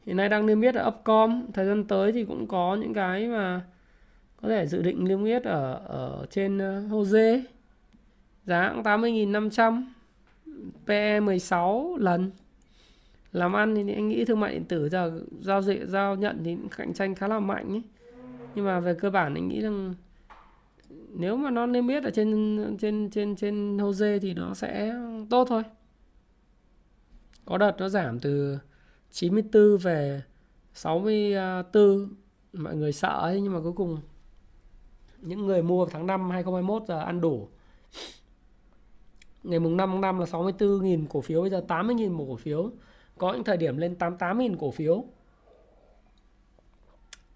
[0.07, 1.47] hiện nay đang niêm yết ở Upcom.
[1.53, 3.62] Thời gian tới thì cũng có những cái mà
[4.43, 7.43] có thể dự định niêm yết ở ở trên uh, Jose.
[8.45, 9.82] Giá cũng 80.500
[10.87, 12.31] PE 16 lần.
[13.32, 16.57] Làm ăn thì anh nghĩ thương mại điện tử giờ giao dịch giao nhận thì
[16.77, 17.82] cạnh tranh khá là mạnh ấy.
[18.55, 19.95] nhưng mà về cơ bản anh nghĩ rằng
[21.15, 24.95] nếu mà nó niêm yết ở trên trên trên trên Jose thì nó sẽ
[25.31, 25.62] tốt thôi
[27.44, 28.58] có đợt nó giảm từ
[29.10, 30.22] 94 về
[30.74, 32.14] 64
[32.52, 33.98] mọi người sợ ấy, nhưng mà cuối cùng
[35.18, 37.48] những người mua tháng 5 2021 giờ ăn đủ.
[39.42, 42.70] Ngày mùng 5 tháng 5 là 64.000 cổ phiếu, bây giờ 80.000 một cổ phiếu.
[43.18, 45.04] Có những thời điểm lên 88.000 cổ phiếu.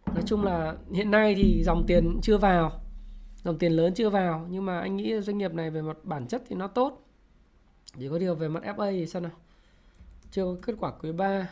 [0.07, 2.81] Nói chung là hiện nay thì dòng tiền chưa vào,
[3.45, 6.27] dòng tiền lớn chưa vào, nhưng mà anh nghĩ doanh nghiệp này về mặt bản
[6.27, 7.07] chất thì nó tốt.
[7.99, 9.33] Chỉ có điều về mặt FA thì sao nào?
[10.35, 11.51] Chưa có kết quả quý 3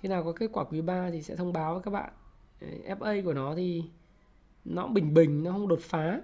[0.00, 2.12] khi nào có kết quả quý 3 thì sẽ thông báo với các bạn.
[2.86, 3.82] FA của nó thì
[4.64, 6.20] nó bình bình, nó không đột phá.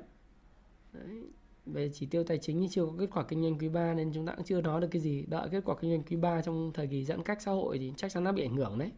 [0.93, 1.23] Đấy.
[1.67, 4.13] về chỉ tiêu tài chính thì chưa có kết quả kinh doanh quý 3 nên
[4.15, 5.25] chúng ta cũng chưa nói được cái gì.
[5.29, 7.93] Đợi kết quả kinh doanh quý 3 trong thời kỳ giãn cách xã hội thì
[7.97, 8.91] chắc chắn nó bị ảnh hưởng đấy.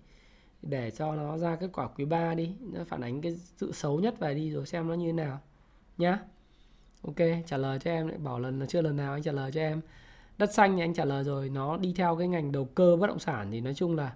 [0.62, 4.00] Để cho nó ra kết quả quý 3 đi, nó phản ánh cái sự xấu
[4.00, 5.40] nhất về đi rồi xem nó như thế nào
[5.98, 6.18] nhá.
[7.02, 9.60] Ok, trả lời cho em lại, bảo lần, chưa lần nào anh trả lời cho
[9.60, 9.80] em
[10.38, 13.06] đất xanh thì anh trả lời rồi nó đi theo cái ngành đầu cơ bất
[13.06, 14.14] động sản thì nói chung là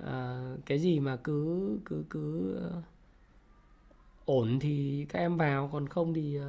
[0.00, 2.84] uh, cái gì mà cứ cứ cứ uh,
[4.24, 6.44] ổn thì các em vào còn không thì uh,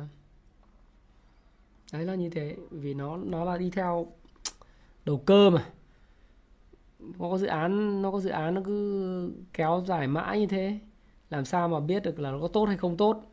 [1.93, 4.07] đấy là như thế vì nó nó là đi theo
[5.05, 5.65] đầu cơ mà.
[6.99, 10.79] Nó có dự án nó có dự án nó cứ kéo dài mãi như thế
[11.29, 13.23] làm sao mà biết được là nó có tốt hay không tốt.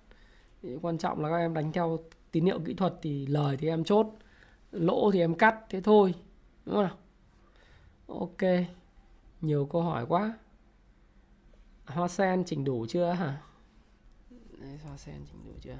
[0.83, 1.99] Quan trọng là các em đánh theo
[2.31, 4.07] tín hiệu kỹ thuật thì lời thì em chốt
[4.73, 6.15] lỗ thì em cắt thế thôi
[6.67, 6.99] đúng không
[8.07, 8.67] ok
[9.43, 10.39] nhiều câu hỏi quá.
[11.87, 13.43] Hoa sen chỉnh đủ chưa hả?
[14.59, 15.79] Đấy, hoa sen chỉnh đủ chưa?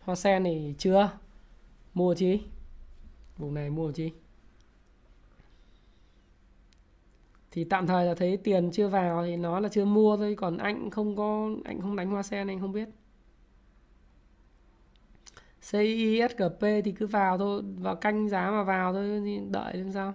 [0.00, 1.10] Hoa sen thì chưa.
[1.94, 2.42] Mua chi?
[3.38, 4.12] Vùng này mua chi?
[7.50, 10.58] Thì tạm thời là thấy tiền chưa vào thì nó là chưa mua thôi còn
[10.58, 12.88] anh không có anh không đánh hoa sen anh không biết
[15.70, 20.14] CISGP thì cứ vào thôi, vào canh giá mà vào thôi, thì đợi làm sao.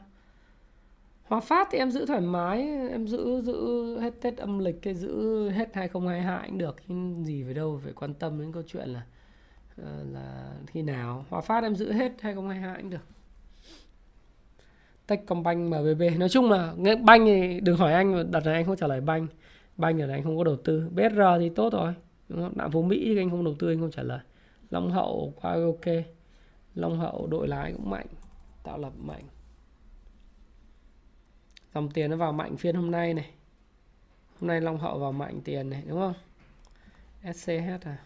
[1.23, 2.61] Hòa Phát thì em giữ thoải mái,
[2.91, 7.43] em giữ giữ hết Tết âm lịch cái giữ hết 2022 cũng được, nhưng gì
[7.43, 9.01] phải đâu, phải quan tâm đến câu chuyện là
[9.77, 11.25] ờ, là khi nào.
[11.29, 13.05] Hòa Phát em giữ hết 2022 cũng được.
[15.07, 16.73] Techcombank MBB nói chung là
[17.03, 19.27] banh thì đừng hỏi anh đặt là anh không trả lời banh.
[19.77, 20.89] Banh ở này anh không có đầu tư.
[20.91, 21.93] BR thì tốt rồi,
[22.29, 22.53] đúng không?
[22.55, 24.19] Đạm Phú Mỹ thì anh không đầu tư, anh không trả lời.
[24.71, 26.05] Long Hậu qua ok.
[26.75, 28.07] Long Hậu đội lái cũng mạnh,
[28.63, 29.23] tạo lập mạnh.
[31.73, 33.29] Dòng tiền nó vào mạnh phiên hôm nay này.
[34.39, 36.13] Hôm nay Long Hậu vào mạnh tiền này, đúng không?
[37.33, 37.97] SCH à?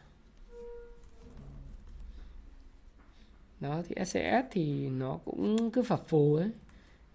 [3.59, 6.49] Đó, thì SCS thì nó cũng cứ phập phù ấy.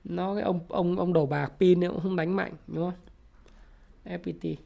[0.05, 3.01] Nó cái ông ông ông đầu bạc pin cũng không đánh mạnh, đúng không?
[4.05, 4.57] FPT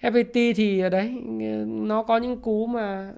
[0.00, 1.22] FPT thì ờ, đấy
[1.66, 3.12] nó có những cú mà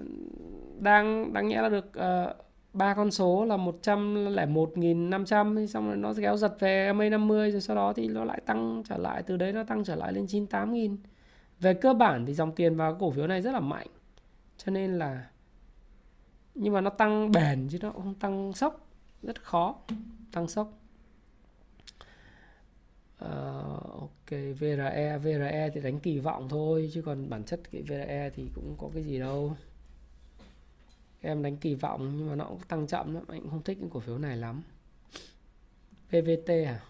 [0.79, 1.93] đang đáng nhẽ là được uh,
[2.73, 7.93] ba con số là 101.500 xong rồi nó kéo giật về MA50 rồi sau đó
[7.93, 10.97] thì nó lại tăng trở lại từ đấy nó tăng trở lại lên 98.000
[11.59, 13.87] về cơ bản thì dòng tiền vào cổ phiếu này rất là mạnh
[14.57, 15.27] cho nên là
[16.55, 18.83] nhưng mà nó tăng bền chứ nó không tăng sốc
[19.23, 19.75] rất khó
[20.31, 20.82] tăng sốc
[23.23, 24.29] uh, ok
[24.59, 28.75] VRE VRE thì đánh kỳ vọng thôi chứ còn bản chất cái VRE thì cũng
[28.77, 29.55] có cái gì đâu.
[31.21, 33.89] Em đánh kỳ vọng nhưng mà nó cũng tăng chậm lắm anh không thích cái
[33.93, 34.61] cổ phiếu này lắm.
[36.09, 36.83] PVT à?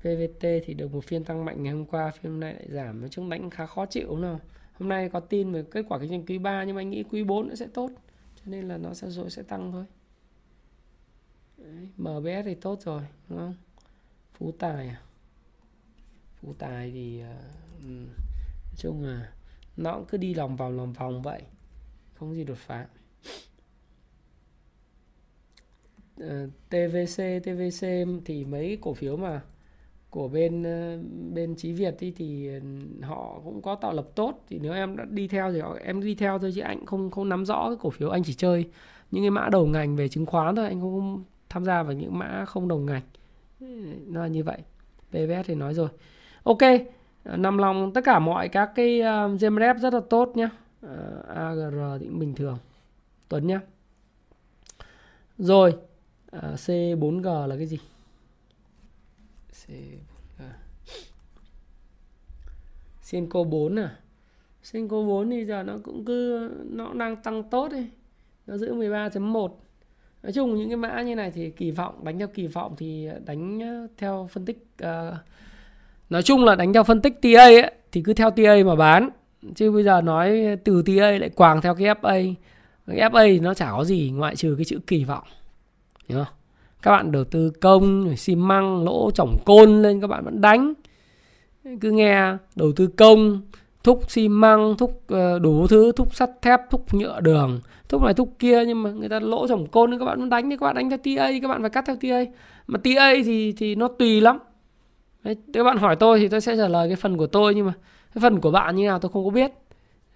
[0.00, 3.00] PVT thì được một phiên tăng mạnh ngày hôm qua phiên hôm nay lại giảm.
[3.00, 4.40] Nói chung đánh khá khó chịu nào
[4.78, 7.02] hôm nay có tin về kết quả kinh doanh quý 3 nhưng mà anh nghĩ
[7.02, 7.90] quý 4 nó sẽ tốt
[8.36, 9.84] cho nên là nó sẽ rồi sẽ tăng thôi.
[11.56, 13.54] Đấy, MBS thì tốt rồi đúng không?
[14.32, 15.00] Phú Tài à?
[16.40, 19.32] Phú Tài thì uh, nói chung là
[19.76, 21.42] nó cũng cứ đi lòng vòng lòng vòng vậy
[22.14, 22.86] không gì đột phá.
[26.20, 27.86] Ờ, uh, TVC TVC
[28.24, 29.42] thì mấy cổ phiếu mà
[30.10, 31.04] của bên uh,
[31.34, 32.50] bên Chí Việt thì, thì
[33.02, 34.44] họ cũng có tạo lập tốt.
[34.48, 37.10] Thì nếu em đã đi theo thì họ, em đi theo thôi chứ anh không
[37.10, 38.70] không nắm rõ cái cổ phiếu anh chỉ chơi
[39.10, 42.18] những cái mã đầu ngành về chứng khoán thôi anh không tham gia vào những
[42.18, 43.02] mã không đồng ngành
[44.06, 44.58] nó là như vậy.
[45.10, 45.88] PVS thì nói rồi.
[46.42, 46.62] Ok
[47.34, 50.50] nằm lòng tất cả mọi các cái uh, GMRF rất là tốt nhá.
[50.86, 52.58] Uh, AGR thì cũng bình thường.
[53.28, 53.60] Tuấn nhá.
[55.38, 55.76] Rồi
[56.36, 57.78] uh, C4G là cái gì?
[59.52, 60.44] C4G
[63.00, 63.96] Senco 4 à?
[64.62, 67.90] Senco 4 thì giờ nó cũng cứ nó đang tăng tốt đi.
[68.46, 69.50] Nó giữ 13.1
[70.26, 73.08] nói chung những cái mã như này thì kỳ vọng đánh theo kỳ vọng thì
[73.24, 74.88] đánh ờ, theo phân tích uh,
[76.10, 79.08] nói chung là đánh theo phân tích TA ấy, thì cứ theo TA mà bán.
[79.54, 82.34] Chứ bây giờ nói từ TA lại quàng theo cái FA
[82.86, 85.24] cái FA nó chả có gì ngoại trừ cái chữ kỳ vọng.
[86.08, 86.34] Đúng không?
[86.82, 90.72] Các bạn đầu tư công xi măng lỗ chổng côn lên các bạn vẫn đánh.
[91.80, 93.40] Cứ nghe đầu tư công
[93.84, 98.14] thúc xi măng thúc ờ, đủ thứ thúc sắt thép thúc nhựa đường thúc này
[98.14, 100.56] thúc kia nhưng mà người ta lỗ trồng côn nên các bạn muốn đánh thì
[100.56, 102.32] các bạn đánh theo TA các bạn phải cắt theo TA
[102.66, 104.38] mà TA thì thì nó tùy lắm.
[105.22, 107.66] Đấy, các bạn hỏi tôi thì tôi sẽ trả lời cái phần của tôi nhưng
[107.66, 107.72] mà
[108.14, 109.52] cái phần của bạn như nào tôi không có biết.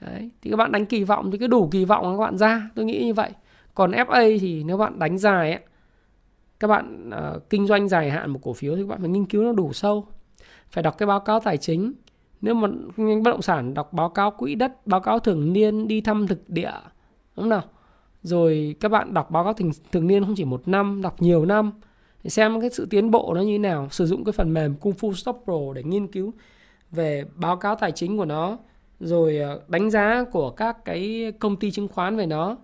[0.01, 2.71] Đấy, thì các bạn đánh kỳ vọng thì cứ đủ kỳ vọng các bạn ra
[2.75, 3.31] tôi nghĩ như vậy.
[3.75, 5.61] Còn FA thì nếu bạn đánh dài ấy,
[6.61, 9.27] các bạn uh, kinh doanh dài hạn một cổ phiếu thì các bạn phải nghiên
[9.27, 10.07] cứu nó đủ sâu.
[10.71, 11.93] Phải đọc cái báo cáo tài chính.
[12.41, 15.89] Nếu mà ngành bất động sản đọc báo cáo quỹ đất báo cáo thường niên
[15.89, 16.73] đi thăm thực địa
[17.41, 17.63] đúng không nào.
[18.23, 21.45] Rồi các bạn đọc báo cáo thường, thường niên không chỉ một năm đọc nhiều
[21.45, 21.73] năm.
[22.23, 23.89] Để xem cái sự tiến bộ nó như thế nào.
[23.91, 26.33] Sử dụng cái phần mềm Kung Fu Stop Pro để nghiên cứu
[26.91, 28.59] về báo cáo tài chính của nó.
[29.01, 32.57] Rồi ờ, đánh giá của các cái công ty chứng khoán về nó.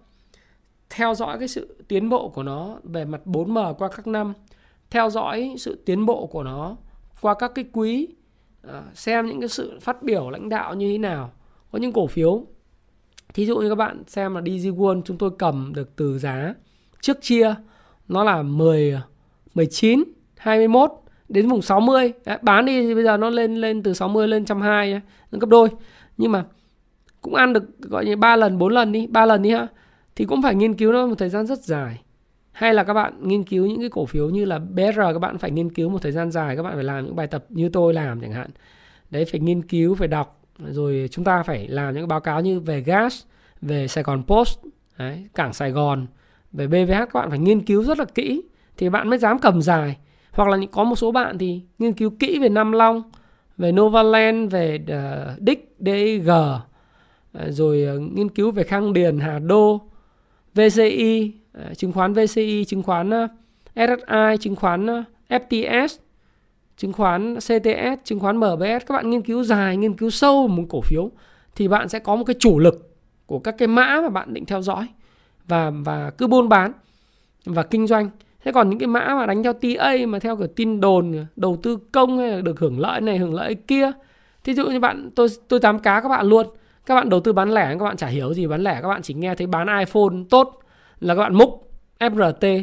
[0.91, 4.35] Theo dõi cái sự tiến bộ của nó về mặt 4M qua các năm.
[4.91, 6.77] Theo dõi sự tiến bộ của nó
[7.21, 8.09] qua các cái quý.
[8.63, 11.31] Ờ, xem những cái sự phát biểu lãnh đạo như thế nào.
[11.73, 12.47] Có những cổ phiếu
[13.37, 16.55] thí dụ như các bạn xem là DigiWon chúng tôi cầm được từ giá
[17.01, 17.55] trước chia
[18.09, 19.01] nó là 10
[19.55, 20.05] 19
[20.37, 20.91] 21
[21.29, 24.43] đến vùng 60 Đấy, bán đi thì bây giờ nó lên lên từ 60 lên
[24.43, 25.01] 120
[25.33, 25.69] nó gấp đôi.
[26.17, 26.45] Nhưng mà
[27.21, 29.67] cũng ăn được gọi như 3 lần 4 lần đi 3 lần đi ha.
[30.17, 32.03] Thì cũng phải nghiên cứu nó một thời gian rất dài.
[32.53, 35.39] Hay là các bạn nghiên cứu những cái cổ phiếu như là BR các bạn
[35.39, 37.69] phải nghiên cứu một thời gian dài các bạn phải làm những bài tập như
[37.69, 38.51] tôi làm chẳng hạn.
[39.11, 42.61] Đấy phải nghiên cứu phải đọc rồi chúng ta phải làm những báo cáo như
[42.61, 43.23] về gas
[43.63, 44.59] về Sài Gòn Post
[44.99, 46.07] đấy, cảng Sài Gòn.
[46.53, 48.43] Về BVH các bạn phải nghiên cứu rất là kỹ
[48.77, 49.97] thì bạn mới dám cầm dài.
[50.33, 53.03] Hoặc là có một số bạn thì nghiên cứu kỹ về Nam Long
[53.59, 56.31] về Novaland về uh, Dick DG
[57.49, 59.81] rồi uh, nghiên cứu về Khang Điền Hà Đô
[60.55, 63.31] VCI uh, ờ, chứng khoán VCI chứng khoán ờ, uh,
[63.75, 65.97] SSI chứng khoán uh, FTS
[66.77, 70.63] chứng khoán CTS chứng khoán MBS các bạn nghiên cứu dài, nghiên cứu sâu một
[70.69, 71.11] cổ phiếu,
[71.55, 72.95] thì bạn sẽ có một cái chủ lực
[73.27, 74.87] của các cái mã mà bạn định theo dõi
[75.49, 76.73] và và cứ buôn bán
[77.45, 78.11] và kinh doanh.
[78.45, 81.59] Thế còn những cái mã mà đánh theo TA mà theo kiểu tin đồn, đầu
[81.63, 83.91] tư công hay là được hưởng lợi này, hưởng lợi kia.
[84.45, 86.47] Thí dụ như bạn, tôi tôi tám cá các bạn luôn.
[86.87, 88.79] Các bạn đầu tư bán lẻ, các bạn chả hiểu gì bán lẻ.
[88.83, 90.61] Các bạn chỉ nghe thấy bán iPhone tốt
[91.01, 91.71] là các bạn múc
[92.01, 92.63] FRT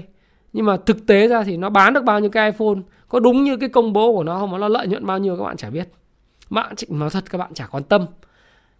[0.53, 2.81] nhưng mà thực tế ra thì nó bán được bao nhiêu cái iPhone?
[3.13, 4.59] Có đúng như cái công bố của nó không?
[4.59, 5.89] Nó lợi nhuận bao nhiêu các bạn chả biết.
[6.49, 8.05] Bạn nói thật, các bạn chả quan tâm.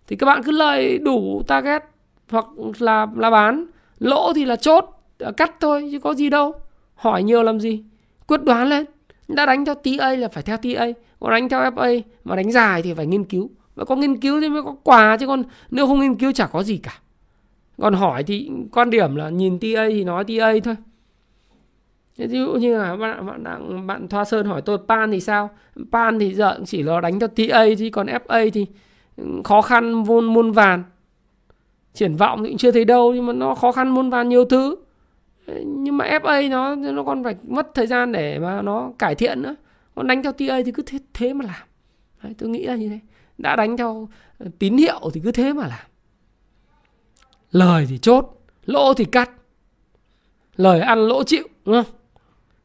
[0.07, 1.84] Thì các bạn cứ lời đủ target
[2.30, 2.45] hoặc
[2.80, 3.65] là là bán.
[3.99, 4.85] Lỗ thì là chốt
[5.19, 6.53] à, cắt thôi, chứ có gì đâu.
[6.95, 7.84] Hỏi nhiều làm gì?
[8.27, 8.85] Quyết đoán lên.
[9.27, 10.88] Đã đánh theo TA là phải theo TA
[11.19, 13.49] còn đánh theo FA mà đánh dài thì phải nghiên cứu.
[13.76, 16.47] Mà có nghiên cứu thì mới có quà, chứ còn nếu không nghiên cứu chả
[16.47, 16.99] có gì cả.
[17.81, 20.76] Còn hỏi thì quan điểm là nhìn TA thì nói TA thôi
[22.18, 25.49] ví dụ như là bạn bạn bạn, bạn Thoa Sơn hỏi tôi pan thì sao?
[25.91, 28.65] Pan thì giờ chỉ là đánh cho TA chứ còn FA thì
[29.18, 30.84] ừ, khó khăn muôn muôn vàn.
[31.94, 34.45] Triển vọng thì cũng chưa thấy đâu nhưng mà nó khó khăn muôn vàn nhiều
[34.45, 34.76] thứ.
[35.65, 39.41] Nhưng mà FA nó nó còn phải mất thời gian để mà nó cải thiện
[39.41, 39.56] nữa.
[39.95, 41.68] Còn đánh theo TA thì cứ thế, thế mà làm.
[42.23, 42.99] Đấy, tôi nghĩ là như thế.
[43.38, 44.10] Đã đánh theo
[44.60, 45.85] tín hiệu thì cứ thế mà làm.
[47.52, 49.31] Lời thì chốt lỗ thì cắt.
[50.56, 51.94] Lời ăn lỗ chịu đúng không?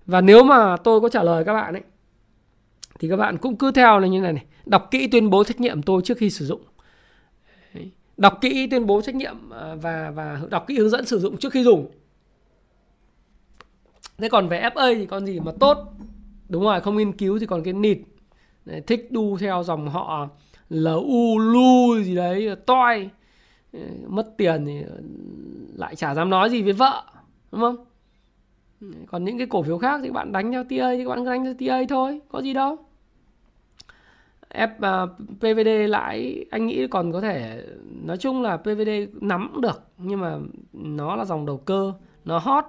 [0.09, 1.83] Và nếu mà tôi có trả lời các bạn ấy,
[2.99, 4.45] thì các bạn cũng cứ theo là như này này.
[4.67, 6.63] Đọc kỹ tuyên bố trách nhiệm tôi trước khi sử dụng.
[8.17, 11.37] Đọc kỹ tuyên bố trách nhiệm à, và và đọc kỹ hướng dẫn sử dụng
[11.37, 11.91] trước khi dùng.
[14.19, 15.79] Thế còn về FA thì còn gì mà tốt?
[16.49, 17.99] Đúng rồi, không nghiên cứu thì còn cái nịt.
[18.87, 20.29] Thích đu theo dòng họ
[20.71, 23.11] LU lu gì đấy toi
[24.07, 24.83] mất tiền thì
[25.75, 27.05] lại chả dám nói gì với vợ,
[27.53, 27.85] đúng không?
[29.07, 31.55] Còn những cái cổ phiếu khác thì bạn đánh theo TA thì bạn đánh theo
[31.55, 32.77] TA thôi có gì đâu.
[34.51, 37.65] F à, uh, PVD lãi anh nghĩ còn có thể
[38.05, 38.91] nói chung là PVD
[39.21, 40.39] nắm được nhưng mà
[40.73, 41.93] nó là dòng đầu cơ
[42.25, 42.65] nó hot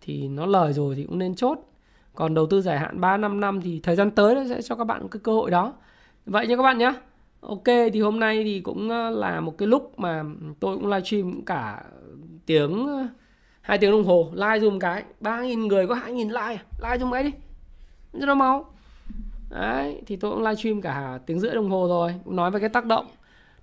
[0.00, 1.58] thì nó lời rồi thì cũng nên chốt.
[2.14, 4.74] Còn đầu tư dài hạn 3 5 năm thì thời gian tới nó sẽ cho
[4.74, 5.72] các bạn cái cơ hội đó.
[6.26, 6.92] Vậy nha các bạn nhé
[7.40, 10.24] Ok thì hôm nay thì cũng à, là một cái lúc mà
[10.60, 11.84] tôi cũng livestream cả
[12.46, 12.88] tiếng
[13.66, 15.04] hai tiếng đồng hồ, like dùm cái.
[15.20, 16.64] Ba nghìn người có hai nghìn like à?
[16.82, 17.30] like dùm cái đi.
[18.20, 18.64] Cho nó mau
[19.50, 22.14] đấy, thì tôi cũng live stream cả tiếng rưỡi đồng hồ rồi.
[22.24, 23.06] Nói về cái tác động.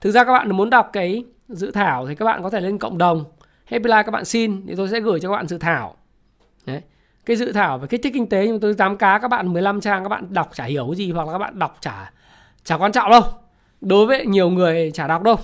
[0.02, 2.78] Thực ra các bạn muốn đọc cái dự thảo thì các bạn có thể lên
[2.78, 3.24] cộng đồng.
[3.66, 5.96] Happy like các bạn xin, thì tôi sẽ gửi cho các bạn dự thảo.
[6.66, 6.82] Đấy.
[7.26, 9.82] Cái dự thảo về kích thích kinh tế nhưng tôi dám cá các bạn 15
[9.82, 12.12] trang, các bạn đọc chả hiểu cái gì hoặc là các bạn đọc chả
[12.64, 13.22] chả quan trọng đâu.
[13.82, 15.36] Đối với nhiều người chả đọc đâu.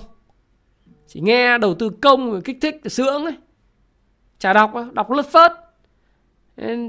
[1.06, 3.36] Chỉ nghe đầu tư công kích thích sướng ấy
[4.40, 5.52] chả đọc đọc lướt phớt.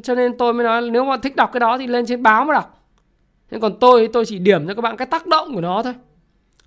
[0.04, 2.46] Cho nên tôi mới nói nếu mà thích đọc cái đó thì lên trên báo
[2.46, 2.78] mà đọc.
[3.52, 5.94] Thế còn tôi tôi chỉ điểm cho các bạn cái tác động của nó thôi.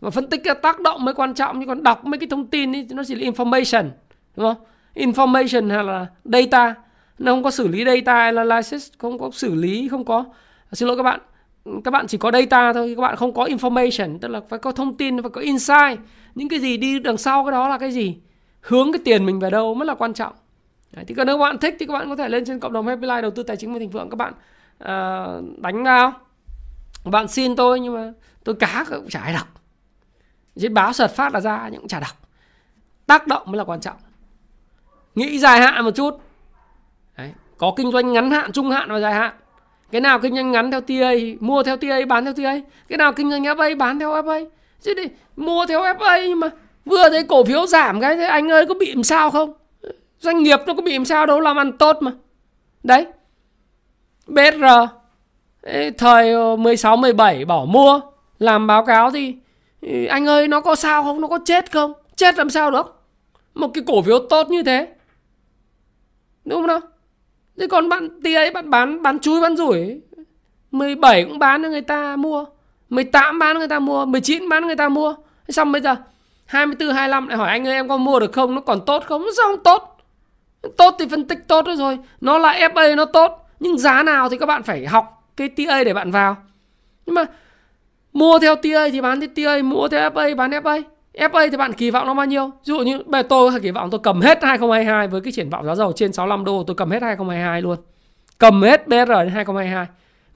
[0.00, 2.46] Và phân tích cái tác động mới quan trọng nhưng còn đọc mấy cái thông
[2.46, 3.88] tin ấy, nó chỉ là information
[4.36, 4.64] đúng không?
[4.94, 6.74] Information hay là data.
[7.18, 10.24] Nó không có xử lý data analysis không có xử lý không có.
[10.72, 11.20] Xin lỗi các bạn
[11.84, 14.72] các bạn chỉ có data thôi các bạn không có information tức là phải có
[14.72, 15.98] thông tin phải có insight.
[16.34, 18.16] Những cái gì đi đằng sau cái đó là cái gì?
[18.60, 20.32] Hướng cái tiền mình về đâu mới là quan trọng.
[20.94, 22.86] Đấy, thì còn nếu bạn thích thì các bạn có thể lên trên cộng đồng
[22.86, 24.10] Happy Life đầu tư tài chính và thịnh vượng.
[24.10, 24.32] Các bạn
[24.82, 26.12] uh, đánh vào.
[27.04, 28.12] Bạn xin tôi nhưng mà
[28.44, 29.46] tôi cá cũng chả ai đọc.
[30.60, 32.28] Trên báo sợt phát là ra nhưng cũng chả đọc.
[33.06, 33.96] Tác động mới là quan trọng.
[35.14, 36.20] Nghĩ dài hạn một chút.
[37.16, 37.32] Đấy.
[37.58, 39.34] có kinh doanh ngắn hạn trung hạn và dài hạn.
[39.90, 43.12] Cái nào kinh doanh ngắn theo TA mua theo TA bán theo TA cái nào
[43.12, 44.46] kinh doanh FA bán theo FA
[44.80, 45.02] chứ đi
[45.36, 46.48] mua theo FA nhưng mà
[46.84, 49.52] vừa thấy cổ phiếu giảm cái thế anh ơi có bị làm sao không?
[50.24, 52.12] Doanh nghiệp nó có bị làm sao đâu, làm ăn tốt mà.
[52.82, 53.06] Đấy.
[54.26, 54.64] BR
[55.98, 58.00] thời 16 17 bỏ mua,
[58.38, 59.34] làm báo cáo thì
[59.80, 61.20] ừ, anh ơi, nó có sao không?
[61.20, 61.92] Nó có chết không?
[62.16, 63.02] Chết làm sao được?
[63.54, 64.88] Một cái cổ phiếu tốt như thế.
[66.44, 66.80] Đúng không nào?
[67.58, 70.00] Thế còn bạn, tí ấy, bạn bán bán chui, bán rủi.
[70.70, 72.44] 17 cũng bán cho người ta mua.
[72.88, 74.04] 18 bán cho người ta mua.
[74.04, 75.14] 19 bán cho người ta mua.
[75.48, 75.96] Xong bây giờ
[76.46, 78.54] 24 25 lại hỏi anh ơi, em có mua được không?
[78.54, 79.22] Nó còn tốt không?
[79.22, 79.93] Nó sao không tốt?
[80.76, 84.38] Tốt thì phân tích tốt rồi nó là FA nó tốt nhưng giá nào thì
[84.38, 86.36] các bạn phải học cái TA để bạn vào
[87.06, 87.24] nhưng mà
[88.12, 90.82] mua theo TA thì bán theo TA mua theo FA bán FA
[91.14, 92.46] FA thì bạn kỳ vọng nó bao nhiêu?
[92.46, 95.66] Ví dụ như bề tôi kỳ vọng tôi cầm hết 2022 với cái triển vọng
[95.66, 97.78] giá dầu trên 65 đô, tôi cầm hết 2022 luôn.
[98.38, 99.86] Cầm hết BR đến 2022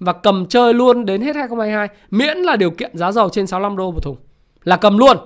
[0.01, 3.77] và cầm chơi luôn đến hết 2022 miễn là điều kiện giá dầu trên 65
[3.77, 4.17] đô một thùng
[4.65, 5.17] là cầm luôn.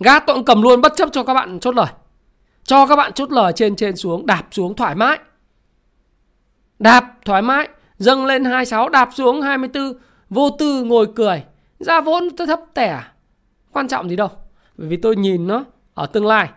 [0.00, 1.86] Gas tôi cũng cầm luôn, bất chấp cho các bạn chốt lời.
[2.64, 5.18] Cho các bạn chốt lời trên trên xuống đạp xuống thoải mái.
[6.78, 7.68] Đạp thoải mái,
[7.98, 9.94] dâng lên 26 đạp xuống 24
[10.30, 11.42] vô tư ngồi cười.
[11.78, 13.02] Ra vốn tôi thấp tẻ.
[13.72, 14.28] Quan trọng gì đâu
[14.76, 15.64] bởi vì tôi nhìn nó
[15.94, 16.48] ở tương lai.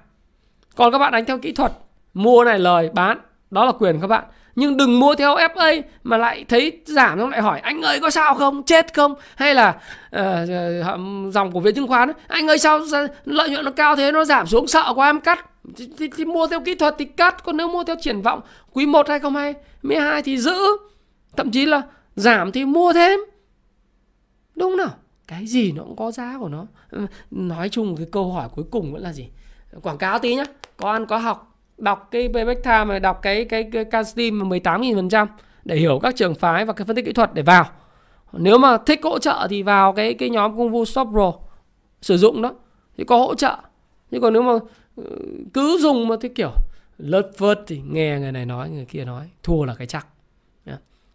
[0.76, 1.72] Còn các bạn đánh theo kỹ thuật
[2.14, 3.18] mua này lời bán
[3.52, 4.24] đó là quyền các bạn.
[4.56, 8.10] Nhưng đừng mua theo FA mà lại thấy giảm xong lại hỏi anh ơi có
[8.10, 8.64] sao không?
[8.64, 9.16] Chết không?
[9.36, 9.70] Hay là
[10.16, 10.24] uh,
[11.34, 12.80] dòng cổ phiếu chứng khoán anh ơi sao
[13.26, 15.46] lợi nhuận nó cao thế nó giảm xuống sợ quá em cắt
[15.76, 18.42] thì, thì, thì mua theo kỹ thuật thì cắt còn nếu mua theo triển vọng
[18.74, 20.58] quý 1 2022 thì giữ.
[21.38, 21.82] Thậm chí là
[22.16, 23.20] giảm thì mua thêm.
[24.56, 24.90] Đúng nào?
[25.28, 26.66] Cái gì nó cũng có giá của nó.
[26.90, 29.30] Ừ, nói chung cái câu hỏi cuối cùng vẫn là gì?
[29.82, 30.46] Quảng cáo tí nhá.
[30.78, 34.46] Có ăn có học đọc cái payback time mà đọc cái cái cái castim mà
[34.46, 35.28] 18.000 phần trăm
[35.66, 37.66] để hiểu các trường phái và cái phân tích kỹ thuật để vào.
[38.34, 41.34] Nếu mà thích hỗ trợ thì vào cái cái nhóm công vụ shop pro
[42.02, 42.54] sử dụng đó.
[42.98, 43.58] Thì có hỗ trợ.
[44.12, 44.54] Nhưng còn nếu mà
[45.54, 46.52] cứ dùng mà cái kiểu
[46.98, 50.08] lớt vớt thì nghe người này nói người kia nói thua là cái chắc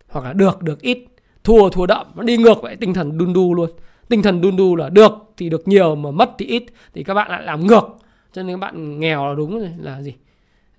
[0.09, 0.99] hoặc là được được ít
[1.45, 3.71] thua thua đậm nó đi ngược vậy tinh thần đun đu luôn
[4.09, 6.65] tinh thần đun đu là được thì được nhiều mà mất thì ít
[6.95, 7.85] thì các bạn lại làm ngược
[8.33, 10.15] cho nên các bạn nghèo là đúng rồi là gì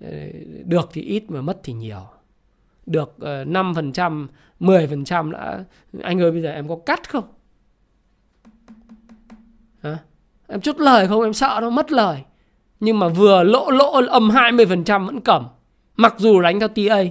[0.00, 0.10] ờ,
[0.64, 2.06] được thì ít mà mất thì nhiều
[2.86, 4.26] được 5%,
[4.60, 5.64] 10% đã
[6.02, 7.24] anh ơi bây giờ em có cắt không?
[9.82, 9.98] Hả?
[10.48, 11.22] Em chút lời không?
[11.22, 12.22] Em sợ nó mất lời.
[12.80, 15.46] Nhưng mà vừa lỗ lỗ âm 20% vẫn cầm.
[15.96, 17.02] Mặc dù đánh theo TA.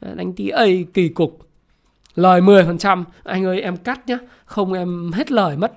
[0.00, 1.38] Đánh TA kỳ cục.
[2.14, 4.18] Lời 10% anh ơi em cắt nhá.
[4.44, 5.72] Không em hết lời mất.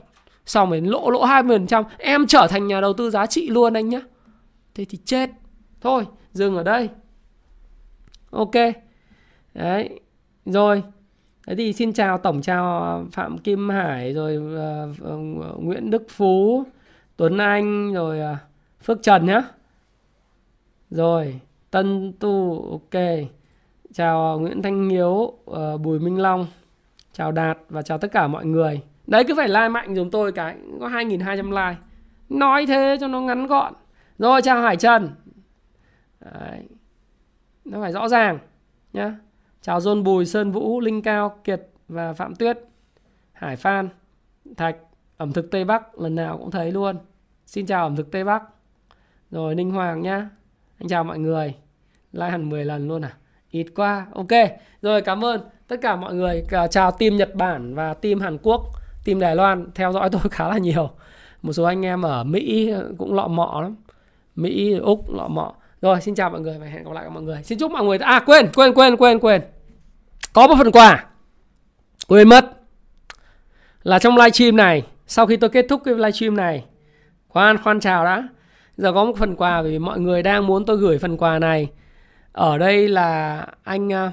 [0.45, 3.89] Xong rồi lỗ lỗ 20% em trở thành nhà đầu tư giá trị luôn anh
[3.89, 4.01] nhá.
[4.75, 5.29] Thế thì chết.
[5.81, 6.89] Thôi dừng ở đây.
[8.31, 8.53] Ok.
[9.53, 9.99] Đấy
[10.45, 10.83] rồi.
[11.47, 16.63] Thế thì xin chào tổng chào phạm kim hải rồi uh, uh, nguyễn đức phú
[17.17, 18.37] tuấn anh rồi uh,
[18.85, 19.41] phước trần nhá
[20.89, 21.39] rồi
[21.71, 23.01] tân tu ok
[23.95, 26.47] chào Nguyễn Thanh Hiếu, uh, Bùi Minh Long,
[27.11, 28.81] chào Đạt và chào tất cả mọi người.
[29.07, 31.81] Đấy cứ phải like mạnh giùm tôi cái, có 2.200 like.
[32.29, 33.73] Nói thế cho nó ngắn gọn.
[34.17, 35.09] Rồi chào Hải Trần.
[36.19, 36.67] Đấy.
[37.65, 38.39] Nó phải rõ ràng
[38.93, 39.15] nhá.
[39.61, 42.59] Chào John Bùi, Sơn Vũ, Linh Cao, Kiệt và Phạm Tuyết,
[43.33, 43.89] Hải Phan,
[44.57, 44.77] Thạch,
[45.17, 46.97] ẩm thực Tây Bắc lần nào cũng thấy luôn.
[47.45, 48.43] Xin chào ẩm thực Tây Bắc.
[49.35, 50.29] Rồi, Ninh Hoàng nhá.
[50.79, 51.53] Anh chào mọi người.
[52.11, 53.13] Like hẳn 10 lần luôn à?
[53.51, 54.05] ít quá.
[54.13, 54.27] Ok.
[54.81, 56.43] Rồi, cảm ơn tất cả mọi người.
[56.71, 58.61] Chào team Nhật Bản và team Hàn Quốc,
[59.05, 59.67] team Đài Loan.
[59.75, 60.89] Theo dõi tôi khá là nhiều.
[61.41, 63.75] Một số anh em ở Mỹ cũng lọ mọ lắm.
[64.35, 65.53] Mỹ, Úc lọ mọ.
[65.81, 67.43] Rồi, xin chào mọi người và hẹn gặp lại các mọi người.
[67.43, 69.41] Xin chúc mọi người à quên quên quên quên quên.
[70.33, 71.05] Có một phần quà.
[72.07, 72.45] Quên mất.
[73.83, 74.83] Là trong livestream này.
[75.07, 76.65] Sau khi tôi kết thúc cái livestream này,
[77.27, 78.27] khoan khoan chào đã
[78.77, 81.67] giờ có một phần quà vì mọi người đang muốn tôi gửi phần quà này.
[82.31, 84.11] Ở đây là anh à,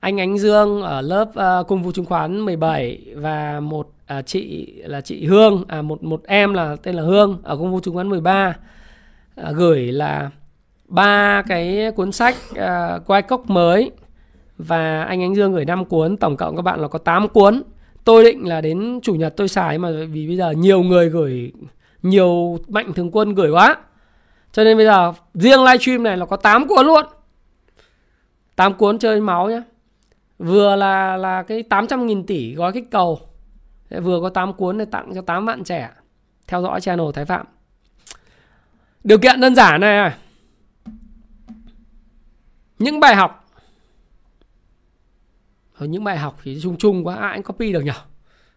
[0.00, 3.88] anh Ánh Dương ở lớp à, uh, Cung vụ chứng khoán 17 và một
[4.18, 7.70] uh, chị là chị Hương à một một em là tên là Hương ở Cung
[7.70, 8.56] vụ chứng khoán 13
[9.40, 10.30] uh, gửi là
[10.88, 13.90] ba cái cuốn sách uh, quay cốc mới
[14.58, 17.62] và anh Ánh Dương gửi 5 cuốn tổng cộng các bạn là có 8 cuốn.
[18.04, 21.52] Tôi định là đến chủ nhật tôi xài mà vì bây giờ nhiều người gửi
[22.02, 23.76] nhiều mạnh thường quân gửi quá.
[24.52, 27.06] Cho nên bây giờ, riêng livestream này là có 8 cuốn luôn.
[28.56, 29.62] 8 cuốn chơi máu nhá.
[30.38, 33.20] Vừa là là cái 800.000 tỷ gói kích cầu.
[33.90, 35.90] Vừa có 8 cuốn để tặng cho 8 bạn trẻ
[36.46, 37.46] theo dõi channel Thái Phạm.
[39.04, 40.12] Điều kiện đơn giản này
[42.78, 43.44] những bài học.
[45.74, 47.92] Ở những bài học thì chung chung quá, ai cũng copy được nhỉ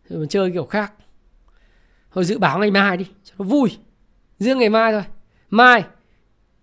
[0.10, 0.94] thì mình chơi kiểu khác.
[2.14, 3.08] Thôi dự báo ngày mai đi
[3.44, 3.78] vui.
[4.40, 5.04] Riêng ngày mai thôi.
[5.50, 5.84] Mai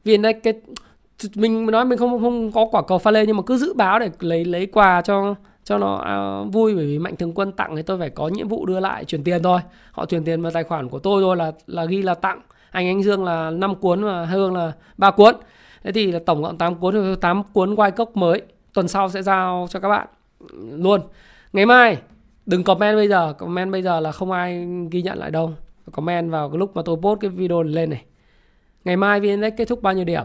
[0.05, 0.55] vì đây cái
[1.34, 3.98] mình nói mình không không có quả cầu pha lê nhưng mà cứ dự báo
[3.98, 5.34] để lấy lấy quà cho
[5.64, 5.94] cho nó
[6.44, 8.80] uh, vui bởi vì mạnh thường quân tặng thì tôi phải có nhiệm vụ đưa
[8.80, 9.60] lại chuyển tiền thôi.
[9.92, 12.40] Họ chuyển tiền vào tài khoản của tôi thôi là là ghi là tặng.
[12.70, 15.34] Anh anh Dương là 5 cuốn và Hương là ba cuốn.
[15.82, 18.42] Thế thì là tổng cộng 8 cuốn 8 cuốn quay cốc mới.
[18.74, 20.06] Tuần sau sẽ giao cho các bạn
[20.40, 21.00] ừ, luôn.
[21.52, 21.98] Ngày mai
[22.46, 23.32] đừng comment bây giờ.
[23.32, 25.52] Comment bây giờ là không ai ghi nhận lại đâu
[25.93, 28.05] comment vào cái lúc mà tôi post cái video lên này.
[28.85, 30.24] Ngày mai VN kết thúc bao nhiêu điểm?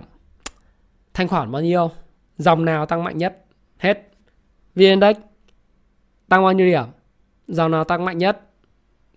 [1.14, 1.92] Thanh khoản bao nhiêu?
[2.38, 3.46] Dòng nào tăng mạnh nhất?
[3.78, 4.12] Hết.
[4.76, 5.00] VN
[6.30, 6.84] tăng bao nhiêu điểm?
[7.48, 8.42] Dòng nào tăng mạnh nhất?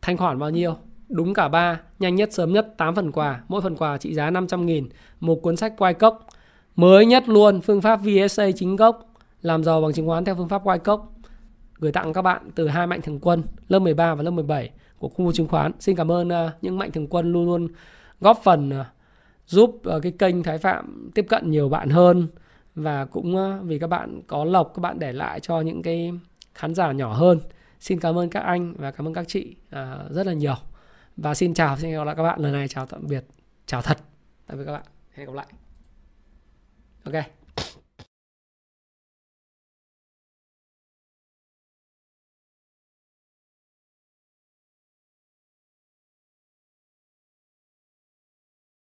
[0.03, 0.77] Thanh khoản bao nhiêu?
[1.09, 1.81] Đúng cả ba.
[1.99, 3.43] Nhanh nhất, sớm nhất 8 phần quà.
[3.49, 4.89] Mỗi phần quà trị giá 500 nghìn.
[5.21, 6.27] Một cuốn sách quay cốc.
[6.77, 9.15] Mới nhất luôn, phương pháp VSA chính gốc.
[9.43, 11.13] Làm giàu bằng chứng khoán theo phương pháp quay cốc.
[11.79, 15.09] Gửi tặng các bạn từ hai mạnh thường quân, lớp 13 và lớp 17 của
[15.09, 15.73] khu chứng khoán.
[15.81, 17.69] Xin cảm ơn à, những mạnh thường quân luôn luôn
[18.21, 18.91] góp phần à,
[19.47, 22.29] giúp à, cái kênh Thái Phạm tiếp cận nhiều bạn hơn
[22.75, 26.13] và cũng vì các bạn có lộc các bạn để lại cho những cái
[26.55, 27.41] khán giả nhỏ hơn.
[27.81, 29.57] Xin cảm ơn các anh và cảm ơn các chị
[30.11, 30.57] rất là nhiều.
[31.17, 33.25] Và xin chào, xin gặp lại các bạn lần này chào tạm biệt,
[33.67, 33.99] chào thật.
[34.47, 34.85] Tạm biệt các bạn.
[35.15, 35.47] Hẹn gặp lại.
[37.05, 37.46] Ok.